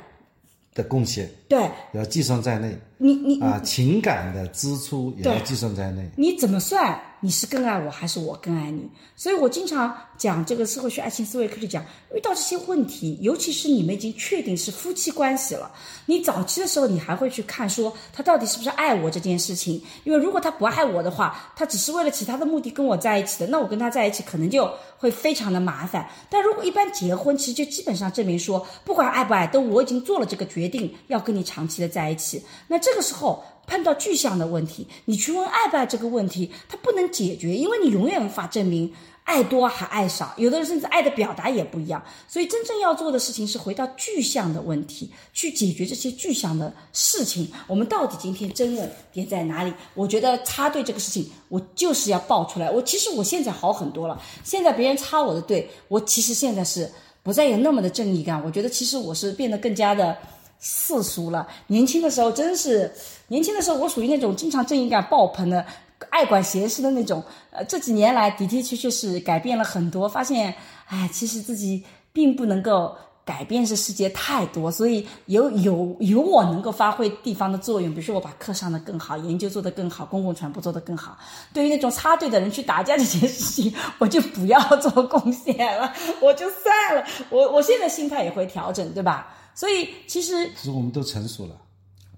[0.74, 6.08] 的贡献对要计算在内你你啊，情感的支出也要计算在内。
[6.16, 7.00] 你怎么算？
[7.22, 8.88] 你是更爱我还是我更爱你？
[9.16, 11.82] 所以我经常讲这个社会学爱情思维课里讲，
[12.14, 15.70] 遇到这些问题，尤其是你们已经确定是夫妻关系了，
[16.06, 26.06] 你早期的时候你还会去看说他到底是不是爱我这件事情，因为如果他不爱我的话，他只是为了其他的目的跟我在一起的，那我跟他在一起可能就会非常的麻烦。
[26.30, 32.42] 但如果一般结婚，其实就基本上证明说，不管爱不爱，都我已经做了这个决定，要跟你长期的在一起。
[32.68, 33.42] 那这个时候。
[33.66, 42.02] 碰到具象的问题，你去问爱不爱这个问题，它不能解决，因为你永远无法证明爱多还爱少，有的人甚至爱的表达也不一样。
[42.26, 47.48] 所以真正要做的事情是回到具象的问题，去解决这些具象的事情。
[47.68, 49.72] 我们到底今天争论点在哪里？
[49.94, 52.68] 我觉得插队这个事情，我就是要爆出来。
[52.68, 56.90] 我其实我现在好很多了，现在别人插我的队，我其实现在是
[57.22, 58.42] 不再有那么的正义感。
[58.44, 60.16] 我觉得其实我是变得更加的。
[60.60, 62.92] 世俗了，年轻的时候真是，
[63.28, 65.64] 年轻的时候我属于那种经常正义感爆棚的，
[66.10, 67.22] 爱管闲事的那种。
[67.50, 70.54] 呃，这几年来的的确确是改变了很多，发现，
[70.86, 71.82] 哎，其实自己
[72.12, 72.94] 并不能够
[73.24, 81.16] 改变这世界太多，所以有有有我能够发挥地方的作用，比如说我把课上的更好，研究做得更好，公共传播做得更好。
[81.54, 87.04] 对于那种插队的人去打架这件事情， 我就不要做贡献了，我就算了。
[87.30, 89.36] 我我现在心态也会调整，对吧？
[89.54, 91.56] 所以其实其实我们都成熟了，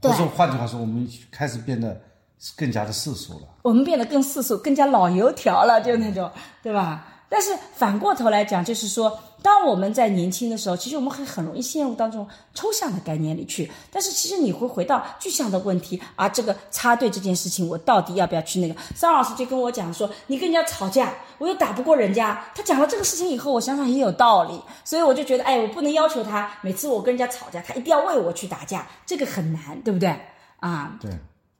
[0.00, 2.00] 对或者说换句话说，我们开始变得
[2.56, 3.48] 更加的世俗了。
[3.62, 6.30] 我们变得更世俗，更加老油条了，就那种，
[6.62, 7.06] 对吧？
[7.28, 13.70] 但是反过头来讲，就是说，当我们在年轻的时候，其实我们会很容易陷入当中抽象的概念里去。
[13.90, 18.74] 但是其实你会回到具象的问题啊，这个插队这件事情，我到底要不要去那个？
[18.94, 22.44] 张老师就跟我讲说，你跟人家吵架，我又打不过人家。
[22.54, 30.14] 他讲了这个事情以后，我想想也有道理，所以我就觉得，哎，我不能要求他每次我跟人家吵架，他一定要为我去打架，这个很难，对不对？
[30.60, 31.10] 啊，对，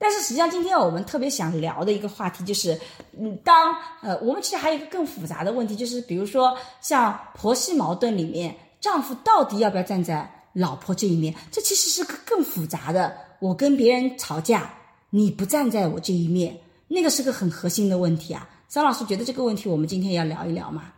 [0.03, 2.77] 但是实际上，今天我们特别想聊的一个话题就是，
[3.17, 11.33] 嗯，当呃，我们其实还有一个更复杂的问题，就是比如说像婆媳矛盾里面，丈夫到底要不要站在老婆这一面？
[11.53, 13.17] 这其实是个更复杂的。
[13.39, 14.75] 我跟别人吵架，
[15.11, 18.51] 你不站在我这一面，那个是个很核心的问题啊。
[18.69, 20.93] 张老师觉得这个问题我们今天要聊一聊吗？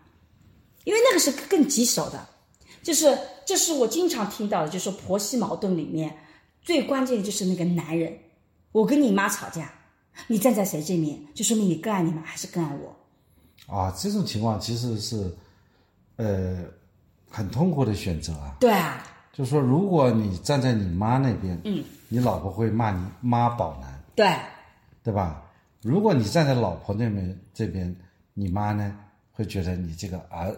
[0.85, 2.27] 因为那个是更棘手的，
[2.83, 6.17] 就是这是我经常听到的，就是婆媳矛盾里面
[6.63, 8.19] 最关键的就是那个男人。
[8.75, 9.71] 我跟你妈吵架，
[10.27, 13.73] 你站在谁这面，就说明你更爱你妈还是更爱我？
[13.73, 15.33] 啊，这种情况其实是，
[16.17, 16.65] 呃，
[17.31, 18.57] 很痛苦的选择啊。
[18.59, 19.01] 对啊，
[19.33, 24.29] 就是说，如果你站在你妈那边，嗯，你老婆会骂你妈宝男，对
[25.05, 25.41] 对吧？
[25.81, 27.95] 如果你站在老婆那边这边，
[28.33, 28.93] 你妈呢
[29.31, 30.53] 会觉得你这个儿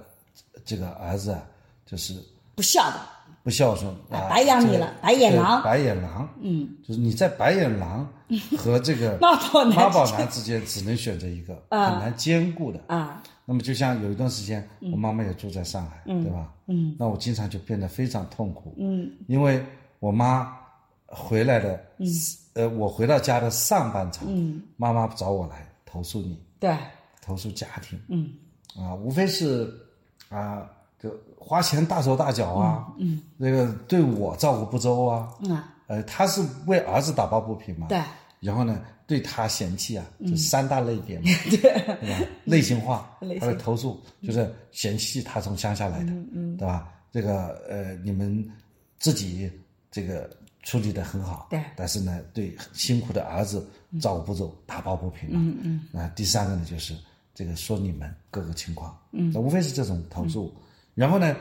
[0.64, 1.42] 这个儿子啊，
[1.84, 2.14] 就是
[2.54, 3.00] 不孝的，
[3.46, 3.88] 不孝顺。
[4.10, 5.62] 啊，白养你了白眼狼。
[5.62, 8.04] 白眼狼，嗯，就是你在白眼狼
[8.58, 11.90] 和这个妈宝男妈宝之间男之间只能选择一个，啊。
[11.90, 12.80] 很难兼顾的。
[12.88, 16.52] 啊，那么就像有一段时间，我妈妈也住在上海，对吧？
[16.66, 19.64] 嗯，那我经常就变得非常痛苦，嗯，因为
[20.00, 20.52] 我妈
[21.06, 22.06] 回来的，嗯，
[22.54, 26.76] 呃，我回到家的上半场，嗯，妈妈找我来投诉你，对，
[27.22, 28.28] 投诉家庭，嗯，
[28.76, 29.72] 啊，无非是
[30.30, 30.68] 啊，
[31.02, 38.00] 就花钱大手大脚啊，嗯，那个对我照顾不周啊，嗯，呃，他是为儿子打抱不平嘛，对，
[38.40, 41.72] 然后呢，对他嫌弃啊，就三大类别嘛， 对。
[41.86, 42.26] 吧？
[42.44, 46.88] 类型化，他的投诉就是嫌弃他从乡下来的，嗯，对吧？
[47.12, 48.46] 这个呃，你们
[48.98, 49.50] 自己
[49.90, 50.28] 这个
[50.62, 51.62] 处理的很好，对。
[51.76, 53.66] 但是呢，对辛苦的儿子
[54.00, 55.80] 照顾不周，打抱不平嘛，嗯嗯。
[55.92, 56.94] 那第三个呢，就是
[57.34, 60.54] 这个说你们各个情况，嗯，那无非是这种投诉，
[60.96, 61.36] 然后呢，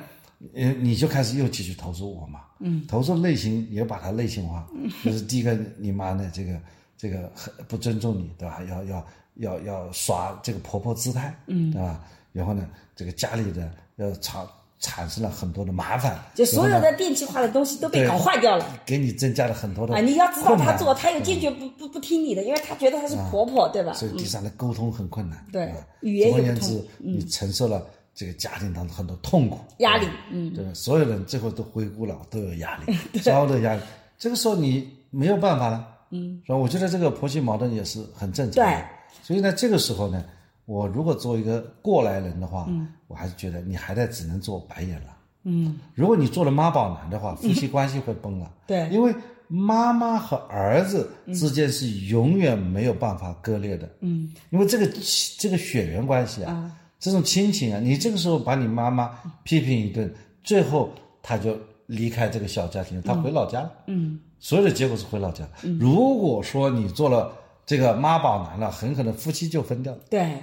[0.54, 4.68] 呃，你就开始又继续投诉我嘛，嗯，投诉类型也把它类型化，
[5.04, 6.60] 就是第一个你妈呢，这个
[6.98, 8.62] 这个很不尊重你，对吧？
[8.70, 12.04] 要要要要耍这个婆婆姿态，嗯，对吧？
[12.34, 14.46] 然后呢，这个家里的要产
[14.78, 18.82] 产生了很多的麻烦，就所有的电气化的东西都被搞坏掉了。
[18.86, 23.94] 给你增加了很多的啊，你要知道困难她做，她又坚决不不不听你的，因为她觉得她是婆婆，对吧？
[23.94, 25.46] 所以第三呢，沟通很困难。
[25.50, 30.72] 对语言总而言之你承受了这个家庭当中很多痛苦、压力嗯，对吧？
[30.74, 33.82] 所有人最后都回顾了，都有压力， 所有的压力。
[34.18, 36.58] 这个时候你没有办法了，嗯，是吧？
[36.58, 38.72] 我觉得这个婆媳矛盾也是很正常的。
[38.72, 38.84] 对
[39.22, 40.24] 所以呢，这个时候呢，
[40.66, 45.16] 我如果做一个过来人的话，嗯，我还是觉得你还在只能做白眼狼。
[45.44, 48.52] 嗯，如果你做了妈宝男的话，夫妻关系会崩了。
[48.66, 49.14] 对因为
[49.48, 53.88] 妈妈和儿子之间是永远没有办法割裂的。
[54.00, 54.88] 嗯，因为这个
[55.38, 56.72] 这个血缘关系啊，
[57.06, 59.12] 这种亲情啊，你这个时候把你妈妈
[59.44, 60.12] 批评一顿，
[60.44, 60.90] 最后
[61.22, 63.72] 他就离开这个小家庭，他回老家了。
[63.86, 65.48] 嗯，所有的结果是回老家。
[65.80, 67.32] 如果说你做了
[67.64, 70.00] 这个妈宝男了，很可能夫妻就分掉了。
[70.10, 70.36] 对，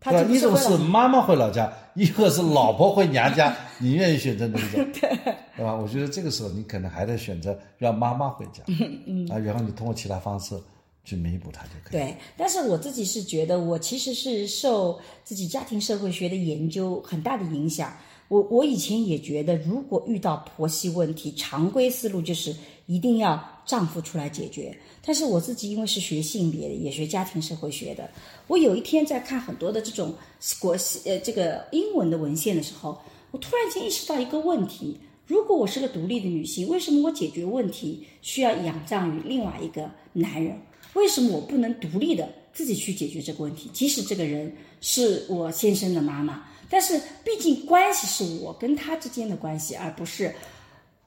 [0.00, 4.84] 他对吧，一种是妈妈回老家， 一个是老婆回娘家， 你愿意选择哪一种？
[4.92, 5.72] 对吧？
[5.72, 10.60] 我觉得这个时候你可能还得选择让妈妈回家，嗯啊，然后你通过其他方式
[11.06, 11.92] 去弥补它就可以。
[11.92, 17.96] 对，但是我自己是觉得，我其实是受自己家庭社会学的研究很大的影响。
[18.28, 22.52] 我我以前也觉得，如果遇到婆媳问题，常规思路就是
[22.86, 24.76] 一定要丈夫出来解决。
[25.00, 28.10] 但是我自己因为是学性别的，也学家庭社会学的，
[28.48, 30.12] 我有一天在看很多的这种
[30.58, 32.98] 国系呃这个英文的文献的时候，
[33.30, 34.98] 我突然间意识到一个问题：
[35.28, 40.58] 如果我是个独立的女性，为什么我解决问题需要仰仗于另外一个男人？
[40.96, 43.70] 为什么我不能独立的自己去解决这个问题？
[43.72, 50.34] 即使这个人是我先生的妈妈，但是毕竟关系是我跟他之间的关系，而不是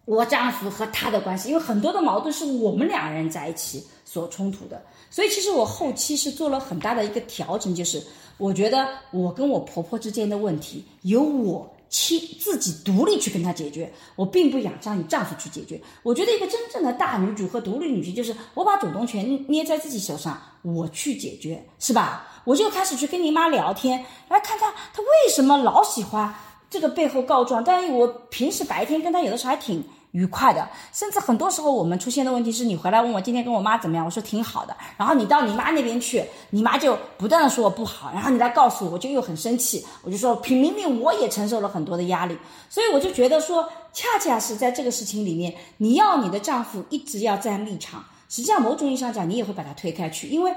[0.05, 1.49] 我丈夫和他的关系。
[1.49, 4.79] 因为很多的矛盾是我们两人在一起所冲突的，
[5.09, 7.99] 所以其实我后期是做了很大的一个调整，就是
[8.37, 11.67] 我觉得我跟我婆婆之间的问题由我。
[11.89, 15.81] 妻自己独立去跟他解决，我并不仰仗你丈夫去解决。
[16.03, 22.27] 我觉得一个真正的大女主和独立女性，就是我把主动权捏在自己手上，我去解决，是吧？
[22.45, 26.33] 我就开始去跟你妈聊天，来看她她为什么老喜欢
[26.69, 27.63] 这个背后告状。
[27.63, 34.75] 但是我平时白天跟她有的时候还挺愉快的，甚至很多时候我们出现的问题是你回来问我今天跟我妈怎么样，我说挺好的。
[34.97, 42.37] 然后你到你妈那边去，你妈就不断的说我不好，然后你来告诉我，我就又很生气，我就说明明明我也承受了很多的压力，
[42.69, 50.51] 所以我就觉得说，恰恰是在这个事情里面，你要你的丈夫一直要站立场，实际上某种意义上讲，你也会把他推开去，因为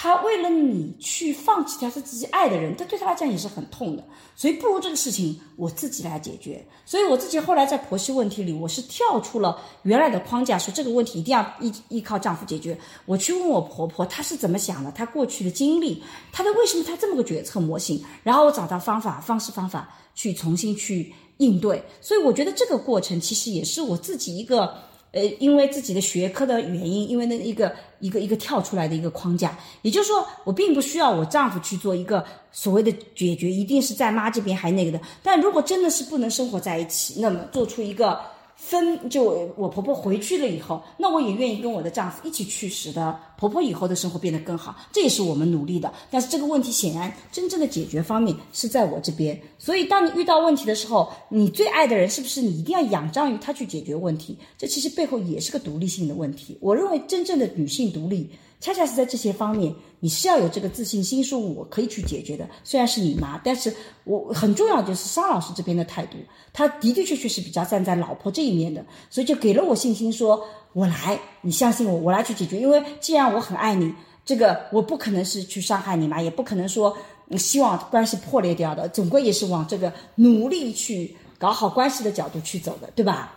[0.00, 4.04] 他为了你去放弃掉他自己爱的人，这对他来讲也是很痛的。
[4.36, 6.64] 所以不如这个事情我自己来解决。
[6.86, 12.78] 所以我自己后来在婆媳问题里，我是跳出了原来的框架，说这个问题一定要依依靠丈夫解决。
[13.06, 21.82] 我去问我婆婆，她是怎么想的，她过去的经历，她的为什么她这么个决策模型，然后我找到方法、方式、方法去重新去应对。
[22.00, 24.86] 所以我觉得这个过程其实也是我自己一个。
[25.12, 35.00] 呃，因为自己的学科的原因，因为那一个一个一个跳出来的一个框架，也就是说，我并不需要我丈夫去做一个所谓的解决，一定是在妈这边还那个的。
[35.22, 38.20] 但如果真的是不能生活在一起，那么做出一个
[38.68, 39.24] 分，就
[39.56, 45.90] 我婆婆回去了以后，那我也愿意跟我的丈夫一起去，使得婆婆以后的生活变得更好，这也是我们努力的。
[46.10, 54.36] 但是这个问题显然真正的解决方面是在我这边，所以当你遇到问题的时候，你最爱的人是不是你一定要仰仗于他去解决问题？
[54.58, 56.58] 这其实背后也是个独立性的问题。
[56.60, 58.28] 我认为真正的女性独立
[58.60, 62.48] 恰恰是在这些方面，你是要有这个自信心，说我可以去解决的。
[62.64, 63.72] 虽然是你妈，但是
[64.04, 66.16] 我很重要就是商老师这边的态度，
[66.52, 72.58] 他的的确确是比较站在老婆这一面的，所以就给了我信心，说我来，你相信我，我来去解决。
[72.60, 73.94] 因为既然我很爱你，
[74.24, 76.96] 这个我不可能是去伤害你嘛，也不可能说
[77.36, 83.34] 希望关系破裂掉的，总归也是往这个努力去搞好关系的角度去走的，对吧？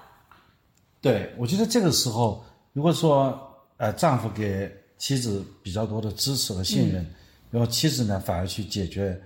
[1.00, 2.44] 对，我觉得这个时候，
[2.74, 3.40] 如果说
[3.78, 4.72] 呃丈夫给
[5.02, 7.04] 妻子比较多的支持和信任，
[7.50, 9.20] 然后妻子呢反而去解决，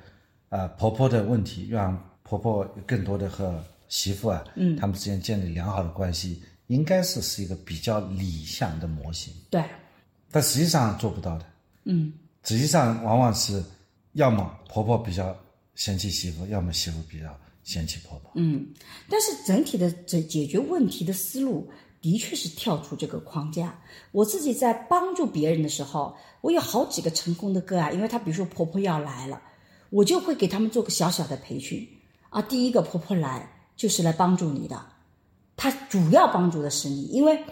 [0.47, 9.33] 啊婆婆的问题，让婆婆更多的和媳妇啊，嗯，他们之间建立良好的关系，应该是是一个比较理想的模型。
[9.49, 9.61] 对，
[10.31, 11.45] 但实际上做不到的。
[11.83, 12.13] 嗯，
[12.45, 13.61] 实际上往往是，
[14.13, 15.37] 要么婆婆比较
[15.75, 18.31] 嫌弃媳妇，要么媳妇比较嫌弃婆婆。
[18.35, 18.65] 嗯，
[19.09, 21.69] 但是整体的解解决问题的思路。
[22.11, 23.79] 的确是跳出这个框架。
[24.11, 29.41] 我自己在帮助别人的时候，我有好几个成功的个案，因为她比如说婆婆要来了，
[29.89, 31.87] 我就会给他们做个小小的培训
[32.29, 32.39] 啊。
[32.43, 34.85] 第一个婆婆来就是来帮助你的，
[35.57, 37.43] 她主要帮助的是你，因为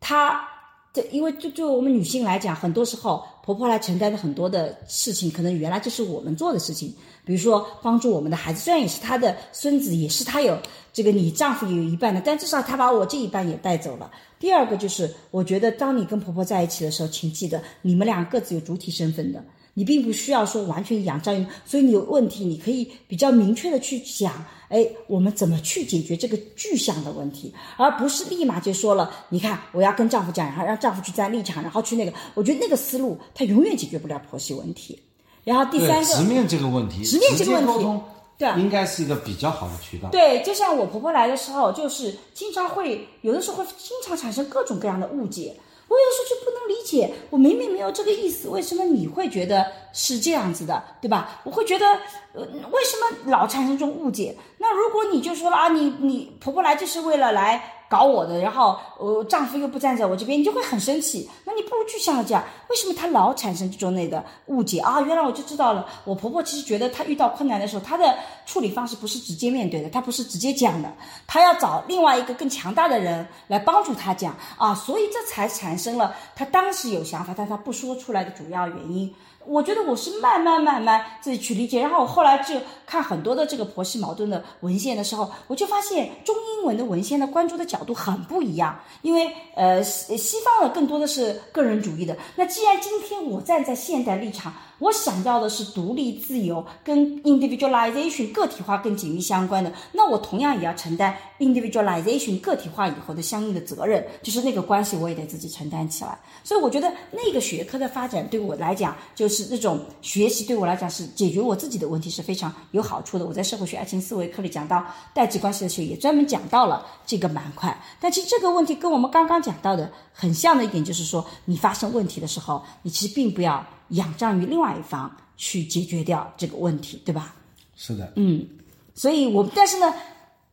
[0.00, 0.44] 她
[0.92, 6.92] 这因为就就我们女性来讲，很多时候婆婆来承担的很多的事情，可能原来就是我们做的事情。
[7.24, 10.58] 比如说帮助我们的孩子，虽然也是她的孙子，也是她有
[10.92, 14.10] 这个你丈夫也有一半的，但至少他把我这一半也带走了。
[14.40, 19.44] 第二个就是，我觉得当你跟婆婆在一起的时候，请记得你们俩各自有主体身份的，
[19.80, 34.98] 你并不需要说完全仰仗于，所以你有问题，你可以比较明确的去讲，哎，我们怎么去解决这个具象的问题，而不是立马就说了，你看我要跟丈夫讲，然后让丈夫去站立场，然后去那个，我觉得那个思路他永远解决不了婆媳问题。
[35.44, 38.02] 然后第三个直面这个问题，直面这个问题，
[38.36, 40.10] 对，应该是一个比较好的渠道。
[40.10, 45.56] 对，就像我婆婆来的时候，就是经常会有的时候会经常产生各种各样的误解。
[45.90, 51.40] 我有时候就不能理解，我明明没有这个意思，为什么你会觉得是这样子的，对吧？
[51.42, 51.86] 我会觉得，
[52.32, 54.36] 呃，为什么老产生这种误解？
[54.58, 57.79] 那如果你就说了啊，你你婆婆来就是为了来。
[57.90, 61.28] 搞我的，然后我丈夫又不站在我这边，你就会很生气。
[61.44, 65.00] 那你不如具象的讲，为什么他老产生这种那个误解啊？
[65.00, 68.16] 原来我就知道了，我婆婆其实觉得她遇到困难的时候，她的
[68.46, 70.88] 处理方式不是直接面对的，她不是直接讲的，
[71.26, 79.12] 她要找另外一个更强大的人来帮助她讲啊，所以这才产生了她当时有想法，但她不说出来的主要原因。
[79.44, 82.54] 我觉得我是慢慢慢慢自己去理解，然后我后来就
[82.86, 92.16] 看很多的这个婆媳矛盾的文献的时候，我就发现中英文的文献的关注的角度很不一样，因为呃西西方的更多的是个人主义的。
[92.36, 94.52] 那既然今天我站在现代立场。
[94.80, 99.72] 我想要的是独立自由，跟 individualization 个体化更紧密相关的。
[99.92, 106.18] 那我同样也要承担 individualization 个体化以后的相应的责任，就是那个关系我也得自己承担起来。
[106.42, 113.26] 所以我觉得那个学科的发展对我来讲，就是这种学习对我来讲是解决我自己的问题是非常有好处的。
[113.26, 117.78] 我在社会学爱情思维课里讲到代际关系的时候，也专门讲到了这个板块。
[118.00, 123.62] 但其实这个问题跟我们刚刚讲到的很像的一点，就是说你发生问题的时候，你其实并不要。
[123.90, 127.34] 仰仗于另外一方去解决掉这个问题，对吧？
[127.76, 128.46] 是的，嗯，
[128.94, 129.94] 所以我但是呢，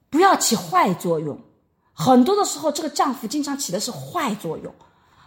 [0.10, 1.38] 不要起坏作用。
[1.94, 4.74] 很多的时候，这个丈夫经常起的是坏作用，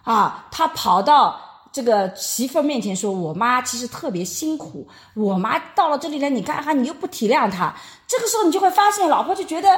[0.05, 1.39] 啊，他跑到
[1.73, 7.75] 这个媳妇儿面前说：“我妈其实特别辛苦，我妈到了这里来，你看看，你又不体谅她。”
[8.07, 9.69] 这个时候，你就会发现，老婆就觉得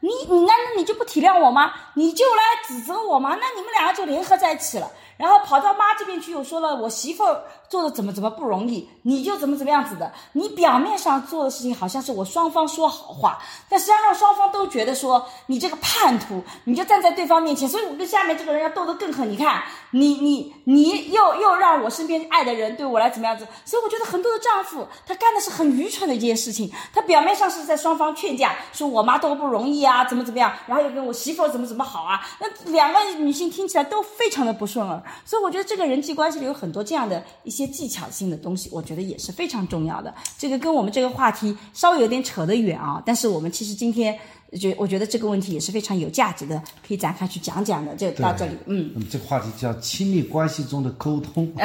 [0.00, 1.72] 你你难道你就不体谅我吗？
[1.94, 3.30] 你就来指责我吗？
[3.30, 4.90] 那你们两个就联合在一起了。
[5.18, 10.10] 然后跑到妈这边去，又说了我媳妇儿做的怎么怎么不容易，你就怎么怎么样子的。
[10.32, 13.38] 你表面上做的事情好像是我双方说好话，
[13.68, 19.28] 但实际上让双方都觉得说你这个叛徒，你就站在对方面前，所以我跟下面这个人要斗得更狠。
[19.28, 23.46] 你看，你你你又又让我身边爱的人对我来怎么样子？
[23.64, 35.02] 所以我觉得很多的丈夫他干的是很愚蠢的一件事情，他表面上是在双方劝架，说我妈多不容易啊，怎么怎么样，然后又跟我媳妇怎么怎么好啊，那两个女性听起来都非常的不顺耳。
[35.24, 40.14] 所以我觉得这个人际关系里有很多这样的一些技巧性的东西，我觉得也是非常重要的。
[40.36, 44.18] 这个跟我们这个话题稍微有点扯得远啊，但是我们其实今天
[44.58, 47.94] 觉我觉得这个问题也是非常有价值的，可以展开去讲讲的。
[47.94, 48.90] 就到这里，嗯。
[48.94, 51.52] 那么这个话题叫亲密关系中的沟通。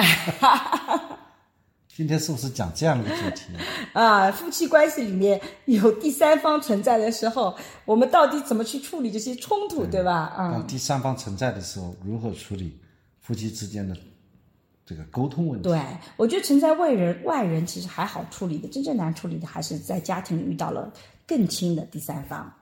[1.96, 3.54] 今天是不是讲这样的主题？
[3.94, 10.34] 啊，夫妻关系里面有第三方存在的时候，我们到底怎么去处理这些冲突，对吧？
[10.36, 12.76] 啊，当第三方存在的时候，如何处理
[13.24, 13.98] 夫妻之间的
[14.86, 15.68] 这个沟通问题？
[15.68, 15.82] 对，
[16.18, 20.94] 我觉得存在外人，外人其实还好处理的，真正难处理的还是在家庭里遇到了
[21.26, 22.54] 更亲的第三方。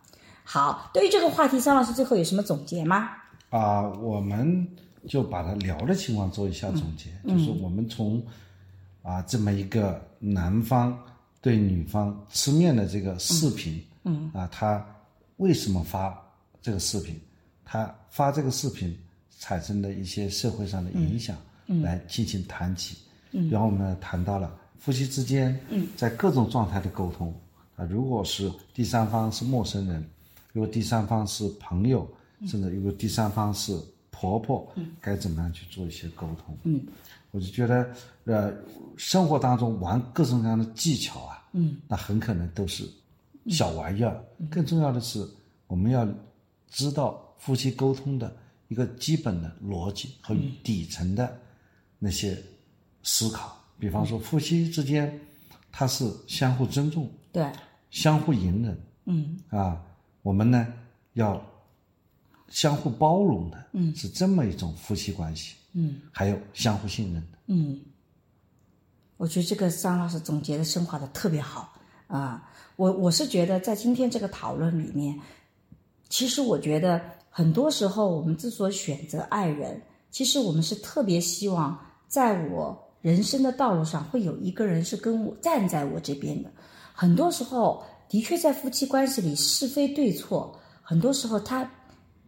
[0.44, 3.10] 好，对于这个话题，张老师最后有什么总结吗？
[3.50, 4.68] 啊，我们
[5.08, 8.24] 就把他聊的情况做一下总结，就是我们从
[9.02, 10.98] 啊这么一个男方
[11.42, 14.86] 对女方吃面的这个视频，嗯，啊他
[15.38, 16.16] 为什么发
[16.62, 17.20] 这个视频，
[17.66, 18.96] 他发这个视频
[19.42, 21.36] 产生的一些社会上的影响，
[21.66, 22.96] 嗯，来进行谈起，
[23.32, 27.34] 嗯，然后我们谈到了夫妻之间，嗯，在各种状态的沟通，
[27.76, 30.08] 啊，如果是第三方是陌生人，
[30.54, 32.08] 如果第三方是朋友，
[32.46, 33.76] 甚至如果第三方是
[34.12, 36.56] 婆婆，嗯，该怎么样去做一些沟通？
[36.64, 36.80] 嗯，
[37.32, 37.90] 我就觉得，
[38.26, 38.54] 呃，
[38.96, 42.88] 生活当中玩各种各样的技巧啊，嗯，那很可能都是
[43.48, 44.24] 小玩意儿。
[44.52, 45.28] 更重要的是，
[45.66, 46.08] 我们要
[46.70, 48.32] 知道夫妻沟通的
[48.72, 51.38] 一个基本的逻辑和底层的
[52.00, 52.42] 那些
[53.04, 53.62] 思考。
[53.78, 55.20] 比方说，夫妻之间，
[55.72, 57.52] 他是相互尊重，对，
[57.90, 59.84] 相互隐忍，嗯，啊，
[60.22, 60.66] 我们呢
[61.14, 61.46] 要。
[62.48, 67.80] 相互包容的，嗯，是这么一种夫妻关系，嗯，还有相互信任的，嗯，
[69.16, 71.74] 我觉得这个张老师总结的升华的特别好
[72.08, 75.18] 啊，我我是觉得在今天这个讨论里面，
[76.12, 79.82] 其实我觉得很多时候我们之所以选择爱人，
[80.12, 81.76] 其实我们是特别希望
[82.08, 86.52] 在我人生的道路上会有一个人是跟我站在我这边的，
[86.94, 91.68] 很多时候的确在夫妻关系里是非对错，很多时候他。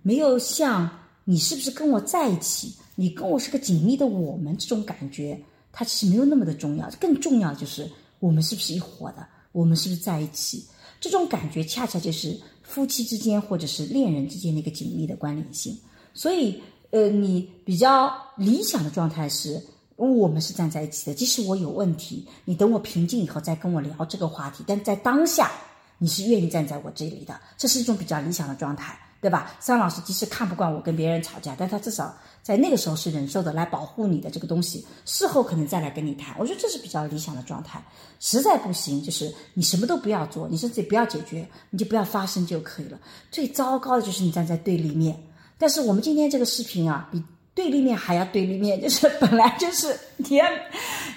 [0.05, 0.89] 没有像
[1.23, 6.89] 你是不是跟我在一起，你跟我是个紧密的我们这种感觉，它其实没有那么的重要。
[6.99, 10.67] 更重要就是我们是不是一伙的，我们是不是在一起，
[10.99, 12.37] 这种感觉恰恰就是
[12.73, 15.77] 夫妻之间或者是恋人之间的一个紧密的关联性。
[16.11, 16.59] 所以，
[16.89, 19.61] 呃，你比较理想的状态是
[19.95, 24.63] 我们是站在一起的，即使我有问题，你等我平静以后再跟我聊这个话题。
[24.65, 25.51] 但在当下，
[25.99, 28.97] 你是愿意站在我这里的，这是一种比较理想的状态。
[29.23, 29.55] 对吧？
[29.57, 34.85] 桑老师即使看不惯我跟别人吵架，但他至少在那个时候是忍受的，来保护你的这个东西。
[35.05, 37.81] 事后可能再来跟你谈，我觉得这是比较理想的状态。
[38.19, 42.99] 实在不行，就是你什么都不要做，你甚至不要解决，你就不要发生就可以了。
[43.31, 45.17] 最糟糕的就是你站在对立面。
[45.57, 47.23] 但是我们今天这个视频啊，比。
[47.55, 50.45] 对立面还要对立面，就 是本来就是你要，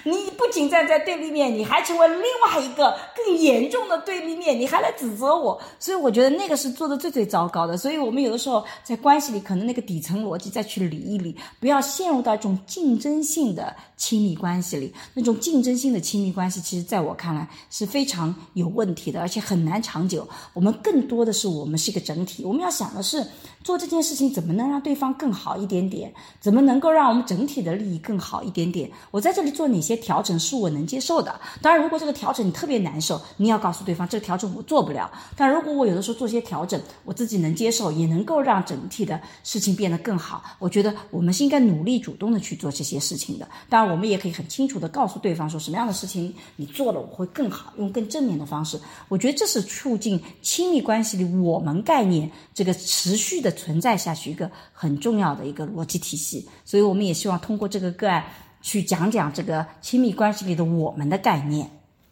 [0.03, 7.75] 你不仅站在对立面，你还成为另外一个更严重的对立面，你还来指责我，所以我觉得那个是做的最最糟糕的。
[7.75, 14.93] 所以我们有的时候在关系里，可能那个底层逻辑再去理一理，不要陷入到一种竞争性的亲密关系里。
[15.15, 20.27] 那种竞争性的亲密关系，其实在我看来是非常有问题的，而且很难长久。
[20.53, 23.25] 我们更多的是我们是一个整体，我们要想的是
[23.67, 26.09] 做这件事情怎么能让对方更好一点点。
[26.39, 28.89] 怎么能够让我们整体的利益更好一点点？
[29.11, 31.37] 我在这里做哪些调整是我能接受的？
[31.61, 35.11] 当然，如果这个调整你特别难受，你要告诉对方这个调整我做不了。
[35.35, 40.41] 但如果我有的时候做些调整，我自己能接受，也能够让整体的事情变得更好。
[40.59, 43.45] 我觉得我们是应该努力主动的去做这些事情的。
[43.67, 48.79] 当然，我们也可以很清楚的告诉对方说什么样的事情你做了我会更好，用更正面的方式。
[49.09, 56.15] 我觉得这是促进亲密关系里我们概念这个持续的存在下去一个很重要的一个逻辑体。
[56.15, 58.23] 系，所以我们也希望通过这个个案
[58.61, 61.69] 去讲讲这个亲密关系里的我们的概念，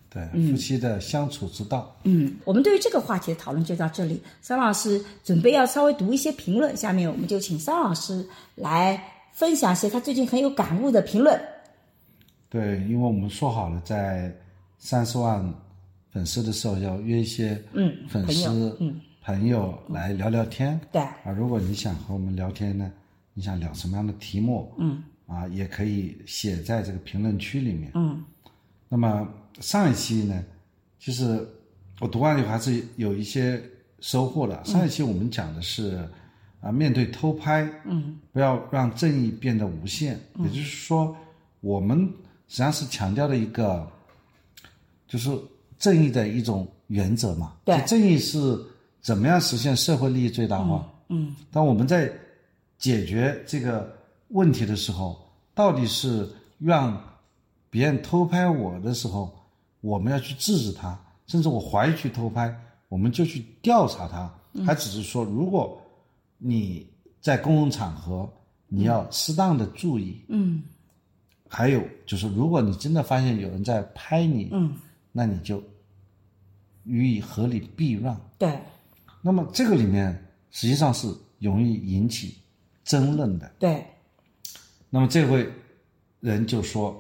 [0.10, 1.96] 对夫妻的相处之道。
[2.04, 4.22] 嗯，我们对于这个话题的讨论就到这里。
[4.41, 8.26] 桑老师准备要稍微读一些评论，下面我们就请桑老师
[8.56, 9.02] 来
[9.34, 11.41] 分享一些他最近很有感悟的评论。
[12.48, 14.34] 对，因为我们说好了在
[14.78, 15.54] 三十万
[16.12, 20.80] 粉丝的时候要约一些嗯粉丝嗯朋友来聊聊天。
[20.91, 22.91] 对啊，如果你想和我们聊天呢？
[23.34, 24.71] 你想聊什么样的题目？
[24.78, 27.91] 嗯，啊，也可以写在这个评论区里面。
[27.95, 28.23] 嗯，
[28.88, 29.28] 那么
[29.61, 30.45] 上一期呢，
[30.99, 31.43] 其实
[31.99, 33.59] 我读完以后还是有一些
[33.99, 34.63] 收获的。
[34.63, 36.07] 上一期我们讲的是
[36.61, 40.19] 啊，面对偷拍，嗯，不要让正义变得无限。
[40.36, 41.17] 也就是说，
[41.61, 41.97] 我们
[42.47, 43.91] 实际上是强调的一个，
[45.07, 45.36] 就是
[45.80, 47.55] 正义的一种原则嘛。
[47.65, 48.55] 对，正义是
[49.06, 50.84] 怎么样实现社会利益最大化？
[51.10, 52.12] 嗯，当我们在
[52.80, 53.95] 解决这个
[54.30, 55.16] 问题的时候，
[55.53, 56.28] 到底是
[56.58, 56.99] 让
[57.70, 59.32] 别人偷拍我的时候，
[59.82, 62.51] 我们要去制止他，甚至我怀疑去偷拍，
[62.89, 64.34] 我们就去调查他，
[64.66, 65.80] 还只是说，如果
[66.39, 66.89] 你
[67.22, 68.27] 在公共场合，
[68.68, 70.19] 你要适当的注意。
[70.30, 70.64] 嗯。
[71.48, 74.76] 还有就是，如果你真的发现有人在拍你，嗯，
[75.11, 75.61] 那你就
[76.86, 78.19] 予以合理避让。
[78.40, 78.60] 对。
[79.26, 80.14] 那么这个里面
[80.52, 82.38] 实际上是容易引起。
[82.84, 83.84] 争论的对，
[84.91, 85.49] 那么这位
[86.19, 86.95] 人就说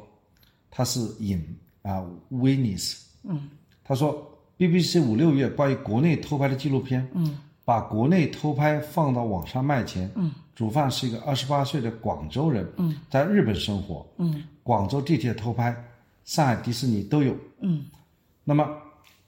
[0.71, 1.39] 他是引
[1.83, 3.47] 啊威尼斯，嗯，
[3.83, 4.27] 他说
[4.57, 10.11] BBC 五六月关于国内偷拍的纪录片，嗯，把国内偷拍放到网上卖钱。
[10.15, 12.67] 嗯，主犯是一个二十八岁的广州人。
[12.77, 14.03] 嗯，在日本生活。
[14.17, 15.71] 嗯，广州地铁偷拍，
[16.23, 17.37] 上海迪士尼都有。
[17.61, 17.85] 嗯，
[18.43, 18.67] 那么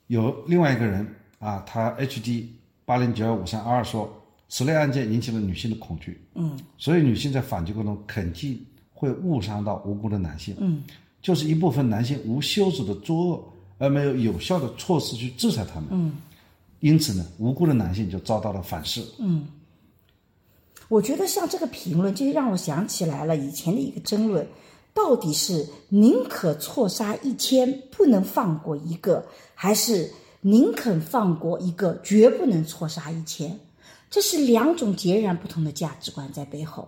[0.07, 1.07] 有另外一个人
[1.37, 2.47] 啊，他 HD
[2.87, 4.09] 八零九二五三二说，
[4.47, 6.25] 此类案件引起了女性的恐惧。
[6.35, 10.55] 嗯，所以女性在反击过程中肯定会误伤到无辜的男性。
[10.59, 10.81] 嗯，
[11.21, 13.43] 就是一部分男性无休止的作恶，
[13.77, 15.89] 而没有有效的措施去制裁他们。
[15.91, 16.13] 嗯。
[16.79, 19.03] 因此呢，无辜的男性就遭到了反噬。
[19.19, 19.45] 嗯，
[20.87, 24.47] 我觉得像这个评论，就让我想起来了以前的一个争论：
[24.93, 30.09] 到底是宁可错杀一千，不能放过一个，还是
[30.41, 33.59] 宁肯放过一个，绝不能错杀一千？
[34.09, 36.87] 这是两种截然不同的价值观在背后。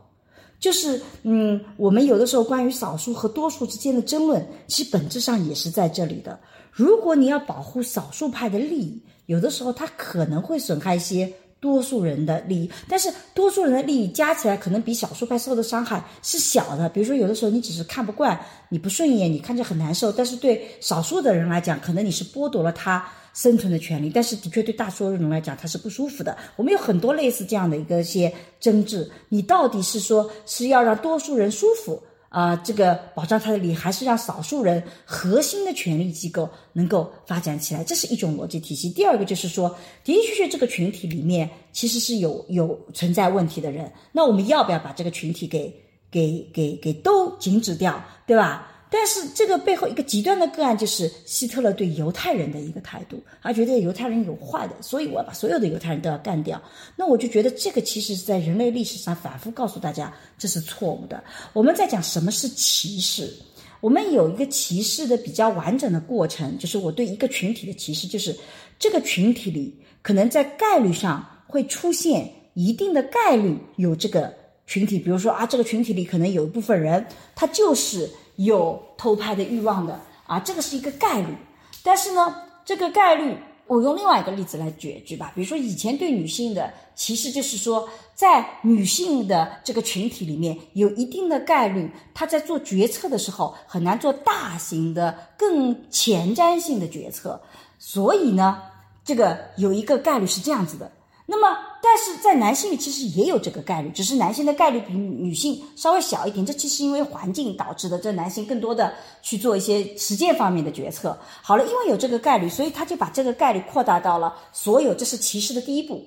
[0.60, 6.38] 就是，嗯，我们有的时候关于少数和多数之间的争论，其实本质上也是在这里的。
[6.72, 16.88] 如果你要保护少数派的利益，有的时候它可能会损害一些多数人的利益，但是多数人的利益加起来可能比少数派受的伤害是小的。
[16.90, 23.06] 比如说，有的时候你只是看不惯，你不顺眼，你看着很难受，但是对少数的人来讲，可能你是剥夺了他。
[23.32, 26.36] 生存的权利，但是的确对大多数人来讲，他是不舒服的。
[26.56, 37.84] 我们有很多类似这样的一个些争执，你到底是说是要让多数人舒服啊，这个保障他的利益，还是让少数人核心的权力机构能够发展起来？
[37.84, 38.90] 这是一种逻辑体系。
[38.90, 39.70] 第二个就是说，
[40.06, 45.74] 的的确确这个群体里面其实是有有存在问题的人，那我们要不要把这个群体给
[46.12, 48.68] 给给给都禁止掉，对吧？
[48.92, 56.60] 但是这个背后一个极端的个案就是希特勒对犹太人的一个态度，他觉得犹太人有坏的，所以我要把所有的犹太人都要干掉。
[56.96, 61.24] 那我就觉得这个其实是在人类历史上反复告诉大家这是错误的。
[61.54, 63.32] 我们在讲什么是歧视，
[63.80, 68.36] 我们有一个歧视的比较完整的过程，就是我对一个群体的歧视，就是
[68.80, 69.72] 这个群体里
[70.02, 74.34] 可能在概率上会出现一定的概率有这个
[74.66, 77.06] 群体，比如说啊，这个群体里可能有一部分人
[77.36, 78.10] 他就是。
[78.40, 81.36] 有偷拍的欲望的啊，这个是一个概率。
[81.84, 82.34] 但是呢，
[82.64, 83.38] 这个概率，
[83.68, 85.30] 我用另外一个例子来举举吧。
[85.36, 97.42] 比如说，以前对女性的歧视，就是说，在女性的这个群体里面，有一定的概率，她在做决策的时候很难做大型的、更前瞻性的决策。
[97.78, 98.62] 所以呢，
[99.04, 100.90] 这个有一个概率是这样子的。
[101.32, 106.44] 那么，但是在男性里其实也有这个概率，只是男性的概率比女性稍微小一点。
[106.44, 108.92] 这其实因为环境导致的，这男性更多的
[109.22, 111.16] 去做一些实践方面的决策。
[111.44, 114.92] 好了，因为有这个概率，所以他就把这个概率扩大到了所有。
[114.92, 116.04] 这是歧视的第一步，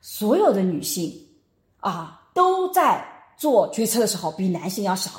[0.00, 1.12] 所有的女性
[1.80, 3.04] 啊都在
[3.36, 5.10] 做决策的时候比男性要少，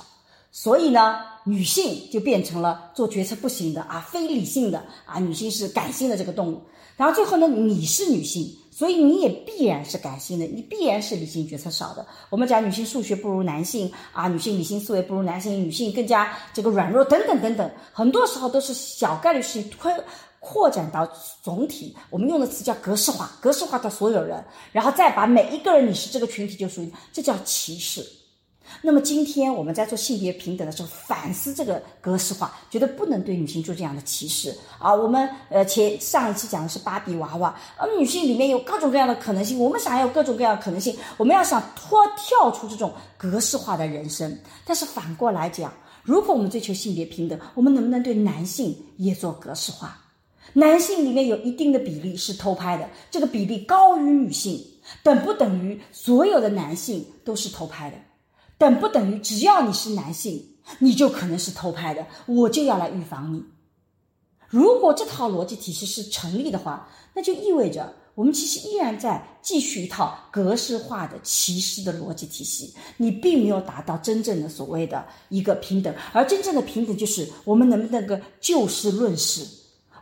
[0.49, 6.61] 所以呢，女性就变成了做决策不行的啊，非理性的啊，女性是感性的这个动物。
[6.95, 8.55] 然后最后呢，你是女性。
[8.71, 12.07] 所以你也必然是感性的，你必然是理性决策少的。
[12.29, 19.91] 我们讲女性数学不如男性啊，女性理性思维不如男性，女性更加这个软弱等等等等，很多时候都是小概率事情扩
[20.39, 21.07] 扩展到
[21.43, 21.95] 总体。
[22.09, 28.03] 我们用的词叫格式化，格式化到所有人，然后再把每一个人你是这个群体就属于，这叫歧视。
[28.81, 34.93] 那么今天我们在做性别平等的时候，反思这个格式化，觉得不能对女性做这样的歧视啊。
[34.93, 44.37] 我们呃前上一期讲的是芭比娃娃，而女性里面有各种各样的可能性，我们想要各种各样的可能性，我们要想脱跳出这种格式化的人生。
[44.65, 45.73] 但是反过来讲，
[46.03, 49.97] 如果我们追求性别平等，我们能不能对男性也做格式化？
[50.53, 54.61] 男性里面有一定的比例是偷拍的，这个比例高于女性，
[55.03, 57.97] 等不等于所有的男性都是偷拍的？
[58.61, 60.45] 等不等于只要你是男性，
[60.77, 63.43] 你就可能是偷拍的，我就要来预防你。
[64.49, 75.91] 如果这套逻辑体系是成立的话，那就意味着我们其实依然在继续一套格式化的歧视的逻辑体系，你并没有达到真正的所谓的一个平等。
[76.13, 79.43] 而真正的平等就是我们能不能够就事论事，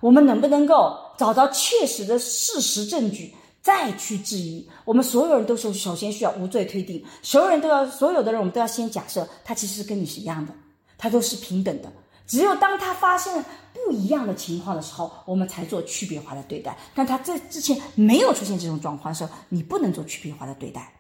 [0.02, 3.34] 我们能不能够找到确实的事实证据。
[3.61, 10.53] 再去质疑，我们所有人都是首先需要无罪推定，所有人都要，所有的人我们都要先假设他其实跟你是一样的，
[10.98, 11.91] 他都是平等的。
[12.26, 16.77] 只有当他发现不一样的情况的时候，我们才做区别化的对待。
[16.94, 20.94] 但他在之前没有出现这种状况的时候，你不能做区别化的对待。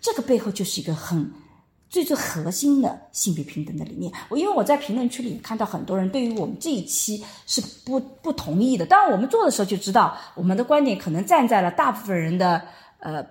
[0.00, 1.32] 这个背后就是一个很。
[1.88, 8.84] 最最核心的性别平等的理念，我因为我在评论区里看到很多人对于我们这一期是不不同意的。
[8.84, 12.60] 当然，我们做的时候就知道，我们的观点可能站在了大部分人的
[12.98, 13.24] 呃，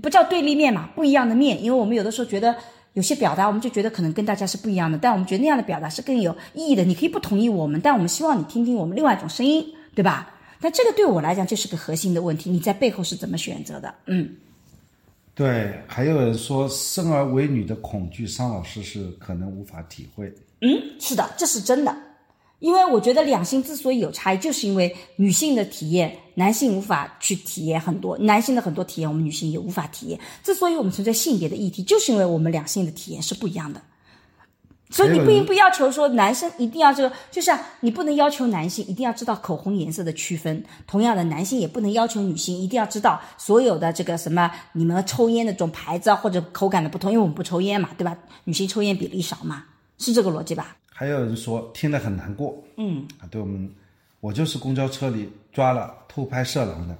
[0.00, 1.62] 不叫对立面嘛，不一样的面。
[1.62, 2.54] 因为我们有的时候觉得
[2.94, 6.84] 有些表达，我们就觉得可能跟大家是不一样的，但我们觉得那样的表达是更有意义的。
[6.84, 10.32] 你可以不同意我们，但我们希望你听听我们另外一种声音，对吧？
[10.60, 13.94] 但这个对我来讲就是个核心的问题，你在背后是怎么选择的？
[14.06, 14.36] 嗯，
[15.36, 20.32] 对，还有人说生而为女的恐惧，桑老师是可能无法体会。
[20.62, 21.94] 嗯，是的，这是真的。
[22.58, 30.18] 因为我觉得两性之所以有差异，就是因为女性的体验，男性无法去体验很多，男性的很多体验，我们女性也无法体验。
[30.42, 33.82] 之所以我们存在性别的议题，就是因为我们两性的体验是不一样的。
[34.88, 48.16] 所以你并不要求说男生一定要这个，就像你不能要求男性一定要知道口红颜色的区分，同样的，男性也不能要求女性一定要知道所有的这个什么你们抽烟的这种牌子啊或者口感的不同，因为我们不抽烟嘛，对吧？
[48.44, 49.64] 女性抽烟比例少嘛，
[49.98, 50.76] 是这个逻辑吧？
[50.92, 53.70] 还有人说听得很难过，嗯啊，对我们，
[54.20, 56.96] 我就是公交车里抓了偷拍色狼的，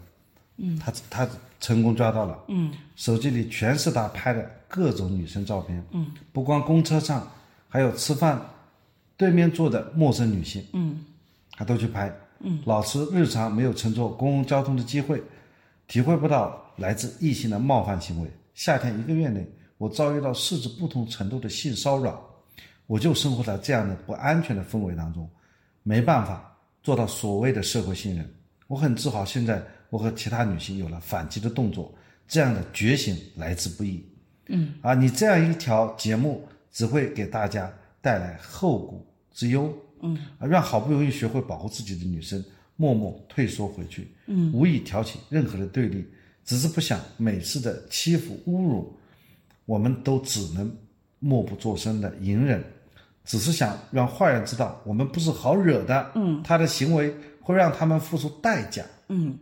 [0.58, 1.28] 嗯，他他
[1.60, 7.26] 成功抓到了，嗯，手机里全是他拍的各种女生照片，嗯，不光公车上，
[7.68, 8.40] 还有吃饭
[9.16, 11.05] 对面坐的陌生女性，嗯，
[11.52, 15.22] 他都去拍，嗯，老师日常没有乘坐公共交通的机会，
[15.86, 18.30] 体会不到来自异性的冒犯行为。
[18.55, 19.47] 夏天一个月内，
[19.78, 22.22] 我遭遇到四次不同程度的性骚扰。
[22.86, 25.28] 我就生活在这样的不安全的氛围当中，
[25.82, 28.34] 没办法做到所谓的社会信任。
[28.68, 29.60] 我很自豪，现在
[29.90, 31.93] 我和其他女性有了反击的动作，
[32.28, 34.05] 这样的觉醒来之不易。
[34.47, 37.72] 嗯，啊，你这样一条节目只会给大家
[38.02, 39.74] 带来后顾之忧。
[40.02, 42.44] 嗯，啊，让好不容易学会保护自己的女生
[42.76, 44.12] 默默退缩回去。
[44.26, 46.04] 嗯，无意挑起任何的对立，
[46.44, 48.94] 只是不想每次的欺负侮辱，
[49.64, 50.70] 我们都只能
[51.18, 52.62] 默不作声的隐忍。
[53.24, 59.38] 只是想让坏人知道我们不是好惹的，嗯，他的行为会让他们付出代价，嗯，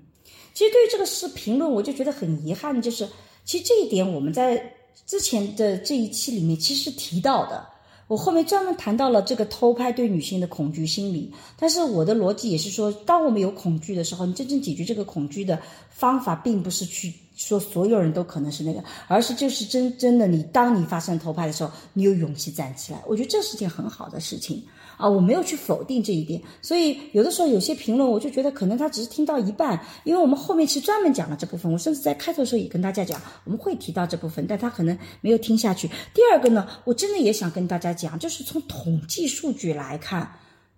[0.55, 3.09] 其实对于这个事评论，我就觉得很遗憾，就是
[3.45, 4.73] 其实这一点我们在
[5.07, 7.67] 之前的这一期里面其实提到的，
[8.07, 15.61] 我后面专门谈到了这个偷拍对女性的恐惧心理，但是我的逻辑也是说，当我们有恐惧的时候，你真正解决这个恐惧的
[15.91, 17.13] 方法，并不是去。
[17.35, 24.63] 说所有人都可能是那个，而是就是真真的你，当你发生偷拍的时候，你有勇气站起来，我觉得这是件很好的事情
[24.97, 25.09] 啊！
[25.09, 35.89] 我没有去否定这一点，所以有的时候有些评论，我就觉得可能他只是听到一半，因为我们后面其实专门讲了这部分，我甚至在开头的时候也跟大家讲，我们会提到这部分，但他可能没有听下去。
[36.15, 40.31] 第二个呢，我真的也想跟大家讲，就是从统计数据来看，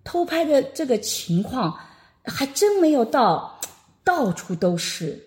[0.04, 1.76] 偷拍的这个情况
[2.24, 3.60] 还真没有到
[4.02, 5.22] 到处都是。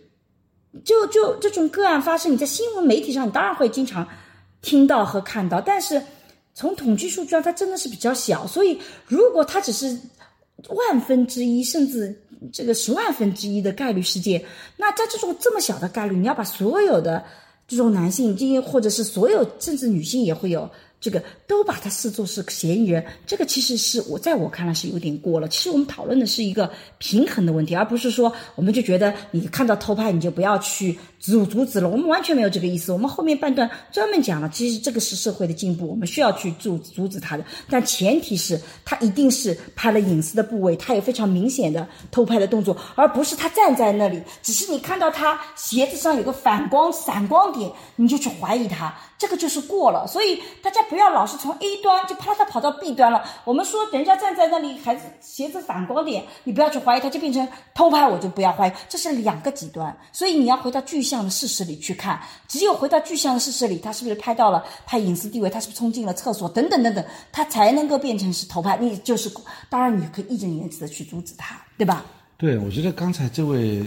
[0.85, 4.07] 就就这种个案发生，你在新闻媒体上，你当然会经常
[4.61, 6.01] 听到和看到，但是
[6.53, 8.45] 从统计数据上，它真的是比较小。
[8.45, 9.97] 所以，如果它只是
[10.69, 12.15] 万分之一，甚至
[12.53, 14.43] 这个十万分之一的概率事件，
[14.77, 17.23] 那在这种这么小的概率，你要把所有的
[17.67, 20.69] 这种男性，今天或者是所有甚至女性也会有。
[21.01, 25.47] 这个都把他视作是嫌疑人，这个其实是我在我看来是有点过了。
[25.47, 31.87] 其实我们讨论的是一个平衡的问题，而不是说我们就觉得你看到偷拍你就不要去阻阻止了。
[31.87, 32.91] 我们完全没有这个意思。
[32.91, 48.93] 我们后面半段专门讲了，其实这个是社会的进步，我们需要去阻阻止他的，但前提是他一定是拍了隐私的部位，他有非常明显的偷拍的动作，而不是他站在那里，只是你看到他鞋子上有个反光闪光点，你就去怀疑他。
[49.19, 53.21] 这个就是过了，所以大家不要老是从 A 端就啪嚓跑到 B 端了。
[53.43, 59.95] 我们说人家站在那里还是鞋子反光点，你不要去怀疑他，就变成偷拍，我就不要怀疑，这是两个极端。
[60.13, 62.17] 所以你要回到具象的事实里去看，
[62.47, 68.77] 只有回到具象的事实里，他是不是拍到了拍隐私地位，他是不是冲进了厕所等等等等，他才能够变成是偷拍。
[68.77, 69.29] 你就是
[69.69, 72.05] 当然你可以义正言辞的去阻止他，对吧？
[72.37, 73.83] 对，我觉得刚才这位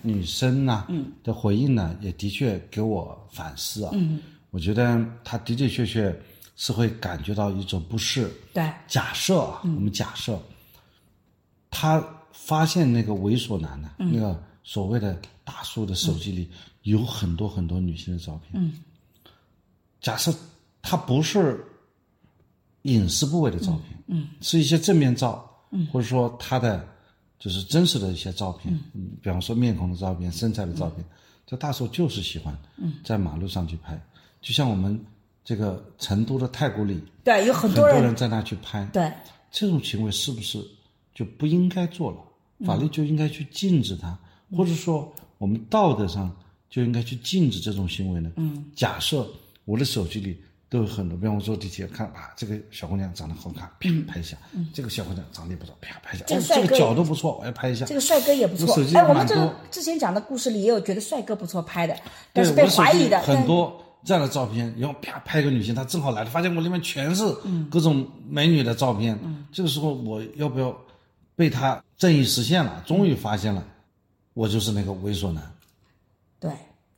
[0.00, 4.18] 女生呢，嗯，的回应呢，也的确给我反思啊，嗯。
[4.52, 6.22] 我觉得他的的确确
[6.56, 8.30] 是会感觉到一种不适。
[8.52, 10.38] 对，假设啊，我们假设
[11.70, 16.50] 他发现那个猥琐男的，那个所谓的大叔的手机里
[16.82, 18.62] 有很多很多女性的照片。
[18.62, 18.74] 嗯，
[20.02, 20.30] 假设
[20.82, 21.64] 他不是
[22.82, 26.86] 隐私部位的照片，嗯，是一些正面照，嗯，或者说他的
[27.38, 31.02] 就是真实的一些照片，嗯，比方说面孔的照片、身材的照片，
[31.46, 33.98] 这大叔就是喜欢，嗯，在马路上去拍。
[34.42, 35.02] 就像我们
[35.44, 39.10] 这个成都的太古里，对，有很多人在那去拍，对
[39.50, 40.62] 这种行为是不是
[41.14, 42.18] 就不应该做了？
[42.66, 44.16] 法律就应该去禁止它，
[44.56, 46.30] 或者说我们道德上
[46.70, 48.30] 就应该去禁止这种行为呢？
[48.36, 49.26] 嗯，假设
[49.64, 54.36] 我的手机里都有很多，比方我坐地铁看啊，这个小姑娘长得好看，啪拍一下；
[54.72, 56.24] 这个小姑娘长得也不错，啪拍一下。
[56.24, 57.84] 这个这个角度不错，我要拍一下。
[57.84, 58.72] 这个帅哥也不错。
[58.94, 61.96] 哎，我们这个之前讲的故事里也有觉得帅哥不错拍的，
[62.32, 63.81] 但是被怀疑的很多。
[64.04, 67.24] 这样的照片，然后啪拍一个女性，她正好来了，发现我里面全是
[67.70, 69.18] 各种美女的照片。
[69.52, 70.76] 这个时候我要不要
[71.36, 73.64] 被她正义实现了，终于发现了，
[74.34, 75.42] 我就是那个猥琐男。
[76.40, 76.50] 对，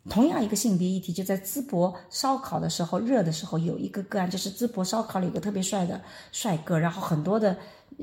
[0.08, 6.00] 同样一个性别议题，就在淄博烧烤的时候热的时候，有一个个案，就是淄博烧烤里有个特别帅的
[6.32, 7.56] 帅哥，然后很多的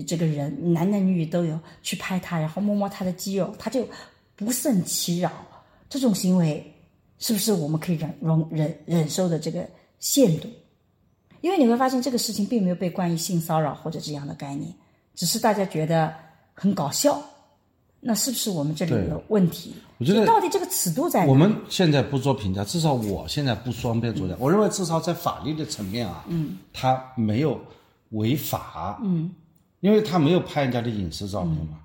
[0.06, 3.88] 这个人男男女女都有去拍他，然后摸摸他的肌肉，他就
[4.36, 5.32] 不胜其扰。
[5.90, 6.71] 这种行为
[7.22, 9.66] 是不是我们可以忍容忍忍受的这个
[10.00, 10.50] 限度？
[11.40, 14.70] 因为你会发现这个事情并没有被冠以性骚扰或者这样的概念，
[15.16, 16.14] 只是大家觉得
[16.54, 17.22] 很搞笑。
[18.04, 19.76] 那是不是我们这里有问题？
[20.00, 21.30] 我觉得到底这个尺度在哪？
[21.30, 24.36] 我们现在不做评价，至少我现在不双边作价。
[24.40, 27.62] 我认为至少在法律的层面啊，嗯，他没有
[28.10, 29.32] 违法，嗯，
[29.82, 31.80] 因为他没有拍人家的隐私照片嘛，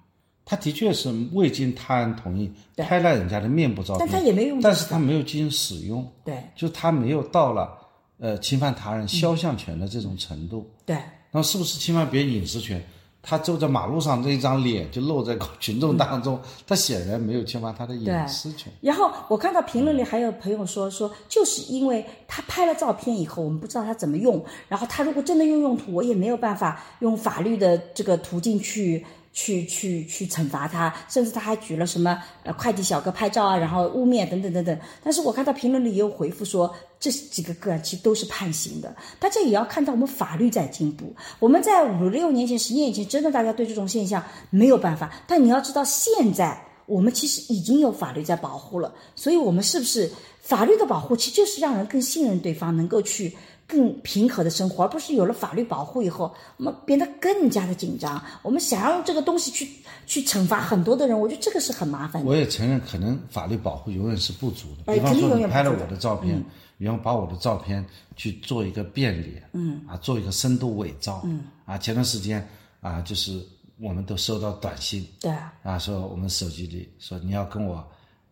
[0.49, 7.77] 他的确是未经他人同意拍了人家的面部照片，但他也没有用但是他没有进行使用，对，就他没有到了
[8.21, 10.71] 呃侵犯他人肖像权的这种程度。
[10.87, 10.97] 对，
[11.33, 12.81] 那是不是侵犯别人隐私权？
[13.29, 18.73] 他走在马路上，这一张脸就露在群众当中，他显然没有侵犯他的隐私权。
[18.81, 29.05] 然后我看到评论里还有朋友说说，就是因为他拍了照片以后，我们不知道他怎么用，然后他如果真的用用途，我也没有办法用法律的这个途径去。
[29.39, 34.77] 去去去惩罚他，甚至他还举了什么呃快递小哥拍照啊，然后污蔑等等等等。
[35.05, 38.97] 但是我看到评论里也有回复说，这几个个案其实都是判刑的。
[39.21, 41.15] 大家也要看到我们法律在进步。
[41.39, 45.13] 我们在五六年前、十年以前，真的大家对这种现象没有办法。
[45.29, 48.91] 但你要知道，现在我们其实已经有法律在保护了。
[49.15, 50.11] 所以，我们是不是
[50.41, 53.37] 法律的保护，其实就是让人更信任对方，能够去。
[53.67, 58.23] 更平和的生活，而不是有了法律保护以后，我们变得更加的紧张。
[58.43, 59.69] 我们想要用这个东西去
[60.07, 62.29] 去惩罚很多的人，我觉得这个是很麻烦的。
[62.29, 64.95] 我也承认，可能法律保护永远是不足的。
[64.95, 66.41] 比方说，你拍了我的照片，
[66.79, 67.85] 然后把我的照片
[68.15, 72.49] 去做一个变脸，嗯，啊，做一个深度伪造，嗯，啊，前段时间
[72.81, 73.45] 啊，就是
[73.81, 75.33] 我们都收到短信，对，
[75.65, 77.85] 啊，说我们手机里说你要跟我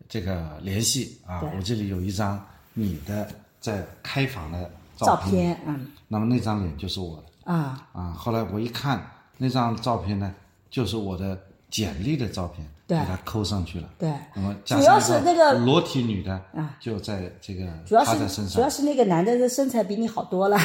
[0.07, 2.41] 这个联系啊，我这里有一张
[2.73, 3.27] 你的
[3.59, 4.71] 在开房的。
[4.95, 8.11] 照片，嗯，那么那张脸就是我的啊啊！
[8.17, 9.05] 后来我一看
[9.37, 10.33] 那张照片呢，
[10.69, 11.37] 就是我的
[11.69, 13.89] 简历的照片，对，给它抠上去了。
[13.99, 20.57] 对，那么主要是那个裸体女的啊，就在这个主要是身上，主要是那个男的的身材比你好多了。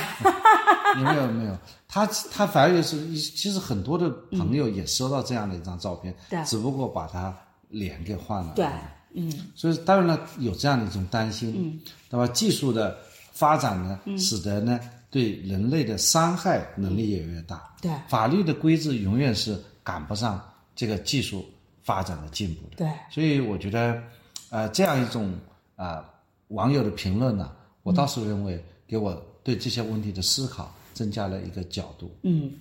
[0.97, 1.57] 没 有没有，
[1.89, 7.37] 他他反而也是，其实很多的朋友也收到这样的一张照片，对，只不过把他
[7.69, 8.53] 脸给换了。
[8.55, 8.67] 对，
[9.15, 12.97] 嗯，所以当然了，有这样的一种担心，嗯，那么技术的。
[13.41, 14.79] 发展呢，使得呢
[15.11, 17.75] 对人类的伤害能力也越大。
[17.81, 20.39] 对，法律的规制永远是赶不上
[20.77, 21.43] 这个技术
[21.83, 22.77] 发展的进步的。
[22.77, 24.03] 对，所以我觉得，
[24.51, 25.33] 呃，这样一种
[25.75, 26.05] 啊
[26.49, 27.51] 网友的评论呢，
[27.83, 29.11] 我倒是认为给我
[29.43, 32.11] 对这些问题的思考增加了一个角度。
[32.23, 32.53] 嗯，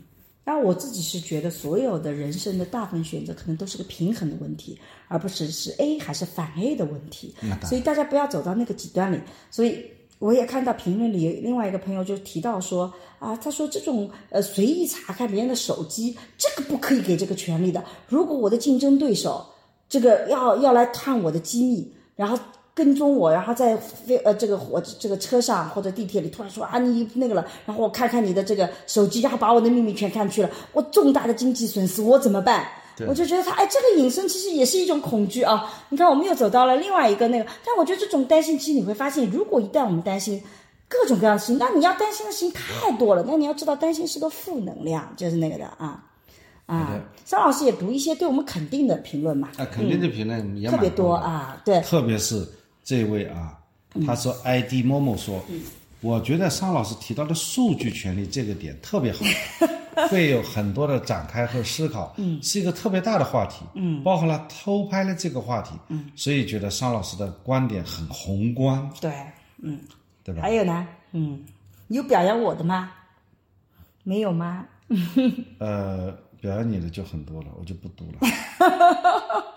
[0.46, 4.80] 那我自己是觉得，所有的人生的大部分选择可能都是个平衡的问题，
[5.10, 7.36] 而不是是 A 还是反 A 的问题。
[7.66, 9.20] 所以大家不要走到那个极端里。
[9.52, 9.86] 所以。
[10.20, 17.84] 我也看到评论里另外一个朋友就提到说啊，他说这种呃随意查看别人的手机，这个不可以给这个权利的。
[18.08, 19.46] 如果我的竞争对手
[19.88, 22.38] 这个要要来看我的机密，然后
[22.74, 32.68] 跟踪我，然后在飞呃这个火这个车上或者地铁里突然说啊你那个了，然后我看看你的这个手机，然后把我的秘密全看去了，我重大的经济损失我怎么办？
[33.08, 35.72] 我就觉得他，哎，这个隐身其实也是一种恐惧啊。
[35.90, 40.42] 你看，我们又走到了另外一个那个，但我觉得这种担心，其实你会发现，如果一旦我们担心
[40.88, 43.24] 各种各样的事情，那你要担心的事情太多了。
[43.28, 46.04] 那你要知道，担心是个负能量，就是那个的啊
[46.66, 47.00] 啊。
[47.26, 49.50] 张老师也读一些对我们肯定的评论嘛？
[49.58, 51.80] 啊，肯定的评论也特别多啊，对。
[51.82, 52.48] 特别是
[52.84, 53.54] 这位啊，
[54.06, 55.40] 他说 ID 某某说，
[56.02, 59.20] 我觉得尚老师提到的数据权利这个点特别好。
[60.10, 69.12] 会有很多的展开和思考，嗯，是一个特别大的话题，嗯，包含了偷拍的这个话题，嗯，所以觉得商老师的观点很宏观，对，
[69.62, 69.78] 嗯，
[70.24, 70.42] 对吧？
[70.42, 71.44] 还有呢，嗯，
[71.90, 72.92] 有表扬我的吗？
[74.04, 74.66] 没有吗？
[75.60, 78.20] 呃，表扬你的就很多了，我就不读了。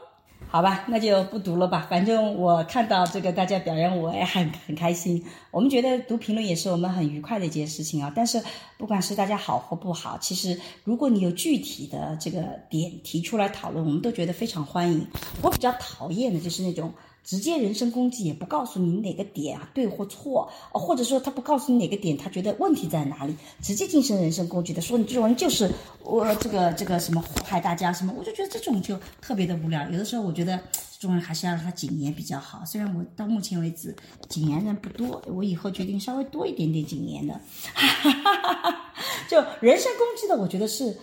[0.53, 1.87] 好吧，那就不读了吧。
[1.89, 5.25] 反正我看到这个大家表扬我也很很开心。
[5.51, 8.13] 我们觉得读评论也是我们很愉快的一件事情啊。
[8.15, 8.39] 但是
[8.77, 15.07] 不管是大家好或不好，其实如果你有具体的这个点提出来讨论，我们都觉得非常欢迎。
[15.41, 16.93] 我比较讨厌的就是那种。
[17.25, 25.71] 直接人身攻击也不告诉你哪个点啊对或错，或者说他不告诉你哪个点，他觉得问题在哪里，直接进行人身攻击的，说你这种人就是
[26.03, 29.89] 我这个这个什么祸害大家什么，我就觉得这种就特别的无聊。
[29.91, 30.59] 有的时候我觉得
[30.99, 32.65] 这种人还是要让他谨言比较好。
[32.65, 33.95] 虽然我到目前为止
[34.29, 37.35] 谨言人不多，我以后决定稍微多一点点谨言的。
[37.75, 38.93] 哈哈哈哈哈
[39.29, 40.97] 就人身攻击的，我觉得是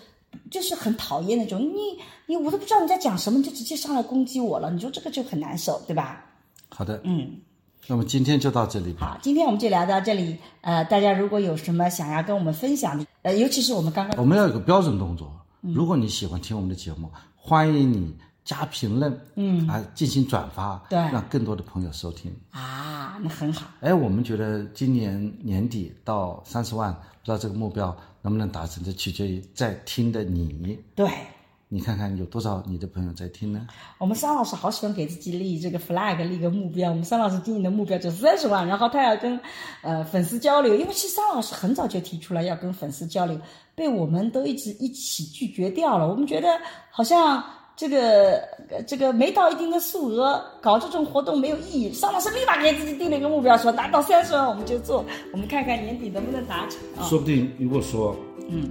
[0.50, 6.26] 就是很讨厌那种你你我都不知道你在讲什么，你就直接上来攻击我了，你说这个就很难受，对吧？
[6.70, 7.40] 好的，嗯。
[7.88, 9.14] 那么今天就到这里吧。
[9.14, 10.38] 好，今天我们就聊到这里。
[10.62, 15.34] 呃，大家如果有什么想要跟我们分享的，呃，尤其是我们刚刚我们要有个标准动作。
[15.62, 18.16] 如果你喜欢听我们的节目，欢迎你
[18.50, 22.36] 加评论，嗯，啊，进行转发，对让更多的朋友收听。
[22.50, 23.68] 啊，那很好。
[23.80, 30.80] 哎，我们觉得今年年底到三十万，不知道这个目标能不能达成，这取决于在听的你。
[30.96, 31.08] 对，
[31.68, 33.68] 你看看有多少你的朋友在听呢？
[34.00, 36.90] 我们桑老师好喜欢给自己立这个 flag，立个目标。
[36.90, 39.40] 我们桑老师今年的目标就是三十万，然后他要跟
[39.84, 43.40] 呃粉丝交流，因为其实桑老师很早就提出来要跟粉丝交流，
[43.76, 46.08] 被我们都一直一起拒绝掉了。
[46.08, 46.48] 我们觉得
[46.90, 47.44] 好像
[47.80, 48.34] 这个
[48.70, 51.94] 呃这个没到一定的数额，搞这种活动没有意义。
[51.94, 57.04] 桑老师立马给自己定了一个目标，说达到三十万我们就做，我们看看年底能不能达成啊。
[57.08, 58.14] 说不定如果说
[58.50, 58.70] 嗯，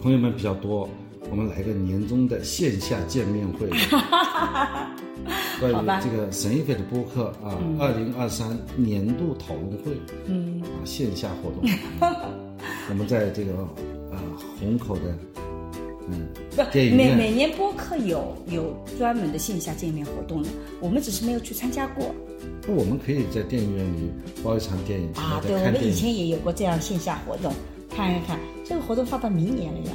[0.00, 0.88] 朋友们比较多，
[1.30, 3.68] 我们来个年终的线下见面会。
[5.60, 9.92] 关于这个沈一斐的播客啊，二零二三年度讨论会，
[10.24, 11.68] 嗯，啊，线下活动，
[12.88, 13.52] 我们在这个
[14.10, 14.16] 啊
[14.58, 15.02] 虹口的
[16.08, 16.26] 嗯
[16.56, 20.48] 不，每每年播客有有专门的线下见面活动的，
[20.80, 22.14] 我们只是没有去参加过
[22.66, 24.10] 那我们可以在电影院里
[24.42, 25.40] 包一场电影，啊。
[25.46, 25.70] 对，我。
[25.70, 27.52] 们以前也有过这样线下活动，
[27.90, 29.92] 看一看这个活动放到明年了要。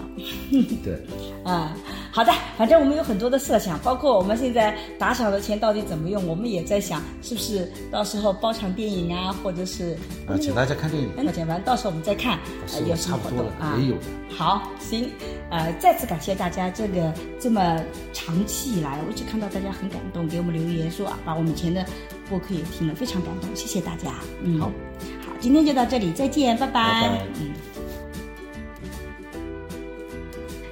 [0.84, 0.98] 对，
[1.44, 1.76] 啊、
[2.12, 12.40] 好的，反正我们有很多的设想，包括我们现在打赏的钱到底怎么用，我们也在想，是不是到时候包场电影啊，或者是啊，请大家看电影，那钱，反正到时候我们再看，
[12.74, 13.78] 呃、有什么差不多了活动啊。
[13.80, 14.04] 也有的。
[14.30, 15.10] 好，行，
[15.50, 17.78] 呃，再次感谢大家这个这么
[18.14, 21.86] 长期以来，我一直看到大家很感动，给我们留言说啊，把我们以前的
[22.30, 24.14] 播客也听了，非常感动，谢谢大家。
[24.42, 26.74] 嗯，好，好，今天就到这里，再见，拜拜。
[27.02, 27.71] 拜拜嗯。